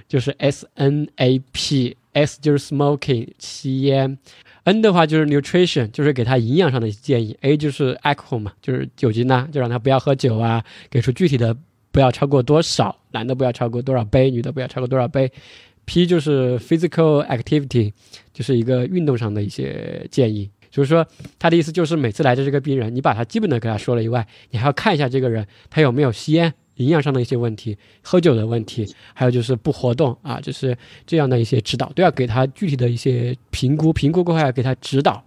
[0.06, 4.16] 就是 S N A P，S 就是 smoking 吸烟
[4.68, 11.56] ，N 的话就是 nutrition，就是给他营养上的建议，A 就是 alcohol 嘛，就是酒精呐，就让他不要喝酒啊，给出具体的
[11.90, 15.30] 不要超过多少，男的不要超过多少杯，女的不要超过多少杯。
[15.86, 17.92] P 就是 physical activity，
[18.34, 20.50] 就是一个运动上的一些建议。
[20.70, 21.06] 就是说，
[21.38, 30.76] 他的意思就是，每次来的这个病人，你把他基本的给他说了以外，你还要看一下这个人他有没有吸烟、营养上的一些问题、喝酒的问题，还有就是不活动啊，就是
[31.06, 35.22] 这样的一些指导，都要给他具体的一些评估，评估过后要给他指导，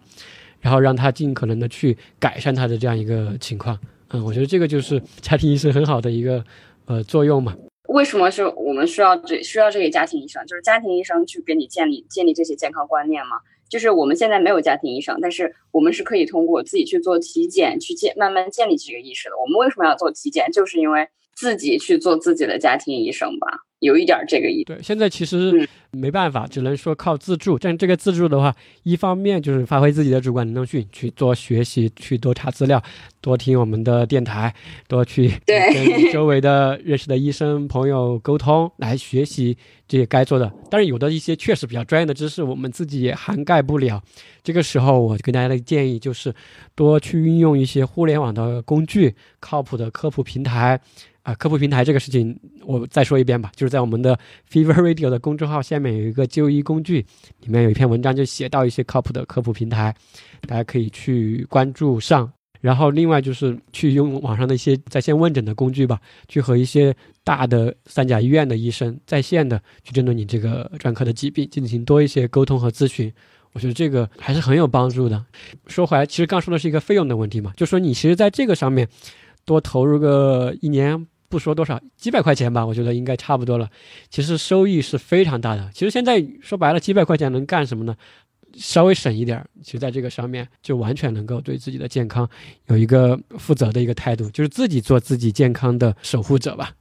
[0.60, 3.78] 然后让他尽可能的去改善他的这样一个情况。
[4.10, 6.44] 嗯，我觉得这个就是家庭医生很好的一个
[6.86, 7.56] 呃作用嘛。
[7.88, 10.46] 为什么是我们需要这需要这个家庭医生？
[10.46, 13.38] 就是家庭医生去给你建立建立这些健康观念嘛？
[13.68, 19.36] 就是我们现在没有家庭医生，但是我们是可以通过自己去做体检，去建慢慢建立这个意识的。
[19.42, 20.52] 我们为什么要做体检？
[20.52, 21.08] 就是因为
[21.42, 23.48] 自己去做自己的家庭医生吧。
[23.80, 27.58] 有一点这个意对，现在其实没办法，只能说靠自助。
[27.58, 32.80] 但这个自助的话，一方面就是发挥自己的主观能动性，去多学习，去多查资料，
[33.22, 34.54] 多听我们的电台，
[34.88, 35.58] 多去跟
[36.14, 39.58] 周围的认识的医生朋友沟通，来学习
[39.88, 40.54] 这些该做的。
[40.70, 44.00] 但是有的一些确实比较专业的知识，我们自己也涵盖不了。
[44.44, 46.32] 这个时候，我给大家的建议就是
[46.76, 50.80] 多去运用一些互联网的工具，靠谱的科普平台。
[51.36, 54.18] 科普平台这个事情，我再说一遍吧，就是在我们的
[54.50, 57.06] Fever Radio 的公众号下面有一个就医工具，
[57.42, 59.94] 里面有一篇文章就写到一些靠谱的科普平台，
[60.48, 62.32] 大家可以去关注上。
[62.60, 73.12] 然后另外就是去用网上的一些在线问诊的工具吧，去和一些大的三甲医院的医生在线的去针对你这个专科的疾病进行多一些沟通和咨询。
[73.54, 75.26] 我觉得这个还是很有帮助的。
[75.66, 78.88] 说回来，其实刚说的是一个费用的问题嘛，就说你其实在这个上面
[79.44, 81.08] 多投入个一年。
[81.32, 83.70] 不说多少几百块钱吧，我觉得应该差不多了。
[84.10, 85.72] 其实收益是非常大的。
[85.74, 87.96] 其实现在说白了，几百块钱能干什么呢？
[88.54, 92.30] 稍微省一点儿，其实在这个上面就完全能够对自己的健康
[92.68, 96.74] 有一个负责的一个态度，就是自己做自己健康的守护者吧。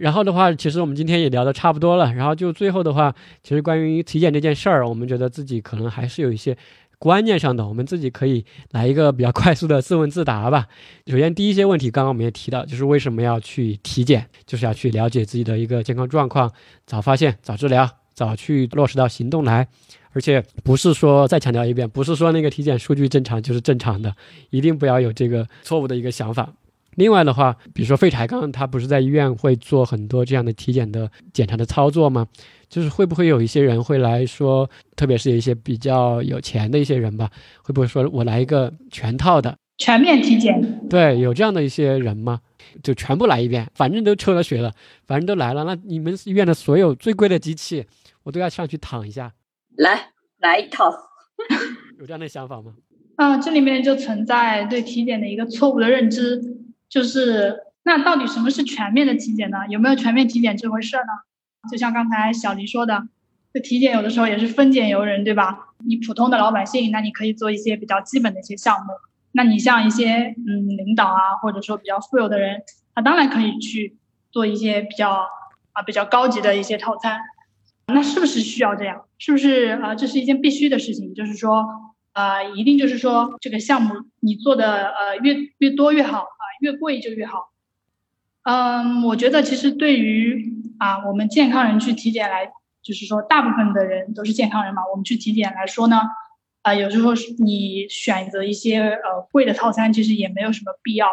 [0.00, 2.12] 然后的话，其实我们今天也聊得差不多了。
[2.12, 6.56] 然后就最后的话，其实关于体检这件事儿，我们觉得自己可能还是有一些
[6.98, 10.66] 观念上的，我们自己可以来一个比较快速的自问自答吧。
[11.06, 16.50] 首先，第一些问题，刚刚我们也提到，就是为什么要去体检，就是要去了解自己的一个健康状况，
[16.86, 19.68] 早发现、早治疗、早去落实到行动来。
[20.12, 24.16] 而且不是说再强调一遍，不是说那个体检数据正常就是正常的，
[24.48, 26.54] 一定不要有这个错误的一个想法。
[26.96, 32.26] 另外的话，比如说废柴，刚刚他不是在医院会做很多这样的体检的检查的操作吗？
[32.68, 37.30] 就是会不会有一些人会来说，特别是一些比较有钱的一些人吧，
[37.62, 40.88] 会不会说我来一个全套的全面体检？
[40.88, 42.40] 对，有这样的一些人吗？
[42.82, 44.72] 就全部来一遍，反正都抽了血了，
[45.06, 47.84] 反正都来了，那你们医院的所有最贵的机器，
[48.24, 49.32] 我都要上去躺一下，
[49.76, 50.10] 来
[50.40, 50.90] 来一套，
[51.98, 52.72] 有这样的想法吗？
[53.16, 56.42] 啊，这里面就存在对体检的一个错误的认知。
[56.88, 59.58] 就是那到底什么是全面的体检呢？
[59.68, 61.12] 有没有全面体检这回事儿呢？
[61.70, 63.08] 就像刚才小黎说的，
[63.52, 65.68] 这体检有的时候也是分拣由人，对吧？
[65.84, 68.92] 你普通的老百姓，那你可以做一些比较基本的一些项目。
[69.32, 72.62] 那你像一些嗯领导啊，或者说比较富有的人，
[72.94, 73.96] 他当然可以去
[74.30, 75.26] 做一些比较
[75.72, 77.20] 啊比较高级的一些套餐。
[77.88, 79.04] 那是不是需要这样？
[79.18, 79.94] 是不是啊？
[79.94, 81.14] 这是一件必须的事情？
[81.14, 81.66] 就是说
[82.12, 86.24] 啊，一定就是说这个项目你做的呃越越多越好。
[86.60, 87.50] 越贵就越好，
[88.44, 92.50] 嗯，我觉得其实对于啊我们健康人去体检来，
[92.82, 96.00] 就是说大部分的人都是健康人嘛，我们去体检来说呢，
[96.62, 101.08] 啊有时候你选择一些呃贵的套餐，其实也没有什么必要。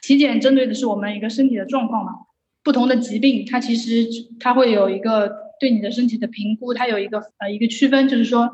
[0.00, 2.12] 体检针对的是我们一个身体的状况嘛，
[2.64, 4.08] 不同的疾病它其实
[4.40, 8.50] 它会有一个对你的身体的评估，它有一个呃一个区分，就是说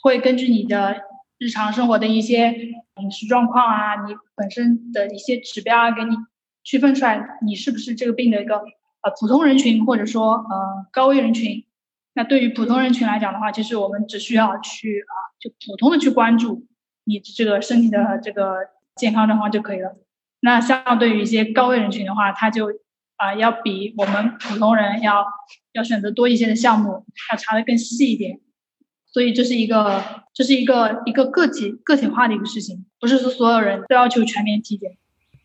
[0.00, 1.00] 会根据你的
[1.38, 2.54] 日常生活的一些。
[2.98, 6.16] 饮食状况啊，你本身的一些指标啊，给你
[6.64, 11.66] 区分出来，你是不是这个病的一个呃普通人群，或者说呃高危人群？
[12.14, 16.66] 那对于普通人群来讲的话，其实我们只需要去啊，就普通的去关注
[17.04, 18.60] 你这个身体的这个
[18.94, 19.94] 健康状况就可以了。
[20.40, 22.68] 那相对于一些高危人群的话，他就
[23.16, 25.22] 啊要比我们普通人要
[25.72, 28.40] 要选择多一些的项目，要查的更细一点。
[29.16, 34.90] 所以这是一个，这是一个一个个体个体化的一个事情，不是说所有人都要求全面体检。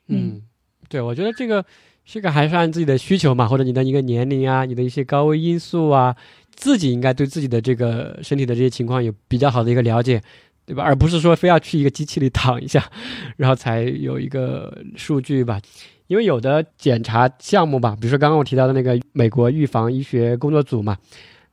[0.10, 0.42] 嗯，
[0.90, 1.64] 对，我觉得这个
[2.04, 6.14] 这个还是按自己的需求嘛，或者你的一个年龄啊，你的一些高危因素啊，
[6.54, 10.22] 自己应该对自己的这个身体的这些情况有比较好的一个了解，
[10.66, 10.84] 对吧？
[10.84, 12.92] 而不是说非要去一个机器里躺一下，
[13.38, 15.62] 然后才有一个数据吧。
[16.08, 20.98] 因为有的检查项目吧，比如说刚刚我提到的那个美国预防医学工作组嘛。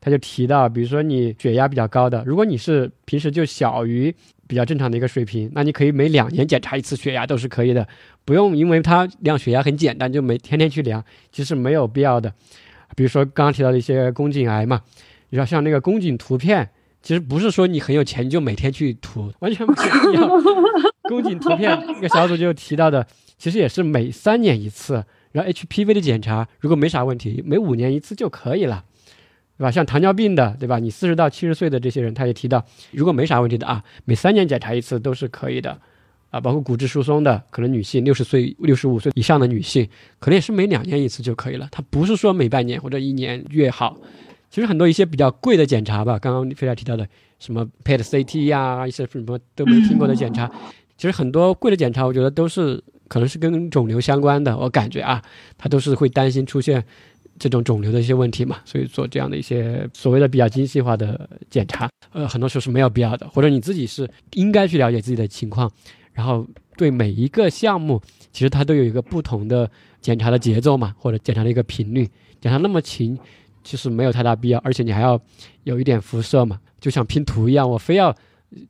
[0.01, 4.15] 他就提到，比如说你血压比较高的，如果你是平时就小于
[4.47, 7.87] 比较正常的一个水平，那你可以每两年检查一次血压都是可以的，
[8.25, 12.33] 不用因为它量血压很简单就每天天去量，其实没有必要的。
[12.97, 14.81] 比如说刚刚提到的一些宫颈癌嘛，
[15.31, 16.71] 你说像那个宫颈图片，
[17.03, 20.29] 其实不是说你很有钱就每天去涂，完全没必要。
[21.09, 23.07] 宫颈图片那个小组就提到的，
[23.37, 28.85] 其实也是每三年一次，然后 HPV 的检查如果没啥问题，每五年一次就可以了。
[29.59, 29.71] 对吧？
[29.71, 30.79] 像糖尿病的，对吧？
[30.79, 35.77] 你四十到七十岁的这些人，他也提到，如果没啥问题的啊，每三年检查一次都是可以的，
[36.31, 39.89] 啊，包括骨质疏松的，可能女性六十岁、六十五岁以上的女性，
[40.21, 41.67] 可能也是每两年一次就可以了。
[41.73, 43.97] 它不是说每半年或者一年越好。
[44.49, 47.07] 其实很多一些比较贵的检查吧，刚刚飞来提到的
[47.41, 50.49] 什么 PET CT 呀，一些什么都没听过的检查，
[50.97, 54.57] 其实很多贵的检查，我觉得都是可能是跟肿瘤相关的。
[54.57, 55.21] 我感觉啊，
[55.59, 56.83] 他都是会担心出现。
[57.39, 65.71] 这种肿瘤的一些问题嘛，所以做这样的一些所谓的比较精细化的检查，呃，很多时候是没有必要的，或者你自己是应该去了解自己的情况，
[66.13, 66.47] 然后
[66.77, 68.01] 对每一个项目，
[68.33, 69.71] 其实它都有一个不同的
[70.01, 72.09] 检查的节奏嘛，或者检查的一个频率，
[72.41, 73.19] 检查那么勤，
[73.63, 75.21] 其实没有太大必要，而且你还要
[75.65, 78.15] 有一点辐射嘛，就像拼图一样，我非要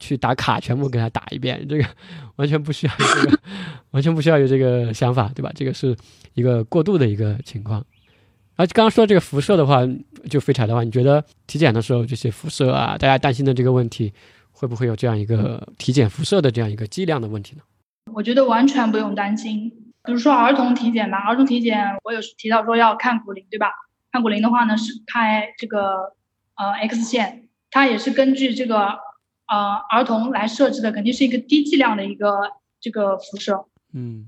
[0.01, 1.85] 去打卡全部给它打一遍，这个
[2.37, 3.39] 完全不需要这个，
[3.93, 5.53] 完全不需要有这个想法，对吧？
[5.55, 5.97] 这个是
[6.35, 7.85] 一个过度的一个情况。
[8.59, 9.83] 而刚刚说这个辐射的话，
[10.29, 14.13] 就废柴的话，你觉得体检的时候这些辐射啊，大家担心的这个问题，
[14.51, 17.63] 会不会有这样一个体检辐射的这样一个剂量的问题呢？
[18.13, 19.71] 我觉得完全不用担心。
[20.03, 23.71] 比如说儿童体检吧，儿童体检我有提到说要看骨龄，对吧？
[24.11, 26.15] 看骨龄的话呢，是拍这个
[26.57, 28.99] 呃 X 线，它也是根据这个
[29.47, 33.67] 呃儿童来设置的，肯定是一个低剂量的一个这个辐射。
[33.93, 34.27] 嗯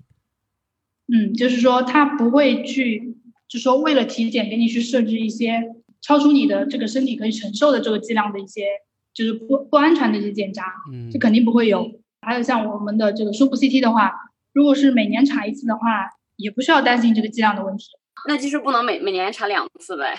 [1.12, 3.16] 嗯，就是说它不会去。
[3.51, 5.60] 就说为了体检给你去设置一些
[6.01, 8.64] 超出你的这个身体可以承受的这个剂量的一些
[9.12, 11.90] 就是不不安全的一些检查，嗯这肯定不会有。
[12.20, 14.12] 还有像我们的这个胸部 CT 的话，
[14.52, 17.86] 如果是每年查一次的话，也不需要担心这个剂量的问题。
[18.28, 20.14] 那就是不能每每年查两次呗。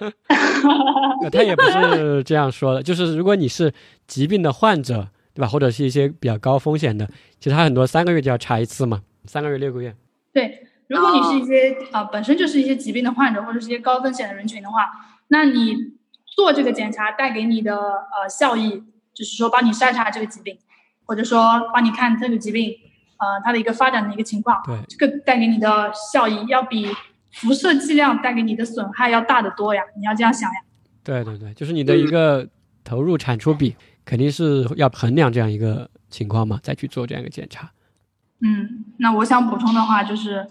[1.22, 3.72] 呃他也不是这样说的，就是如果你是
[4.06, 5.46] 疾病的患者，对吧？
[5.46, 7.06] 或者是一些比较高风险的，
[7.38, 9.94] 其实他很多三个月就要查一次嘛，三个月、六个月。
[10.32, 14.90] 对，如果你是一些啊、本身就是一些疾病的患者或者是一些高风险的人群的话，
[15.28, 15.76] 那你
[16.26, 18.82] 做这个检查带给你的呃效益，
[19.14, 20.58] 就是说帮你筛查这个疾病，
[21.06, 22.74] 或者说帮你看这个疾病
[23.18, 26.88] 呃它的一个发展的一个情况，对，这个带给你的效益要比
[27.32, 30.60] 辐射剂量带给你的损害要大得多呀，你要这样想呀。
[31.04, 32.48] 对对对，就是你的一个
[32.82, 37.70] 投入产出比，肯定是要衡量这样一个情况嘛，再去做这样一个检查。
[38.42, 40.48] 嗯，那我想补充的话就是，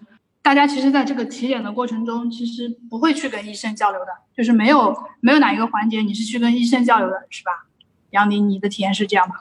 [0.49, 7.51] 大家其实在这个体检的过程中，其实不会去跟医生交流的，就是没有没有哪一个环节你是去跟医生交流的，是吧？
[8.09, 9.35] 杨宁，你的体验是这样吗？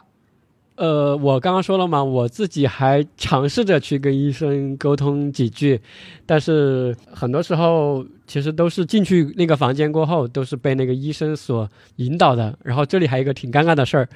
[0.75, 5.81] 呃，我刚刚说了嘛，我自己还尝试着去跟医生沟通几句，
[6.27, 11.67] 但是很多时候其实都是进去那个房间过后，都是被那个医生所
[11.97, 12.55] 引导的。
[12.63, 14.07] 然后这里还有一个挺尴尬的事儿，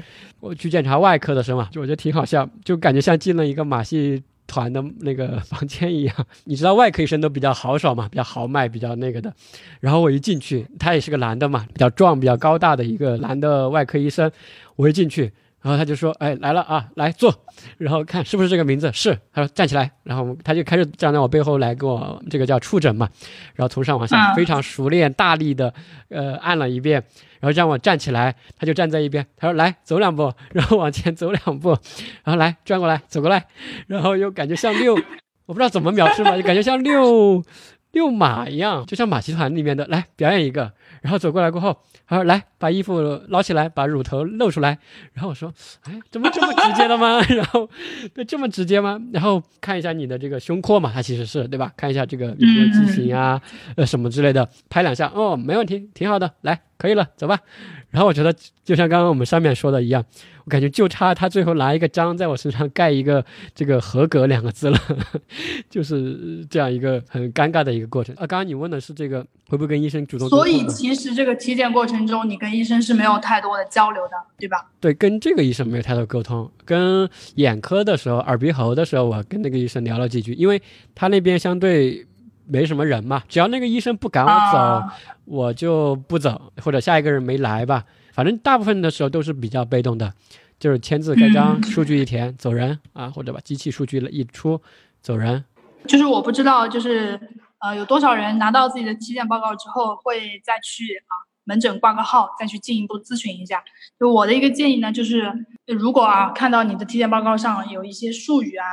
[0.41, 6.15] 我去检查外科的时候嘛，就我觉得挺好笑，就感觉像进了一个马戏团的那个房间一样。
[6.45, 9.33] 你知道外科医生都比较豪爽嘛，比较豪迈，比较那个的。
[9.81, 14.31] 然后我一进去，他也是个男的嘛，比较壮、比较高大的一个男的外科医生，
[14.77, 15.33] 我一进去。
[15.63, 17.33] 然后他就说：“哎，来了啊，来坐。”
[17.79, 18.91] 然后看是不是这个名字？
[18.93, 19.17] 是。
[19.33, 23.09] 他说站起来，然后他就开始站在我背后来给我这个叫触诊嘛，
[23.55, 24.35] 然后从上往下嗯。
[24.35, 25.73] 非常熟练、大力的
[26.09, 27.03] 呃按了一遍，
[27.41, 31.71] 然后让我站起来，他就站在一边，他说来走两步，然后往前走两步，
[32.25, 33.47] 然后来转过来走过来，
[33.87, 34.95] 然后又感觉像六，
[35.47, 37.43] 我不知道怎么描述嘛，就感觉像遛
[37.93, 41.77] 遛马一样，就像马戏团里面的来表演一个，然后走过来过后。
[42.05, 44.77] 他说：“来，把衣服捞起来，把乳头露出来。”
[45.15, 45.51] 然后我说
[45.85, 47.19] ：“哎，怎么这么直接的吗？
[47.31, 47.67] 然后，
[48.13, 49.01] 对，这么直接吗？
[49.15, 51.73] 然后看一下你的这个胸廓嘛，它其实是对吧？
[51.75, 53.41] 看一下这个有没有畸形啊，
[53.77, 57.39] 呃，什么之类的，拍两下，哦，没问题，挺好的，来，可以了，走吧。
[57.89, 60.05] 然后我觉得，就像刚刚我们上面说的一样，
[60.45, 63.25] 我感觉就差他最后拿一个章在我身上盖一个
[63.55, 64.79] 这个合格两个字了，
[65.71, 68.15] 就是这样一个很尴尬的一个过程。
[68.17, 74.67] 啊，刚刚你问的是这个会不会跟医生主动所以其实这个体检过程中，你跟医生是没有太多的交流的，对吧？
[74.81, 76.51] 对，跟这个医生没有太多沟通。
[76.65, 80.61] 跟眼科的时候，耳鼻喉的时候，我跟那个医生聊了几句，因为
[80.95, 82.07] 他那边相对
[82.47, 84.95] 没什么人嘛，只要那个医生不赶我走，啊
[85.25, 87.85] 我就不走，或者下一个人没来吧。
[88.13, 90.13] 反正大部分的时候都是比较被动的，
[90.61, 94.61] 就是签字盖章，嗯数据一填走人啊，或者把机器数据一出
[95.01, 95.45] 走人。
[95.89, 97.19] 就是我不知道，就是
[97.61, 101.13] 呃，有多少人拿到自己的体检报告之后，会再去啊
[101.45, 103.65] 门诊挂个号，再去进一步咨询一下。
[103.99, 105.23] 就我的一个建议呢，就是
[105.67, 108.67] 呃如果啊看到你的体检报告上有一些术语啊，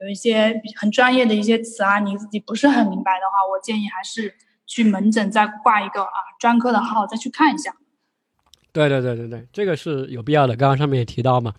[0.00, 4.34] 有一些很专业的一些词啊，你自己不是很明白的话，我建议还是
[4.66, 7.72] 去门诊再挂一个啊专科的号，再去看一下。
[8.72, 10.54] 对对对对对，这个是有必要的。
[10.56, 11.52] 刚刚上面也提到嘛，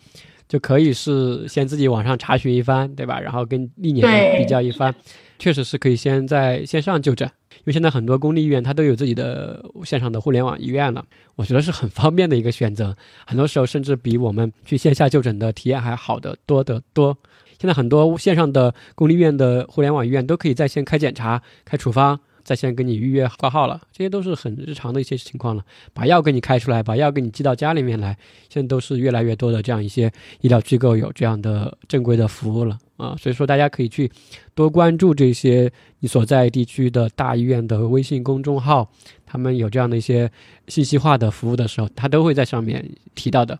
[0.47, 3.19] 就可以是先自己网上查询一番，对吧？
[3.19, 4.93] 然后跟历年的比较一番，
[5.37, 11.05] 确实是可以先在线上就诊，因为现在很多公立医院它都有自己的线上的互联网医院了，
[11.35, 12.95] 我觉得是很方便的一个选择。
[13.25, 17.17] 很多时候甚至比我们去线下就诊的体验还好的多得多。
[17.59, 22.19] 现在很多线上的公立医院的互联网医院都可以在线开检查、开处方。
[22.43, 25.63] 在线跟你预约挂号了，这些都是很日常的一些情况了。
[25.93, 28.17] 把药给你开出来，把药给你寄到家里面来，
[28.49, 30.11] 现在都是越来越多的这样一些
[30.41, 33.15] 医疗机构有这样的正规的服务了啊。
[33.17, 34.11] 所以说，大家可以去
[34.53, 38.89] 多关注这些你所在地区的大医院的微信公众号，
[39.25, 40.31] 他们有这样的一些
[40.67, 43.59] 信息化的服务的时候，他都会在上面提到的。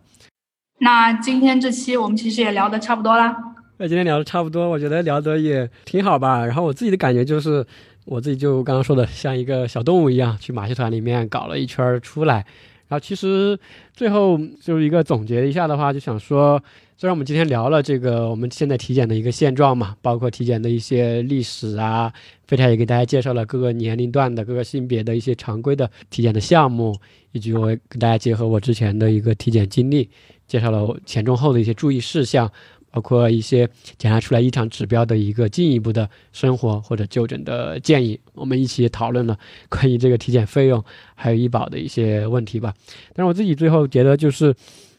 [0.78, 3.36] 那今天这期我们其实也聊得差不多啦。
[3.78, 6.44] 那今天聊的差不多，我觉得聊得也挺好吧。
[6.44, 7.64] 然后我自己的感觉就是，
[8.04, 12.44] 我自己就刚刚说的，像一个小动物一样，去马戏团里面搞了一圈儿出来。
[12.88, 13.58] 然后其实
[13.94, 16.62] 最后就是一个总结一下的话，就想说，
[16.98, 22.12] 虽然我们今天聊了这个我们现在体检的一个现状嘛，包括体检的一些历史啊，
[22.46, 26.94] 飞太也给大家介绍了各个年龄段的各个性别的一些常规的体检的项目，
[27.30, 30.10] 以及我跟大家结合我之前的一个体检经历，
[30.46, 32.50] 介绍了前中后的一些注意事项。
[32.92, 39.36] 包括一些检查出来异常指标的一个进一步的生活或者就诊的建议，我们一起讨论了
[39.68, 42.72] 关于这个体检费用还有医保的一些问题吧。
[43.14, 44.54] 但是我自己最后觉得就是，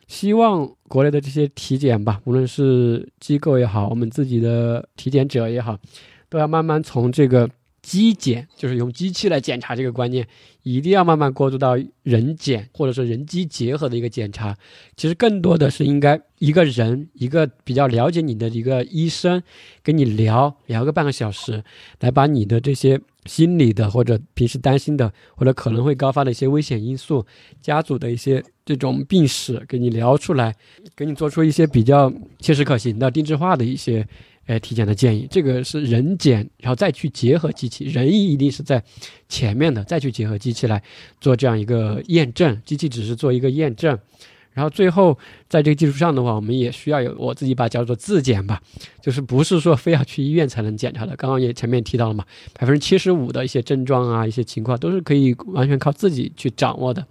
[0.08, 5.78] 希望国内的这些体检吧，无论是机构也好，我们自己的体检者也好，
[6.30, 7.50] 都要慢慢从这个
[7.84, 10.26] 机检，就是用机器来检查这个观念，
[10.64, 14.58] 一定要慢慢过渡到人检或者说人机结合的一个检查。
[14.96, 19.44] 其实更多的是应该一个人，一个比较了解你的一个医生，
[19.84, 21.62] 跟你聊聊个半个小时，
[22.00, 27.26] 来把你的这些心理的或者平时担心的或者可能会高发的一些危险因素、
[27.62, 30.56] 家族的一些这种病史给你聊出来，
[30.96, 34.08] 给你做出一些比较切实可行的定制化的一些。
[34.46, 38.84] 呃，体检的建议，这个是人检，然后再去结合机器，人一定是在
[39.30, 40.82] 前面的，再去结合机器来
[41.22, 43.98] 做这样一个验证，机器只是做一个验证。
[44.54, 45.18] 然后最后，
[45.50, 48.62] 在这个基础上的话，我们也需要有我自己把叫做自检吧，
[49.02, 51.16] 就是不是说非要去医院才能检查的。
[51.16, 52.24] 刚刚也前面提到了嘛，
[52.54, 57.06] 百分之七十五的一些症状啊，一些情况都是可以完全靠自己去掌握的。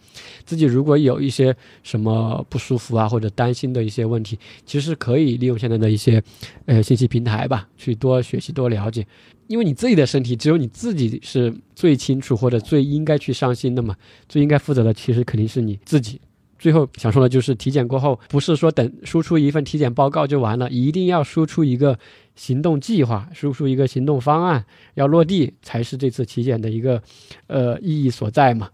[0.45, 6.23] 自己如果有一些什么不舒服啊，或者担心的一些问题，其实可以利用现在的一些
[6.67, 9.07] 呃信息平台吧，去多学习多了解。
[9.49, 13.97] 因为你自己的身体只有你自己是最清楚或者最应该去上心的嘛，
[14.29, 16.21] 最应该负责的其实肯定是你自己。
[16.63, 21.99] 最后想说的就是，体检过后不是说等输出一份体检报告就完了，一定要输出一个
[22.37, 24.65] 行动计划，输出一个行动方案，
[24.95, 27.03] 要落地才是这次体检的一个
[27.49, 28.71] 呃意义所在嘛。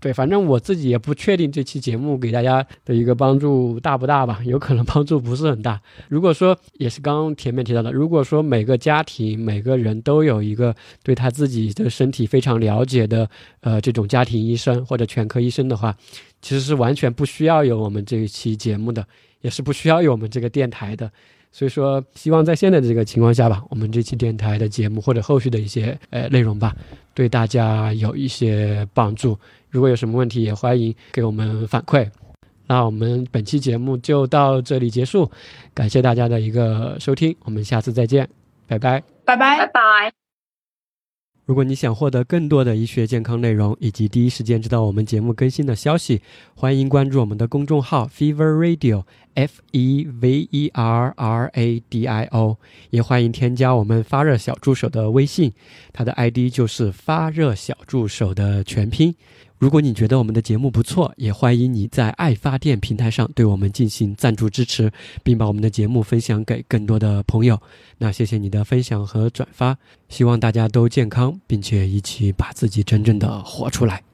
[0.00, 5.80] 对，反正我自己也不确定这期节目给大家的一个帮助大不大吧，有可能帮助不是很大。
[6.08, 13.28] 如果说也是刚前面提到的，如果说每个家庭每个人都有一个对他自己的身体非常了解的
[13.60, 15.96] 呃这种家庭医生或者全科医生的话，
[16.42, 19.04] 其实是完全不需要有我们这一期节目的，
[19.40, 21.10] 也是不需要有我们这个电台的。
[21.50, 26.74] 所以说，希望在现在的这个情况下吧，我们这期电台的节目或者后续的一些呃内容吧，
[27.14, 29.38] 对大家有一些帮助。
[29.70, 32.08] 如果有什么问题，也欢迎给我们反馈。
[32.66, 35.30] 那我们本期节目就到这里结束，
[35.72, 38.28] 感谢大家的一个收听，我们下次再见，
[38.66, 40.27] 拜拜，拜拜，拜拜。
[41.48, 46.20] 如果你想获得更多的医学健康内容，以及第一时间知道我们节目更新的消息，
[46.54, 52.58] 欢迎关注我们的公众号 Fever Radio，F E V E R R A D I O，
[52.90, 55.50] 也欢迎添加我们发热小助手的微信，
[55.90, 59.14] 他的 ID 就是发热小助手的全拼。
[59.58, 64.92] 如果你觉得我们的节目不错，也欢迎你在爱发电平台上对我们进行赞助支持，
[65.24, 67.60] 并把我们的节目分享给更多的朋友。
[67.98, 69.76] 那谢谢你的分享和转发，
[70.08, 74.04] 希望大家都健康，并且一起把自己真正的活出来。